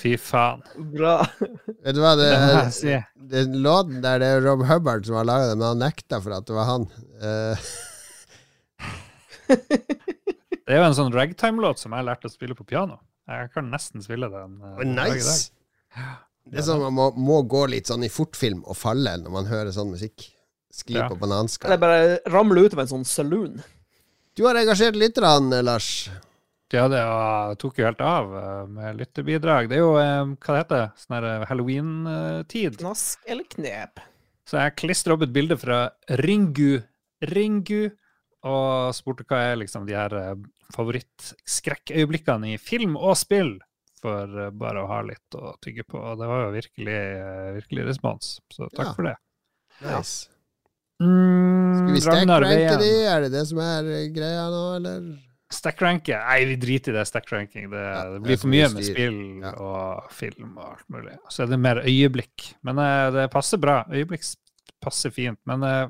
[0.00, 0.62] Fy faen.
[0.94, 1.16] Bra.
[1.84, 2.96] Vet du hva, det, Det må jeg si.
[3.34, 6.34] den låten der, det er Rob Hubbard som har laga den, men han nekta for
[6.36, 6.88] at det var han.
[7.22, 7.56] Eh,
[10.70, 13.00] Det er jo en sånn ragtime-låt som jeg lærte å spille på piano.
[13.30, 14.52] Jeg kan nesten spille den.
[14.62, 15.18] eh, den dag i dag.
[15.18, 15.50] nice!
[16.50, 19.48] Det er sånn Man må, må gå litt sånn i fortfilm og falle når man
[19.50, 20.28] hører sånn musikk.
[20.70, 21.08] Skli Ja.
[21.10, 21.74] på Eller bananskall.
[21.82, 23.58] bare ramle ut av en sånn saloon.
[24.38, 26.08] Du har engasjert lytterne, Lars.
[26.72, 27.00] Ja, det
[27.58, 29.68] tok jo helt av eh, med lytterbidrag.
[29.70, 32.76] Det er jo, eh, hva det heter sånn her eh, halloween-tid.
[32.78, 33.98] Knask eller knep.
[34.46, 35.80] Så jeg klistra opp et bilde fra
[36.22, 36.80] Ringu,
[37.26, 37.90] Ringu,
[38.46, 40.14] og spurte hva er liksom de her
[40.74, 43.56] favorittskrekkøyeblikkene i film og spill,
[44.00, 45.98] for bare å ha litt å tygge på.
[46.00, 46.98] Og det var jo virkelig,
[47.58, 48.94] virkelig respons, så takk Ja.
[48.96, 49.16] for det.
[49.84, 50.28] Nice.
[51.00, 52.78] Mm, Skal vi stackranke Veien.
[52.80, 52.90] de?
[53.08, 53.82] Er det det som er
[54.14, 55.00] greia nå, eller?
[55.50, 56.14] Stackranke?
[56.14, 57.70] Nei, vi driter i det stackranking.
[57.72, 59.52] Det, Ja, det det blir for mye med spill Ja.
[59.58, 61.16] og film og alt mulig.
[61.28, 62.52] Så er det mer øyeblikk.
[62.62, 63.80] Men uh, det passer bra.
[63.90, 64.22] Øyeblikk
[64.80, 65.40] passer fint.
[65.50, 65.88] Men uh,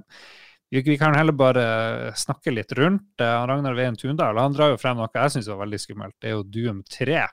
[0.70, 4.78] vi, vi kan heller bare snakke litt rundt Uh, Ragnar Veien Tundal han drar jo
[4.80, 6.16] frem noe jeg syns var veldig skummelt.
[6.16, 7.26] Det er jo Doom 3.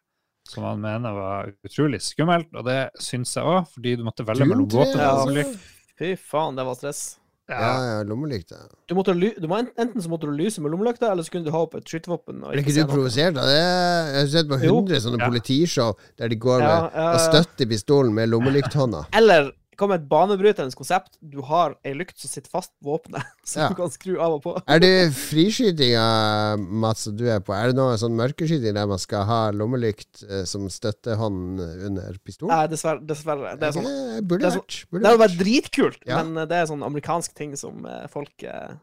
[0.48, 4.48] Som han mener var utrolig skummelt, og det syns jeg òg, fordi du måtte velge
[4.48, 5.56] mellom 3, våpen og altså.
[6.00, 7.02] fy faen, det var stress.
[7.50, 7.98] Ja, Ja.
[7.98, 8.52] ja, lommelykt.
[8.88, 11.52] Du måtte du må enten så måtte du lyse med lommelykta, eller så kunne du
[11.52, 12.42] ha opp et skytevåpen.
[12.44, 13.56] Ble ikke du provosert av det?
[13.56, 14.82] Jeg har sett på Jo.
[14.84, 15.30] sånne Ja.
[15.30, 19.06] politishow der de går med Ja, ja, og støtter pistolen med lommelykthånda.
[19.14, 21.16] Eller kom med et banebrytende konsept.
[21.22, 23.68] Du har ei lykt som sitter fast på våpenet, som Ja.
[23.70, 24.54] du kan skru av og på.
[24.68, 27.54] Er det friskytinga, Mats, som du er på?
[27.56, 32.54] Er det noe sånn mørkeskyting der man skal ha lommelykt eh, som støttehånd under pistolen?
[32.56, 33.04] Nei, dessverre.
[33.08, 33.56] dessverre.
[33.62, 34.80] Det er sånn det burde vært.
[34.90, 35.02] vært.
[35.02, 35.38] Det hadde vært.
[35.44, 36.24] dritkult, Ja.
[36.24, 38.74] men eh, det er sånn amerikansk ting som eh, folk eh,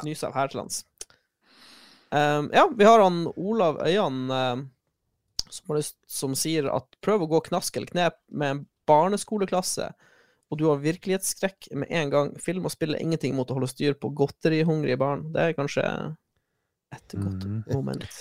[0.00, 0.82] fnyser av her til lands.
[2.14, 4.64] Um, ja, vi har han Olav Øyan Uh,
[5.50, 9.88] som, lyst, som sier at prøv å gå knask eller knep med en barneskoleklasse,
[10.50, 12.30] og du har virkelighetsskrekk med en gang.
[12.42, 15.26] Film og spill er ingenting mot å holde styr på godterihungrige barn.
[15.34, 15.84] Det er kanskje
[16.94, 17.60] et godt mm.
[17.74, 18.06] moment.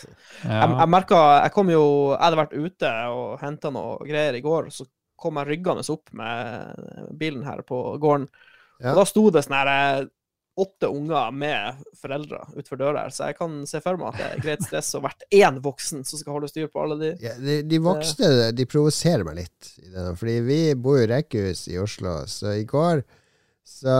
[0.45, 0.59] Ja.
[0.61, 4.43] Jeg, jeg merka Jeg kom jo Jeg hadde vært ute og henta noe greier i
[4.45, 4.85] går, så
[5.17, 8.27] kom jeg ryggende opp med bilen her på gården.
[8.81, 8.91] Ja.
[8.91, 10.09] Og da sto det sånn her
[10.55, 14.27] åtte unger med foreldre utenfor døra her, så jeg kan se for meg at det
[14.27, 17.11] er greit stress å være én voksen som skal holde styr på alle de.
[17.23, 19.71] Ja, de, de voksne de provoserer meg litt.
[20.19, 23.03] Fordi vi bor i rekkehus i Oslo, så i går
[23.65, 23.95] så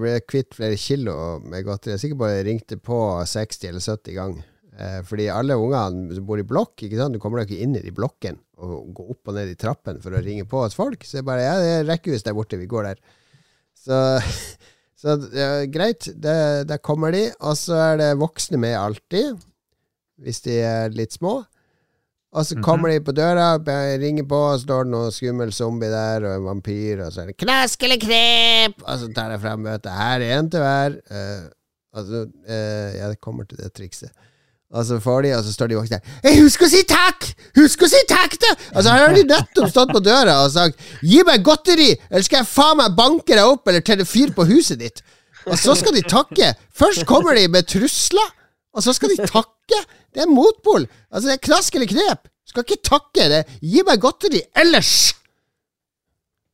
[0.00, 1.14] ble jeg kvitt flere kilo
[1.44, 1.94] med godteri.
[1.94, 2.98] Jeg sikkert jeg ringte på
[3.28, 4.48] 60 eller 70 ganger.
[4.72, 7.12] Eh, fordi alle ungene som bor i blokk, ikke sant?
[7.12, 9.98] du kommer deg ikke inn i de blokken og går opp og ned i trappen
[10.00, 11.04] for å ringe på hos folk.
[11.04, 13.02] Så jeg bare Ja, det er rekkehus der borte, vi går der.
[13.76, 13.98] Så,
[15.02, 16.36] så ja, greit, det,
[16.70, 17.24] der kommer de.
[17.42, 19.40] Og så er det voksne med alltid,
[20.22, 21.40] hvis de er litt små.
[22.32, 23.58] Og så kommer de på døra,
[24.00, 27.22] ringer på, og så står det noen skummel zombie der, og en vampyr, og så
[27.22, 29.92] er det 'knask eller knep', og så tar jeg frem møtet.
[29.92, 30.96] Her er en til hver.
[31.10, 31.50] Uh,
[31.92, 34.10] altså, eh, jeg kommer til det trikset.
[34.72, 36.12] Og så får de, og så står de voksne der.
[36.24, 37.26] Hey, 'Husk å si takk!
[37.58, 38.52] Husk å si takk!' da!
[38.72, 42.40] Altså, her har de nettopp stått på døra og sagt 'Gi meg godteri, eller skal
[42.40, 45.02] jeg faen meg banke deg opp eller tenne fyr på huset ditt'.
[45.46, 46.54] Og så skal de takke.
[46.72, 48.28] Først kommer de med trusler,
[48.72, 49.80] og så skal de takke.
[50.14, 50.86] Det er motpol.
[51.10, 52.28] Altså, det er knask eller knep.
[52.28, 53.28] Du skal ikke takke.
[53.28, 55.12] det Gi meg godteri ellers!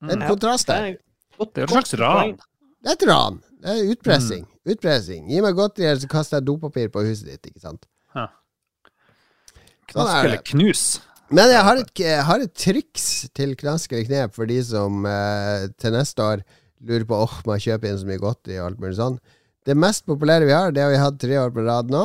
[0.03, 0.75] Det er en kontrast der.
[0.75, 0.97] er
[1.39, 2.35] Det er et slags ran.
[2.83, 3.39] Det er et ran.
[3.63, 4.47] Det er utpressing.
[4.67, 5.29] Utpressing.
[5.31, 7.51] Gi meg godteri, eller så kaster jeg dopapir på huset ditt.
[7.51, 7.87] Ikke sant?
[9.89, 10.85] Knask eller knus.
[11.29, 15.05] Men jeg har et, jeg har et triks til knask eller knep for de som
[15.09, 16.45] eh, til neste år
[16.89, 19.19] lurer på åh, må jeg kjøpe inn så mye godteri og alt mulig sånn.
[19.69, 22.05] Det mest populære vi har, det har vi hatt tre år på rad nå.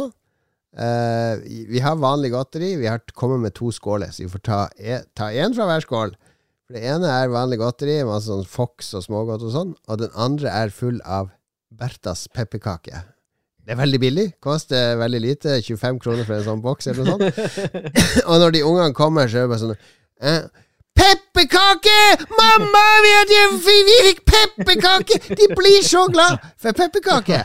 [0.74, 2.74] Eh, vi har vanlig godteri.
[2.82, 5.86] Vi har kommet med to skåler, så vi får ta, e, ta én fra hver
[5.86, 6.16] skål.
[6.66, 9.74] For Det ene er vanlig godteri, masse sånn Fox og smågodt og sånn.
[9.88, 11.32] Og den andre er full av
[11.74, 13.06] Berthas pepperkake.
[13.64, 14.26] Det er veldig billig.
[14.44, 15.62] Koster veldig lite.
[15.64, 17.70] 25 kroner for en sånn boks eller noe sånt.
[18.30, 19.78] og når de ungene kommer, så er det bare sånn
[20.24, 20.42] eh,
[20.94, 22.26] Pepperkake!
[22.38, 23.14] Mamma, vi,
[23.66, 25.18] vi, vi fikk pepperkake!
[25.40, 27.40] De blir så glad for pepperkake!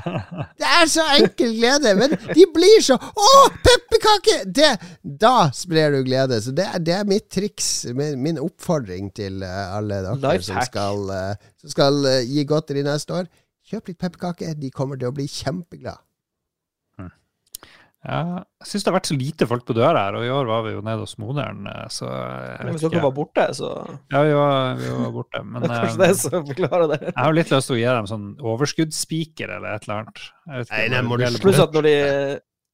[0.61, 3.31] Det er så enkel glede, men de blir så Å,
[3.65, 4.43] pepperkake!
[4.45, 6.43] Det, da sprer du glede.
[6.45, 11.09] Så det, det er mitt triks, min, min oppfordring til eh, alle dere som skal,
[11.15, 13.33] eh, som skal eh, gi godteri neste år.
[13.69, 14.53] Kjøp litt pepperkake.
[14.61, 16.03] De kommer til å bli kjempeglade.
[18.07, 20.47] Ja, jeg syns det har vært så lite folk på døra her, og i år
[20.47, 23.73] var vi jo nede hos moderen, eh, så jeg Hvis dere var borte, så
[24.13, 27.01] Ja, vi var, vi var borte, men det er kanskje eh, det som forklarer det.
[27.09, 30.23] jeg har jo litt lyst til å gi dem sånn overskuddsspiker eller et eller annet.
[30.47, 31.97] Nei, det må du Pluss at når de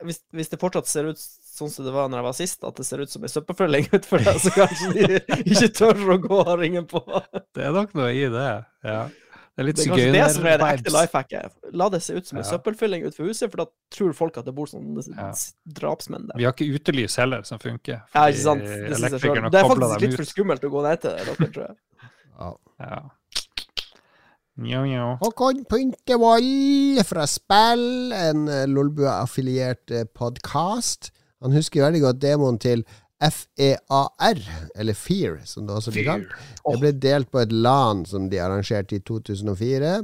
[0.04, 1.20] hvis, hvis det fortsatt ser ut
[1.54, 3.90] sånn som det var når jeg var sist, at det ser ut som ei søppelfølging
[3.92, 5.20] utenfor deg, så kanskje de
[5.54, 7.02] ikke tør å gå og ringe på.
[7.54, 8.48] Det er nok noe i det,
[8.84, 9.04] ja.
[9.54, 11.52] Det er litt Det er kanskje det som er det ekte life hacket.
[11.78, 12.50] La det se ut som en Ja.
[12.50, 15.32] søppelfylling utenfor huset, for da tror folk at det bor sånne Ja.
[15.78, 16.36] drapsmenn der.
[16.36, 18.02] Vi har ikke utelys heller som funker.
[18.14, 18.64] Ja, ikke sant?
[18.64, 21.76] Det, det er faktisk litt for skummelt å gå ned til dere, tror jeg.
[22.40, 22.52] Ja.
[22.80, 23.02] Ja.
[24.58, 25.18] Njau, njau.
[25.22, 31.10] Håkon Pyntevold fra Spill, en eh, Lolbua-affiliert podkast.
[31.42, 32.84] Han husker veldig godt demoen til
[33.30, 34.40] FEAR,
[34.74, 36.32] eller Fear, som det også blir kalt.
[36.64, 39.94] Det ble delt på et LAN som de arrangerte i 2004.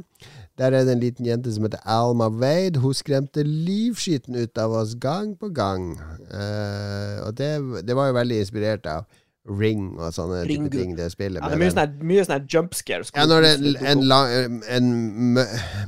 [0.60, 2.80] Der er det en liten jente som heter Alma Wade.
[2.80, 5.94] Hun skremte livskiten ut av oss gang på gang.
[6.28, 7.52] Uh, og det,
[7.88, 9.08] det var jo veldig inspirert av
[9.48, 10.66] Ring og sånne Ring.
[10.66, 11.40] type ting, det spillet.
[11.40, 13.12] Ja, det er mye sånne, sånn mye jump scares.
[13.16, 14.90] ja, når det er en, lang, en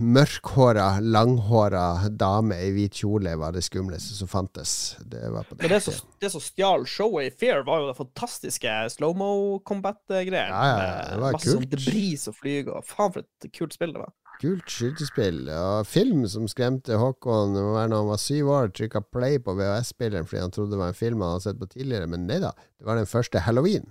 [0.00, 4.96] mørkhåra, langhåra dame i hvit kjole var det skumleste som fantes.
[5.04, 7.98] Det var på Men det som, det som stjal showet i Fear, var jo det
[8.00, 10.48] fantastiske slow-mo combat-greier.
[10.48, 11.76] Ja, ja, det var masse sånn kult.
[11.76, 14.16] debris og flyg og Faen, for et kult spill det var.
[14.42, 15.44] Kult skytespill.
[15.54, 19.38] Og film som skremte Håkon det må være når han var syv år, trykka play
[19.42, 22.26] på VHS-spilleren fordi han trodde det var en film han hadde sett på tidligere, men
[22.26, 23.86] nei da, det var den første Halloween.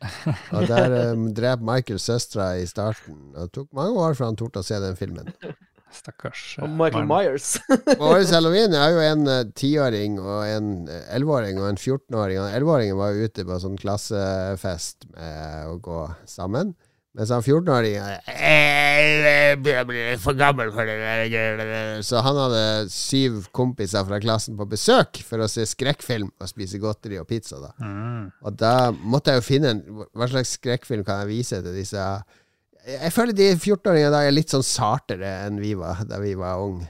[0.56, 3.18] Og der um, drep Michael søstera i starten.
[3.34, 5.28] Og det tok mange år før han torde å se den filmen.
[5.92, 6.44] Stakkars.
[6.62, 7.10] Og eh, Michael barn.
[7.10, 7.50] Myers.
[8.08, 12.40] Årets halloween er jo en tiåring tiåring og en elleveåring uh, og en 14-åring.
[12.40, 16.72] Og Elleveåringen var ute på sånn klassefest med å gå sammen.
[17.18, 22.04] Mens han 14-åringen «Eh, Jeg blir for gammel for det.
[22.06, 22.62] Så han hadde
[22.92, 27.58] syv kompiser fra klassen på besøk for å se skrekkfilm og spise godteri og pizza.
[27.58, 28.30] da Mm.
[28.44, 29.80] Og da måtte jeg jo finne en
[30.14, 32.04] Hva slags skrekkfilm kan jeg vise til disse
[32.90, 36.32] Jeg føler de 14-åringene i dag er litt sånn sartere enn vi var da vi
[36.38, 36.88] var unge.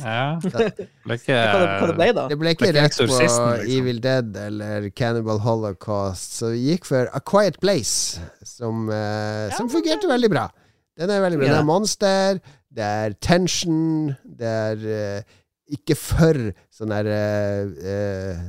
[0.00, 0.38] Ja.
[0.40, 0.70] Det
[1.04, 2.22] ble ikke det, ble da?
[2.30, 3.66] Det ble ikke Det ikke rett på liksom.
[3.74, 9.68] Evil Dead eller Cannibal Holocaust, så vi gikk for A Quiet Place, som, eh, som
[9.72, 10.46] fungerte veldig bra.
[11.00, 11.48] Den er veldig bra.
[11.48, 11.52] Ja.
[11.58, 12.40] Det er monster,
[12.70, 15.38] det er tension, det er uh,
[15.74, 16.38] ikke for
[16.74, 18.42] sånn der uh, uh,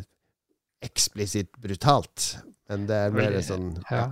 [0.86, 2.36] eksplisitt brutalt,
[2.72, 4.06] men det er mer sånn ja.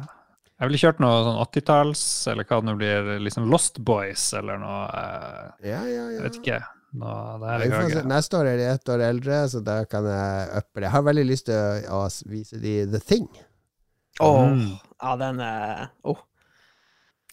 [0.59, 2.01] Jeg ville kjørt noe sånn 80-talls,
[2.33, 6.07] eller hva det nå blir, liksom Lost Boys, eller noe eh, Ja, ja, ja.
[6.17, 6.59] Jeg vet ikke.
[6.99, 7.11] Nå.
[8.09, 10.87] Neste år er de ett år eldre, så da kan jeg uppe det.
[10.87, 13.29] Jeg har veldig lyst til å, å vise de The Thing.
[14.19, 14.73] Åh, Mm.
[14.99, 16.17] ja, den er Åh.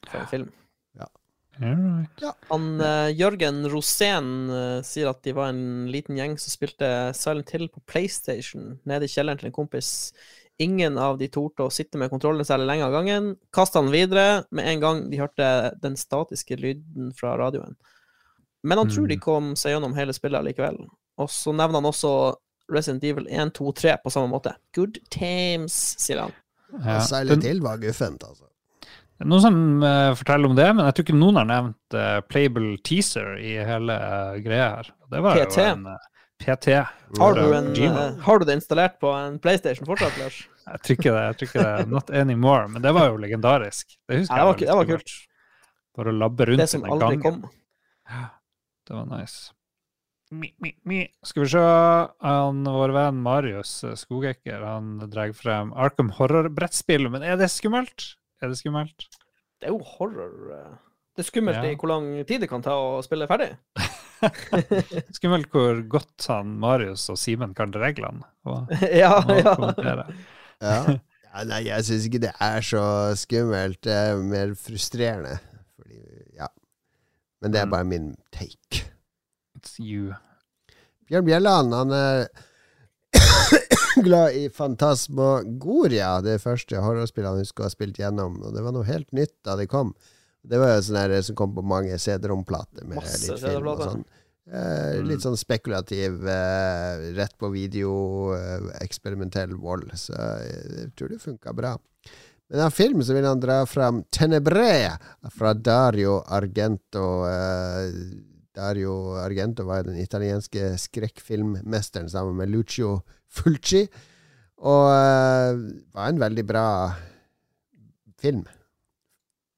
[0.07, 0.53] For en film.
[0.95, 2.31] Ja.
[2.51, 7.51] Han, uh, Jørgen Rosén uh, sier at de var en liten gjeng som spilte Silent
[7.55, 10.13] Hill på PlayStation nede i kjelleren til en kompis.
[10.59, 13.37] Ingen av de torde å sitte med kontrollen særlig lenge av gangen.
[13.53, 15.49] Kasta den videre med en gang de hørte
[15.83, 17.77] den statiske lyden fra radioen.
[18.65, 19.21] Men han tror de Mm.
[19.21, 20.81] kom seg gjennom hele spillet likevel.
[21.19, 22.35] Og så nevner han også
[22.73, 24.55] Resident Evil 1, 2, 3 på samme måte.
[24.75, 26.33] Good times, sier han.
[26.85, 26.99] Ja.
[27.01, 28.49] Særlig til var guffent, altså.
[29.25, 32.75] Noen som uh, forteller om det, men jeg tror ikke noen har nevnt uh, playable
[32.85, 34.91] teaser i hele uh, greia her.
[35.13, 35.57] Det var PT.
[35.57, 36.11] jo en eh,
[36.43, 36.67] PT.
[37.19, 40.43] Har du, en, eh, har du det installert på en PlayStation fortsatt, Lars?
[40.67, 41.21] Jeg tror ikke det.
[41.27, 41.89] jeg tror ikke det.
[41.95, 42.69] Not anymore.
[42.69, 43.93] Men det var jo legendarisk.
[44.11, 45.13] Det husker det var, jeg det var kult.
[45.97, 47.45] Bare å labbe rundt Det som den aldri gangen.
[47.47, 48.33] kom.
[48.87, 49.53] Det var nice.
[50.35, 51.05] Mi, mi, mi.
[51.23, 57.07] Skal vi se han, Vår venn Marius Skogekker han drar frem Arkham Horror-brettspill.
[57.15, 58.09] Men er det skummelt?
[58.43, 59.07] Er det skummelt?
[59.63, 60.35] Det er jo horror.
[60.59, 60.75] eh.
[61.15, 61.71] Det er skummelt Ja.
[61.71, 63.53] i hvor lang tid det kan ta å spille ferdig.
[65.17, 68.25] Skummelt hvor godt han Marius og Simen kan reglene.
[68.49, 68.73] Og,
[69.03, 69.97] ja, og ja.
[70.65, 70.77] Ja.
[70.89, 72.83] ja nei, jeg syns ikke det er så
[73.21, 73.83] skummelt.
[73.85, 75.37] Det er mer frustrerende.
[75.77, 76.01] Fordi,
[76.39, 76.49] ja.
[77.45, 78.87] Men det er bare min take.
[79.59, 80.15] It's you.
[81.07, 82.27] Bjørn Bjelland, han er
[84.07, 88.41] glad i Fantasmagoria, det første horrorspillet han husker å ha spilt gjennom.
[88.43, 89.93] Og det var noe helt nytt da det kom.
[90.47, 93.83] Det var jo sånn her som kom på mange CD-romplater med Masse litt film og
[93.83, 94.05] sånn.
[94.47, 95.09] Eh, Mm.
[95.09, 99.91] litt sånn spekulativ, eh, rett på video, eh, eksperimentell vold.
[99.99, 101.73] Så eh, jeg tror det funka bra.
[102.49, 104.99] Men av film så vil han dra fram Tenebre
[105.35, 107.27] fra Dario Argento.
[107.27, 107.91] Eh,
[108.55, 113.83] Dario Argento var den italienske skrekkfilmmesteren sammen med Lucio Fulci.
[114.63, 115.59] Og eh,
[115.93, 116.69] var en veldig bra
[118.23, 118.47] film.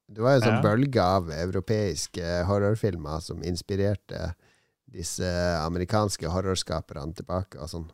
[0.08, 0.62] Det var en sånn Ja.
[0.64, 4.34] bølge av europeiske horrorfilmer som inspirerte
[4.88, 5.28] disse
[5.60, 7.90] amerikanske horrorskaperne tilbake og sånn.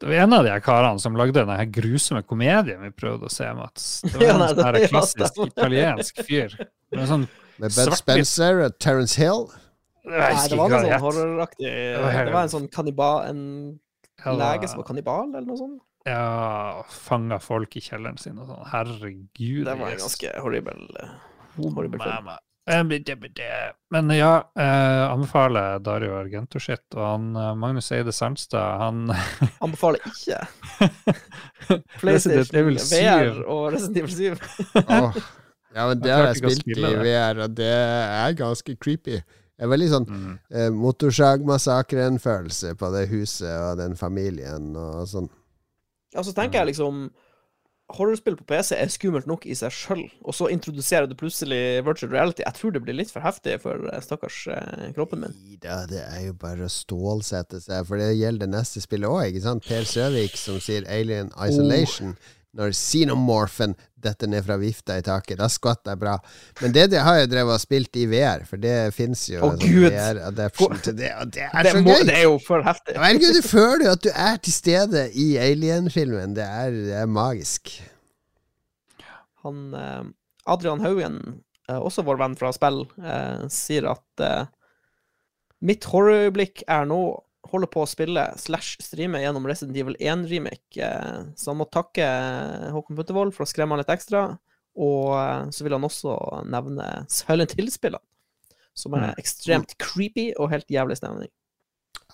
[0.00, 3.30] Det var en av de her karene som lagde den grusomme komedien vi prøvde å
[3.34, 4.00] se, Mats.
[4.06, 6.54] Det var en sånn her klassisk italiensk fyr.
[6.56, 7.26] Det var sånn,
[7.58, 7.96] Med Bud.
[7.98, 9.48] Spencer og Terence Hill.
[10.08, 13.26] Nei, det var en noe sånn horroraktig Det var helt- Det var en sånn kannibal
[13.28, 13.40] En
[14.24, 15.82] lege som var kannibal, eller noe sånt.
[16.08, 18.66] Ja, fanga folk i kjelleren sin og sånn.
[18.72, 19.64] Herregud.
[19.68, 21.08] Det var en ganske horribel eh,
[21.58, 22.28] horribel film.
[22.68, 26.84] Eh, men det- det- Men ja, eh, anbefaler Dario Argento sitt.
[26.94, 29.10] Og han, eh, Magnus Eide Sandstad, han
[29.64, 30.46] Anbefaler ikke
[32.00, 34.36] PlayStation VR og Resident Evil 7.
[34.88, 35.12] oh,
[35.74, 36.74] Ja, men det har jeg spilt i.
[36.80, 39.18] VR, og det er ganske creepy.
[39.58, 40.34] Det er veldig sånn mm.
[40.54, 45.26] eh, Motorsagmassakren-følelse på det huset og den familien og sånn.
[46.18, 47.06] Ja, så tenker jeg liksom
[47.94, 52.10] Horrorspill på PC er skummelt nok i seg sjøl, og så introduserer du plutselig virtual
[52.12, 52.42] reality.
[52.44, 55.36] Jeg tror det blir litt for heftig for eh, stakkars eh, kroppen min.
[55.54, 59.30] Ida, det er jo bare å stålsette seg, for det gjelder det neste spillet òg,
[59.30, 59.64] ikke sant?
[59.64, 62.12] Per Søvik som sier Alien Isolation.
[62.56, 65.36] Når Xenomorphen detter ned fra vifta i taket.
[65.40, 66.14] Da skvatt jeg bra.
[66.62, 69.58] Men det, det har jeg drevet og spilt i VR, for det fins jo oh!
[69.58, 72.06] VR-adaption til det, og det er Det, så må, gøy!
[72.08, 72.96] det er jo for heftig.
[72.96, 76.36] Herregud, du føler jo at du er til stede i Alien-filmen.
[76.38, 76.48] Det,
[76.88, 77.74] det er magisk.
[79.44, 80.02] Han eh,
[80.48, 81.20] Adrian Haugen,
[81.68, 84.28] eh, også vår venn fra spill, eh, sier at
[85.58, 87.02] mitt horrorøyeblikk er nå
[87.50, 92.06] holder på å spille slash streame gjennom Resident Evil 1-remake, eh, så han må takke
[92.74, 94.26] Håkon Puntervold for å skremme han litt ekstra.
[94.78, 96.14] Og eh, så vil han også
[96.46, 98.04] nevne Silent Hill-spillene,
[98.78, 99.14] som er Mm.
[99.18, 101.30] ekstremt creepy og helt jævlig stemning.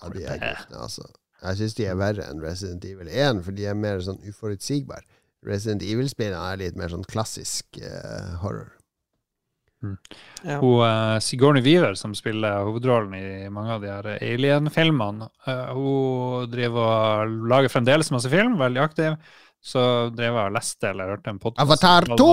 [0.01, 1.05] Ja, de er gifte, altså.
[1.45, 5.03] Jeg syns de er verre enn Resident Evil 1, for de er mer sånn uforutsigbare.
[5.45, 8.71] Resident Evil-spillene er litt mer sånn klassisk uh, horror.
[9.83, 10.57] Ja.
[10.61, 16.49] Hun, uh, Sigourney Weaver, som spiller hovedrollen i mange av de her Alien-filmene, uh, hun
[16.53, 19.19] driver og lager fremdeles masse film, veldig aktiv.
[19.65, 19.81] Så
[20.13, 22.27] drev jeg og leste eller hørte en podkast Avatar 2!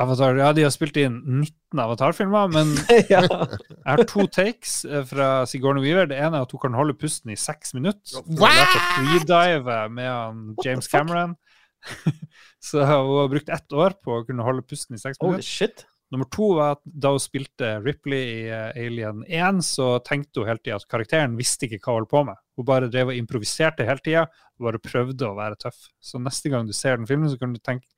[0.00, 2.70] Avatar, ja, de har spilt inn 19 Avatar-filmer, men
[3.12, 3.20] ja.
[3.20, 6.08] jeg har to takes eh, fra Sigourney Weaver.
[6.08, 8.22] Det ene er at hun kan holde pusten i seks minutter.
[8.24, 8.48] Hun Wow!
[8.48, 8.80] å
[9.26, 10.88] freedive med han James?
[10.88, 11.36] Cameron.
[12.70, 15.40] Så hun har brukt ett år på å kunne holde pusten i seks minutter.
[15.42, 15.84] Holy shit.
[16.10, 20.50] Nummer to var at da hun spilte Ripley i eh, Alien 1, så tenkte hun
[20.50, 22.40] hele tida at karakteren visste ikke hva hun holdt på med.
[22.58, 24.24] Hun bare drev og improviserte hele tida
[24.60, 25.86] bare prøvde å være tøff.
[26.00, 27.88] Så neste gang du ser den filmen, så kan du tenke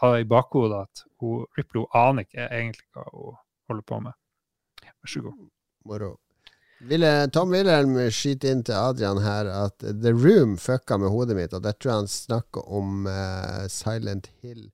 [0.00, 4.20] ha i bakhodet at hun, Ripley hun aner ikke egentlig hva hun holder på med.
[4.84, 5.40] Vær så god.
[5.88, 6.12] Moro.
[7.32, 11.62] Tom Wilhelm skyte inn til Adrian her at The Room fucka med hodet mitt, og
[11.64, 14.66] der tror jeg han snakker om uh, Silent Hill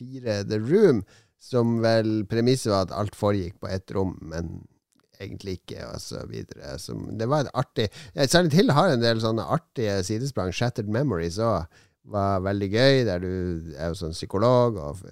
[0.00, 1.04] 4 The Room,
[1.42, 4.60] som vel premisset var at alt foregikk på ett rom, men
[5.22, 6.76] egentlig ikke, og så videre.
[6.82, 10.52] Så det var et artig Silent Hill har en del sånne artige sidesprang.
[10.54, 11.66] Shattered Memories òg
[12.12, 13.32] var veldig gøy, der du
[13.76, 15.02] er jo sånn psykolog og,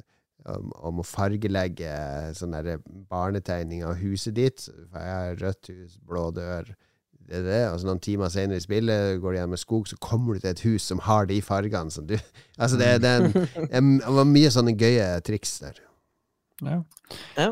[0.80, 1.90] om å fargelegge
[2.34, 2.80] sånne der
[3.10, 4.66] barnetegning av huset ditt.
[4.90, 6.72] For jeg har rødt hus, blå dør.
[7.30, 7.60] Det er det.
[7.70, 10.42] Og så noen timer senere i spillet går du gjennom en skog, så kommer du
[10.42, 12.16] til et hus som har de fargene som du
[12.58, 13.46] Altså, det, det, er den,
[13.76, 15.78] en, det var mye sånne gøye triks der.
[16.66, 16.82] Ja.
[17.36, 17.50] Ja.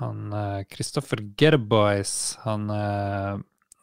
[0.00, 0.32] Han
[0.68, 3.38] Kristoffer uh, Gerbois, han uh,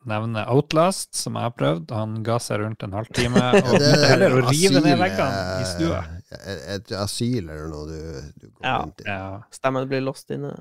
[0.06, 1.94] nevner Outlast, som jeg har prøvd.
[1.96, 5.42] Han ga seg rundt en halvtime og det begynte er heller å rive ned veggene
[5.64, 6.04] i stua.
[6.30, 8.00] eh, Et, et asyl eller noe du,
[8.44, 8.78] du går Ja.
[8.84, 9.08] rundt i.
[9.10, 10.54] Ja, Stemmen blir låst inne.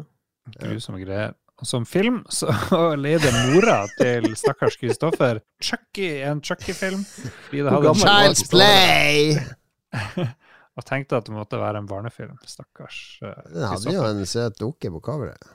[0.58, 1.34] grusomme greier.
[1.62, 2.48] Og som film så
[2.98, 7.04] leide mora til stakkars Kristoffer Chucky, en Chucky-film.
[7.52, 9.36] Child's play!
[10.78, 12.38] og tenkte at det måtte være en barnefilm.
[12.48, 15.50] Stakkars eh, Den hadde jo en søt dukke på coveret.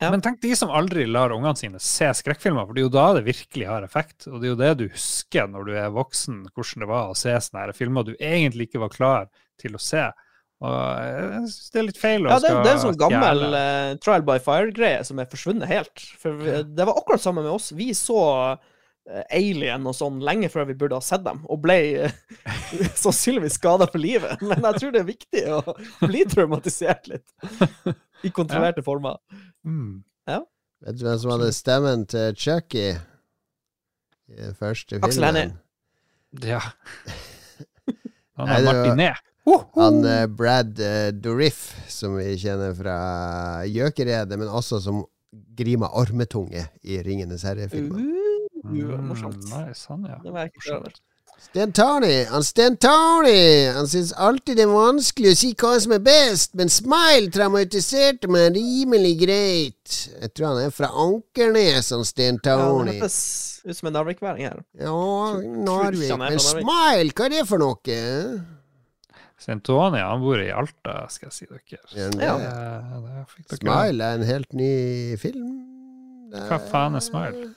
[0.00, 0.10] Ja.
[0.12, 3.06] Men tenk de som aldri lar ungene sine se skrekkfilmer, for det er jo da
[3.16, 4.28] det virkelig har effekt.
[4.28, 7.16] Og det er jo det du husker når du er voksen, hvordan det var å
[7.16, 9.28] se sånne her filmer du egentlig ikke var klar
[9.60, 10.04] til å se.
[10.64, 13.00] Og jeg synes det er litt feil å Ja, det, skal det er en sånn
[13.00, 16.06] gammel eh, trial by fire-greie som er forsvunnet helt.
[16.20, 17.72] For vi, det var akkurat samme med oss.
[17.76, 18.20] Vi så
[18.54, 18.72] eh,
[19.30, 21.76] Alien og sånn lenge før vi burde ha sett dem, og ble
[22.06, 22.16] eh,
[23.04, 24.42] sannsynligvis skada for livet.
[24.42, 25.60] Men jeg tror det er viktig å
[26.02, 27.26] bli traumatisert litt.
[28.26, 29.20] I kontrollerte former.
[29.66, 30.02] Mm.
[30.86, 35.38] Vet du hvem som hadde stemmen til Chucky i den første Aksel filmen?
[35.38, 36.50] Hennie.
[36.50, 36.60] Ja.
[38.36, 39.22] Han er Martinet.
[39.76, 42.96] Han eh, Brad uh, Dourif, som vi kjenner fra
[43.70, 45.04] Gjøkeredet, men også som
[45.56, 48.15] Grima Ormetunge i Ringenes herre-filmen.
[48.70, 49.42] Morsomt.
[49.44, 50.18] Mm, nice, han, ja.
[50.22, 50.96] Det var jeg ikke klar over.
[51.36, 55.92] Sten Tony, han Sten Tony Han syns alltid det er vanskelig å si hva som
[55.92, 59.98] er best, men Smile traumatiserte meg rimelig greit.
[60.22, 62.56] Jeg tror han er fra Ankernes, han Sten Ja,
[62.88, 63.20] det høres
[63.66, 64.62] ut som en narvikværing her.
[64.80, 64.96] Ja,
[65.68, 66.16] Narvik.
[66.18, 66.40] Men.
[66.40, 68.00] Smile, hva er det for noe?
[69.46, 71.82] Sentoni, han bor i Alta, skal jeg si dere.
[71.92, 72.08] Ja.
[72.08, 73.14] Det, det
[73.52, 74.72] dere Smile er en helt ny
[75.20, 75.52] film.
[76.32, 77.50] Det Hva faen er Smile?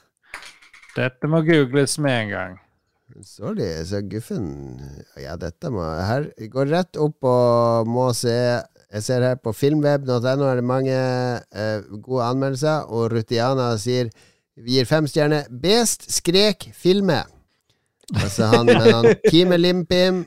[0.96, 2.58] Dette må googles med en gang.
[3.26, 4.44] Sorry, så guffen
[5.18, 10.46] Ja, dette må Her går rett opp og må se Jeg ser her på filmweb.no
[10.46, 14.10] er det mange eh, gode anmeldelser, og Rutiana sier
[14.60, 15.46] vi gir fem stjerner.
[15.48, 17.22] Best skrek filme.
[18.12, 20.24] Altså han, men han Kime Limpim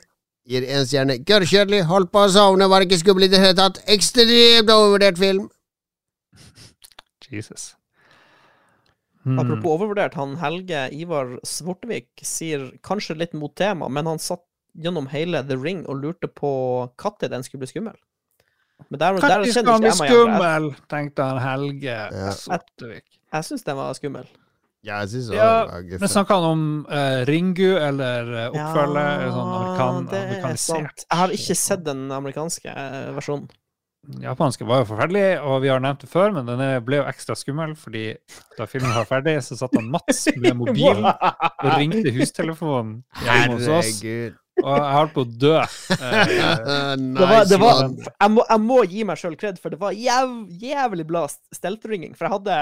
[0.49, 1.19] gir én stjerne.
[1.27, 3.83] Gørrkjedelig, holdt på å sovne, var ikke skummel i det hele tatt.
[3.93, 5.49] Ekstremt overvurdert film.
[7.29, 7.73] Jesus.
[9.23, 9.39] Hmm.
[9.39, 14.43] Apropos overvurdert, han Helge Ivar Svortevik sier kanskje litt mot tema, men han satt
[14.73, 16.51] gjennom hele The Ring og lurte på
[16.99, 17.95] når den skulle bli skummel.
[18.89, 20.13] Men der, der skal han bli ikke jeg meg igjen.
[20.13, 22.31] skummel, tenkte han Helge Ja.
[22.35, 23.05] Svortevik.
[23.31, 24.27] jeg syns den var skummel.
[24.83, 29.29] Ja, jeg synes Ja, det var Men snakka han om uh, Ringu eller uh, oppfølger?
[29.31, 31.05] sånn amerikan, det er sant.
[31.05, 33.47] Jeg har ikke sett den amerikanske uh, versjonen.
[34.03, 37.37] Japanske var jo forferdelig, og vi har nevnt det før, men den ble jo ekstra
[37.39, 38.09] skummel, fordi
[38.57, 41.07] da filmen var ferdig, så satt han Mats med mobilen
[41.63, 44.01] og ringte hustelefonen hjemme hos oss,
[44.59, 45.53] og jeg holdt på å dø.
[47.13, 49.95] Det var, det var, jeg, må, jeg må gi meg sjøl kred, for det var
[49.95, 51.23] jæv, jævlig bra
[51.55, 52.13] steltringing.
[52.17, 52.57] For jeg hadde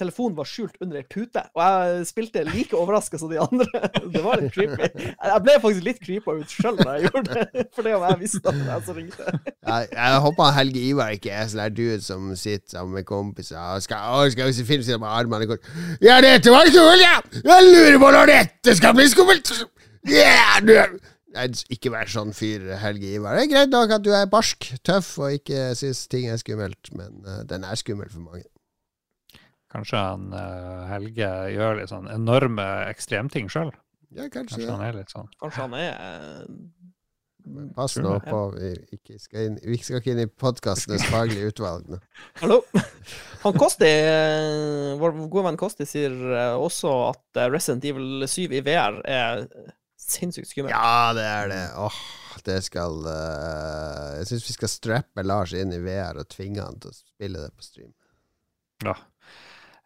[0.00, 3.66] Telefonen var skjult under ei pute, og jeg spilte like overraska som de andre.
[4.14, 4.88] Det var litt creepy.
[5.12, 8.20] Jeg ble faktisk litt creepa ut sjøl da jeg gjorde det, for det om jeg
[8.22, 9.26] visste at det var jeg som ringte.
[9.70, 13.60] Jeg, jeg håper Helge Ivar ikke er sånn der dude som sitter sammen med kompiser
[13.60, 15.68] og skal, å, skal se film med armene i kors.
[16.02, 17.20] Ja, dette var skummelt, ja!
[17.44, 19.52] Jeg lurer på når dette skal bli skummelt!
[20.08, 20.74] Yeah, du
[21.30, 23.36] Nei, ikke vær sånn fyr, Helge Ivar.
[23.38, 26.90] Det er greit nok at du er barsk, tøff og ikke syns ting er skummelt,
[26.96, 28.42] men uh, den er skummel for mange.
[29.70, 33.70] Kanskje han eh, Helge gjør litt sånn enorme ekstremting sjøl?
[34.10, 35.92] Ja, kanskje Kanskje han er litt sånn Kanskje han er
[37.50, 41.50] men Pass nå på, vi, ikke skal, inn, vi skal ikke inn i podkastenes faglige
[41.50, 41.98] utvalg nå.
[42.42, 42.60] Hallo?
[43.44, 48.56] Han Kosti, eh, vår gode venn Kosti, sier eh, også at eh, Resident Evil 7
[48.58, 49.46] i VR er
[50.00, 50.74] sinnssykt skummelt.
[50.74, 51.62] Ja, det er det.
[51.80, 52.00] Åh,
[52.46, 56.78] det skal uh, Jeg syns vi skal strappe Lars inn i VR og tvinge han
[56.82, 57.92] til å spille det på stream.
[58.84, 58.96] Ja.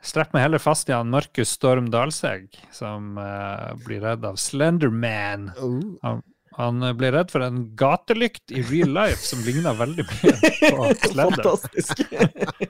[0.05, 5.49] Strepp meg heller fast i han Markus Storm Dalsegg, som uh, blir redd av Slenderman.
[5.57, 6.21] Oh.
[6.59, 10.91] Han eh, ble redd for en gatelykt i real life som ligna veldig mye på
[11.09, 11.41] Slender.
[11.43, 12.05] Fantastisk.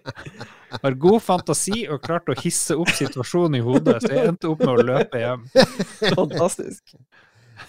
[0.85, 4.65] Har god fantasi og klarte å hisse opp situasjonen i hodet, så jeg endte opp
[4.65, 5.45] med å løpe hjem.
[6.17, 6.97] Fantastisk.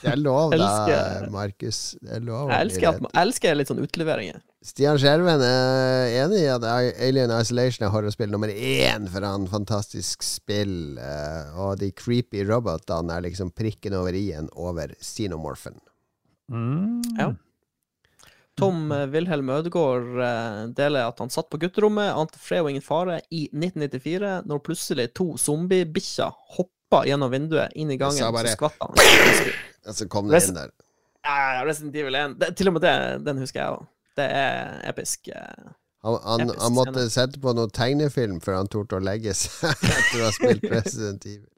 [0.01, 1.95] Det er lov, da, Markus.
[2.01, 2.49] Det er lov.
[2.51, 4.41] Jeg elsker, at, elsker litt sånn utleveringer.
[4.65, 10.25] Stian Skjerven er enig i at Alien Isolation er horrorspill nummer én for han fantastisk
[10.25, 15.77] spill, eh, og de creepy robotene er liksom prikken over i-en over Xenomorphen.
[16.49, 17.01] Mm.
[17.19, 17.33] Ja.
[18.57, 22.85] Tom eh, Wilhelm Ødegaard eh, deler at han satt på gutterommet, ante fred og ingen
[22.85, 26.33] fare, i 1994, når plutselig to zombiebikkjer
[26.85, 28.93] hoppa gjennom vinduet inn i gangen, så, bare- så skvatt han.
[29.89, 30.71] Og så kom det inn der.
[31.25, 32.35] Ja, ja, Resident Evil 1.
[32.41, 32.93] Det, til og med det,
[33.25, 33.85] den husker jeg òg.
[34.15, 35.27] Det er episk.
[35.33, 35.71] eh.
[36.05, 37.09] Han, han, Episk han måtte scene.
[37.15, 41.25] sette på noe tegnefilm før han torde å legge seg etter å ha spilt Resident
[41.25, 41.53] Evil.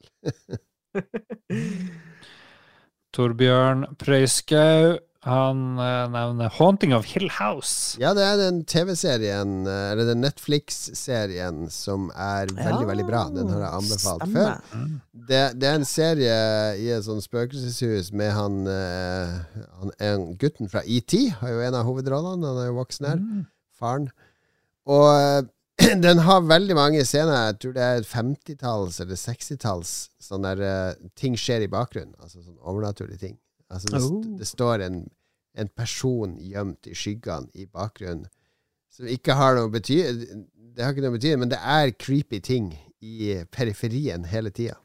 [3.16, 7.98] Torbjørn Prøyskau, han uh, nevner 'Haunting of Hill House'.
[8.00, 13.24] Ja, det er den TV-serien, eh, eller den Netflix-serien, som er veldig, Ja, veldig bra.
[13.34, 14.62] Den har jeg anbefalt stemmer.
[14.72, 14.86] før.
[15.28, 16.38] Det, det er en serie
[16.78, 21.80] i et sånt spøkelseshus med han, uh, han en, gutten fra ET, har jo en
[21.82, 22.48] av hovedrollene.
[22.48, 23.18] Han er jo voksen her.
[23.18, 23.44] Mm.
[23.80, 24.08] Faren.
[24.86, 25.42] Og uh,
[26.06, 27.50] den har veldig mange scener.
[27.50, 32.16] Jeg tror det er 50-talls eller 60-talls sånne der, ting skjer i bakgrunnen.
[32.22, 33.38] Altså sånn overnaturlige ting.
[33.70, 34.38] Altså det, st- Oh.
[34.40, 35.00] det står en,
[35.58, 38.28] en person gjemt i skyggene i bakgrunnen
[38.90, 39.98] som ikke har noe bety
[40.78, 42.72] Det har ikke noe betydning, men det er creepy ting
[43.02, 44.76] i periferien hele tida.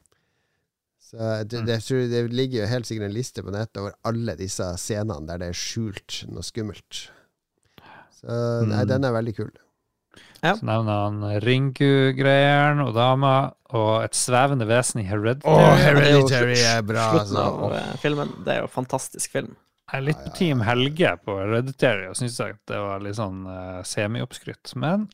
[1.01, 1.79] Så det, det,
[2.11, 5.49] det ligger jo helt sikkert en liste på nettet over alle disse scenene der det
[5.53, 7.03] er skjult noe skummelt.
[8.17, 8.29] Så
[8.67, 8.89] nei, Mm.
[8.89, 9.51] den er veldig kul.
[10.43, 15.81] Så nevner han Ringu-greieren og dama, og et svevende vesen i Hereditary.
[15.81, 17.09] Hereditary er bra.
[17.13, 17.45] Slutten Altså.
[17.67, 18.33] av eh, filmen.
[18.45, 19.55] Det er jo en fantastisk film.
[19.93, 23.81] Jeg er litt på Team Helge på Hereditary og syns det var litt sånn uh,
[23.85, 24.73] semioppskrytt.
[24.81, 25.09] Men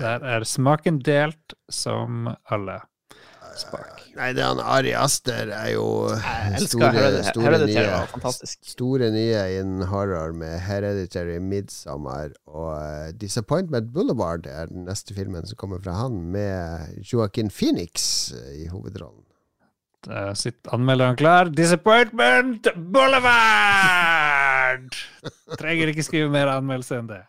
[0.00, 2.82] der er smaken delt som alle
[3.60, 4.02] spak.
[4.16, 5.86] Nei, det er han Ari Aster er jo
[6.62, 7.30] store, Hereditary.
[7.30, 8.58] store Hereditary nye var fantastisk.
[8.72, 15.46] Store nye innen horror med Hereditary, Midsummer og uh, Disappointment Boulevard er den neste filmen
[15.48, 19.24] som kommer fra han, med Joaquin Phoenix eh, i hovedrollen.
[20.02, 21.50] Der sitter anmelderen klar.
[21.54, 24.90] Disappointment Boulevard!
[25.58, 27.22] Trenger ikke skrive mer anmeldelse enn det.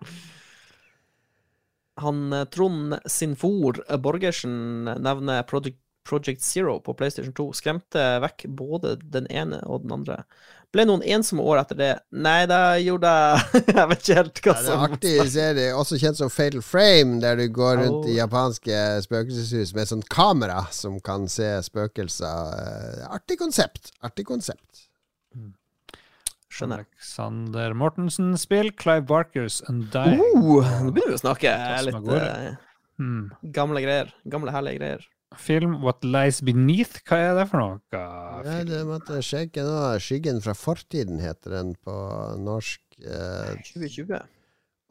[2.01, 7.45] Han eh, Trond Sinfor Borgersen nevner Project, Project Zero på PlayStation 2.
[7.55, 10.23] Skremte vekk både den ene og den andre.
[10.73, 11.91] Ble noen ensomme år etter det?
[12.11, 15.67] Nei, det gjorde jeg Jeg vet ikke helt hva Ja, det er en artig serie,
[15.77, 18.17] også kjent som Fatal Frame, der du går rundt i Oh.
[18.17, 22.57] japanske spøkelseshus med sånn kamera som kan se spøkelser.
[22.57, 23.93] Eh, Artig konsept.
[24.03, 24.87] Artig konsept.
[26.53, 26.83] Skjønner.
[26.83, 30.19] Alexander Mortensen spill Clive Barkers Undying.
[30.21, 31.53] Uh, nå begynner vi å snakke
[31.87, 32.59] litt
[33.01, 33.31] Hmm.
[33.55, 34.11] gamle greier.
[34.29, 35.05] Gamle, herlige greier.
[35.39, 37.79] Film What Lies Beneath, hva er det for noe?
[37.95, 39.75] Ja, det måtte jeg sjekke nå.
[39.99, 41.95] 'Skyggen fra fortiden' heter den på
[42.43, 42.81] norsk.
[43.03, 44.21] Eh, 2020.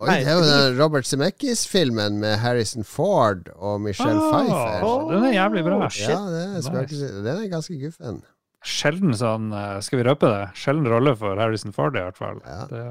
[0.02, 5.10] Oi, Nei, det er jo den Robert Zemeckis-filmen med Harrison Ford og Michelle Ah, Pfeiffer.
[5.12, 5.77] Den er jævlig bra.
[5.94, 7.10] Ja, det er Nice.
[7.23, 8.23] Den er ganske guffen.
[8.62, 10.43] Sjelden sånn eh, Skal vi røpe det?
[10.59, 12.39] Sjelden rolle for Harrison Ford, i hvert fall.
[12.47, 12.60] Ja.
[12.70, 12.82] Det,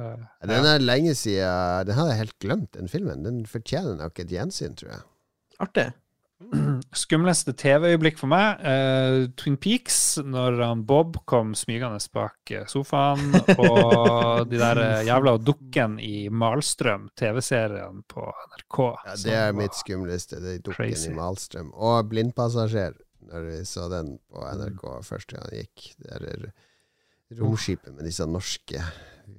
[0.52, 3.24] Den er lenge siden Den hadde jeg helt glemt, den filmen.
[3.24, 5.04] Den fortjener nok et gjensyn, tror jeg.
[5.64, 5.86] Artig.
[7.04, 13.36] Skumleste TV-øyeblikk for meg, uh, Twin Peaks, når han Bob kom smygende bak eh, sofaen,
[13.56, 18.80] og de der eh, jævla dukken i Malstrøm, TV-serien på NRK.
[19.06, 20.42] Ja, det er mitt skumleste.
[20.44, 21.72] Det er Dukken i Malstrøm.
[21.78, 22.98] Og Blindpassasjer,
[23.32, 25.88] når vi så den på NRK første gang den gikk.
[26.02, 26.52] Det er
[27.40, 28.84] romskipet med disse norske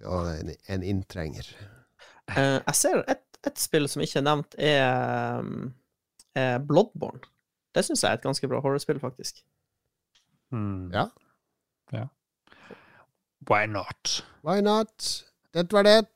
[0.08, 1.46] og en, en inntrenger.
[2.32, 5.72] Uh, jeg ser et, et spill som ikke er nevnt, er, um,
[6.38, 7.22] er Bloodborne.
[7.72, 9.42] Det syns jeg er et ganske bra horrorspill, faktisk.
[10.52, 10.92] Mm.
[10.92, 11.08] Ja.
[11.92, 12.06] ja.
[13.48, 14.22] Why not?
[14.44, 15.24] Why not?
[15.52, 16.06] Det var det.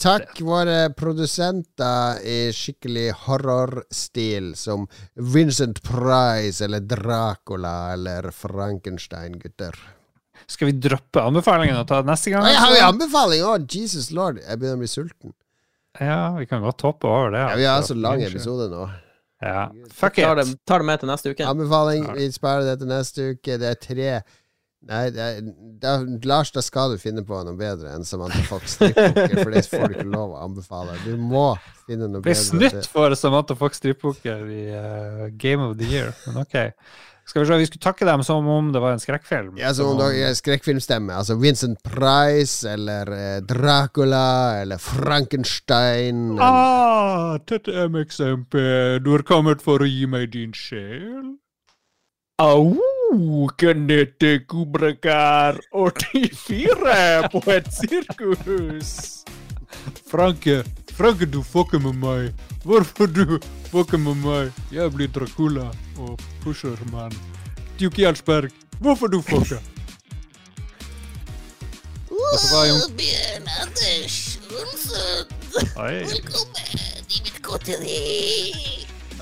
[0.00, 9.76] Takk våre produsenter i skikkelig horrorstil, som Vincent Price eller Dracula eller Frankenstein, gutter.
[10.48, 12.48] Skal vi droppe anbefalingen og ta det neste gang?
[12.48, 12.94] Jeg har vi altså?
[12.94, 13.44] anbefaling?
[13.44, 15.36] Å, Jesus lord, jeg begynner å bli sulten.
[16.00, 17.44] Ja, vi kan godt hoppe over det.
[17.44, 17.92] Ja, vi har altså.
[17.92, 18.88] så lang episode nå.
[19.40, 19.70] Ja.
[19.96, 20.58] Fuck Tar det, it.
[20.68, 21.46] tar det med til neste uke.
[21.48, 23.58] Anbefaling, vi sparer det til neste uke.
[23.62, 24.12] Det er tre
[24.88, 25.40] Nei, det er,
[25.76, 25.90] da,
[26.24, 29.82] Lars, da skal du finne på noe bedre enn Samantha Fox strippoker, for det får
[29.92, 30.94] du ikke lov å anbefale.
[31.04, 31.50] Du må
[31.84, 32.46] finne noe Ble bedre.
[32.46, 36.56] snytt for Samantha Fox strippoker i uh, Game of the Year, men OK.
[37.30, 39.52] Skal vi se, vi skulle takke dem som om det var en skrekkfilm.
[39.60, 41.14] Ja, som om det er skrekkfilmstemme.
[41.14, 46.32] Altså Vincent Price eller eh, Dracula eller Frankenstein.
[46.32, 48.56] eller- Ah, dette er MXMP.
[49.04, 51.36] Du har kommet for å gi meg din sjel?
[52.40, 52.74] Au,
[53.60, 59.24] Kanette Kubrakar 84 på et sirkus.
[60.10, 60.64] Franke,
[61.00, 62.32] Franke, du fucker med meg.
[62.60, 63.38] Hvorfor du
[63.70, 64.50] fucker med meg?
[64.68, 67.14] Jeg blir Dracula og Pusherman.
[67.80, 68.50] Duke Jarlsberg,
[68.84, 69.62] hvorfor du fucker?
[72.10, 74.18] Og så var jo Bjørn Anders
[74.52, 75.32] Olsen,
[75.80, 75.94] Oi.
[76.04, 77.96] velkommen i mitt godteri.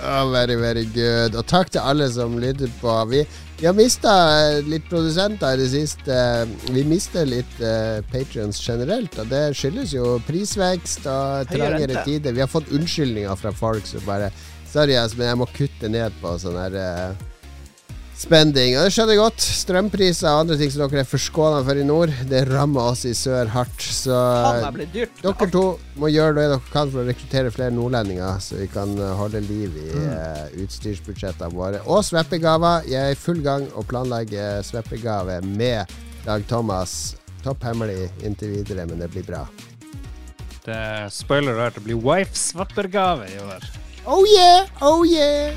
[0.02, 1.38] Oh, very, very good.
[1.38, 2.98] Og takk til alle som lytter på.
[3.14, 3.22] Vi,
[3.58, 4.12] vi har mista
[4.62, 6.18] litt produsenter i det siste.
[6.70, 12.36] Vi mister litt uh, patrions generelt, og det skyldes jo prisvekst og trangere tider.
[12.36, 14.30] Vi har fått unnskyldninger fra folk som bare
[14.68, 17.27] Sorry, men jeg må kutte ned på sånn her eh,
[18.18, 18.74] spending.
[18.76, 19.44] Og det skjønner jeg godt.
[19.60, 23.14] Strømpriser og andre ting som dere er forskåna for i nord, det rammer oss i
[23.16, 23.82] sør hardt.
[23.82, 24.16] Så
[24.92, 25.22] dyrt.
[25.22, 25.64] dere to
[25.98, 29.42] må gjøre det dere kan for å rekruttere flere nordlendinger, så vi kan eh, holde
[29.46, 31.82] liv i uh, utstyrsbudsjettene våre.
[31.86, 32.86] Og sveppegaver.
[32.88, 37.16] Jeg er i full gang å planlegge sveppegave med Dag Thomas.
[37.44, 39.46] Topp hemmelig inntil videre, men det blir bra.
[40.66, 43.68] Det er spoiler alert, det blir wife-sveppergave i år.
[44.08, 44.68] Oh yeah!
[44.82, 45.56] Oh yeah!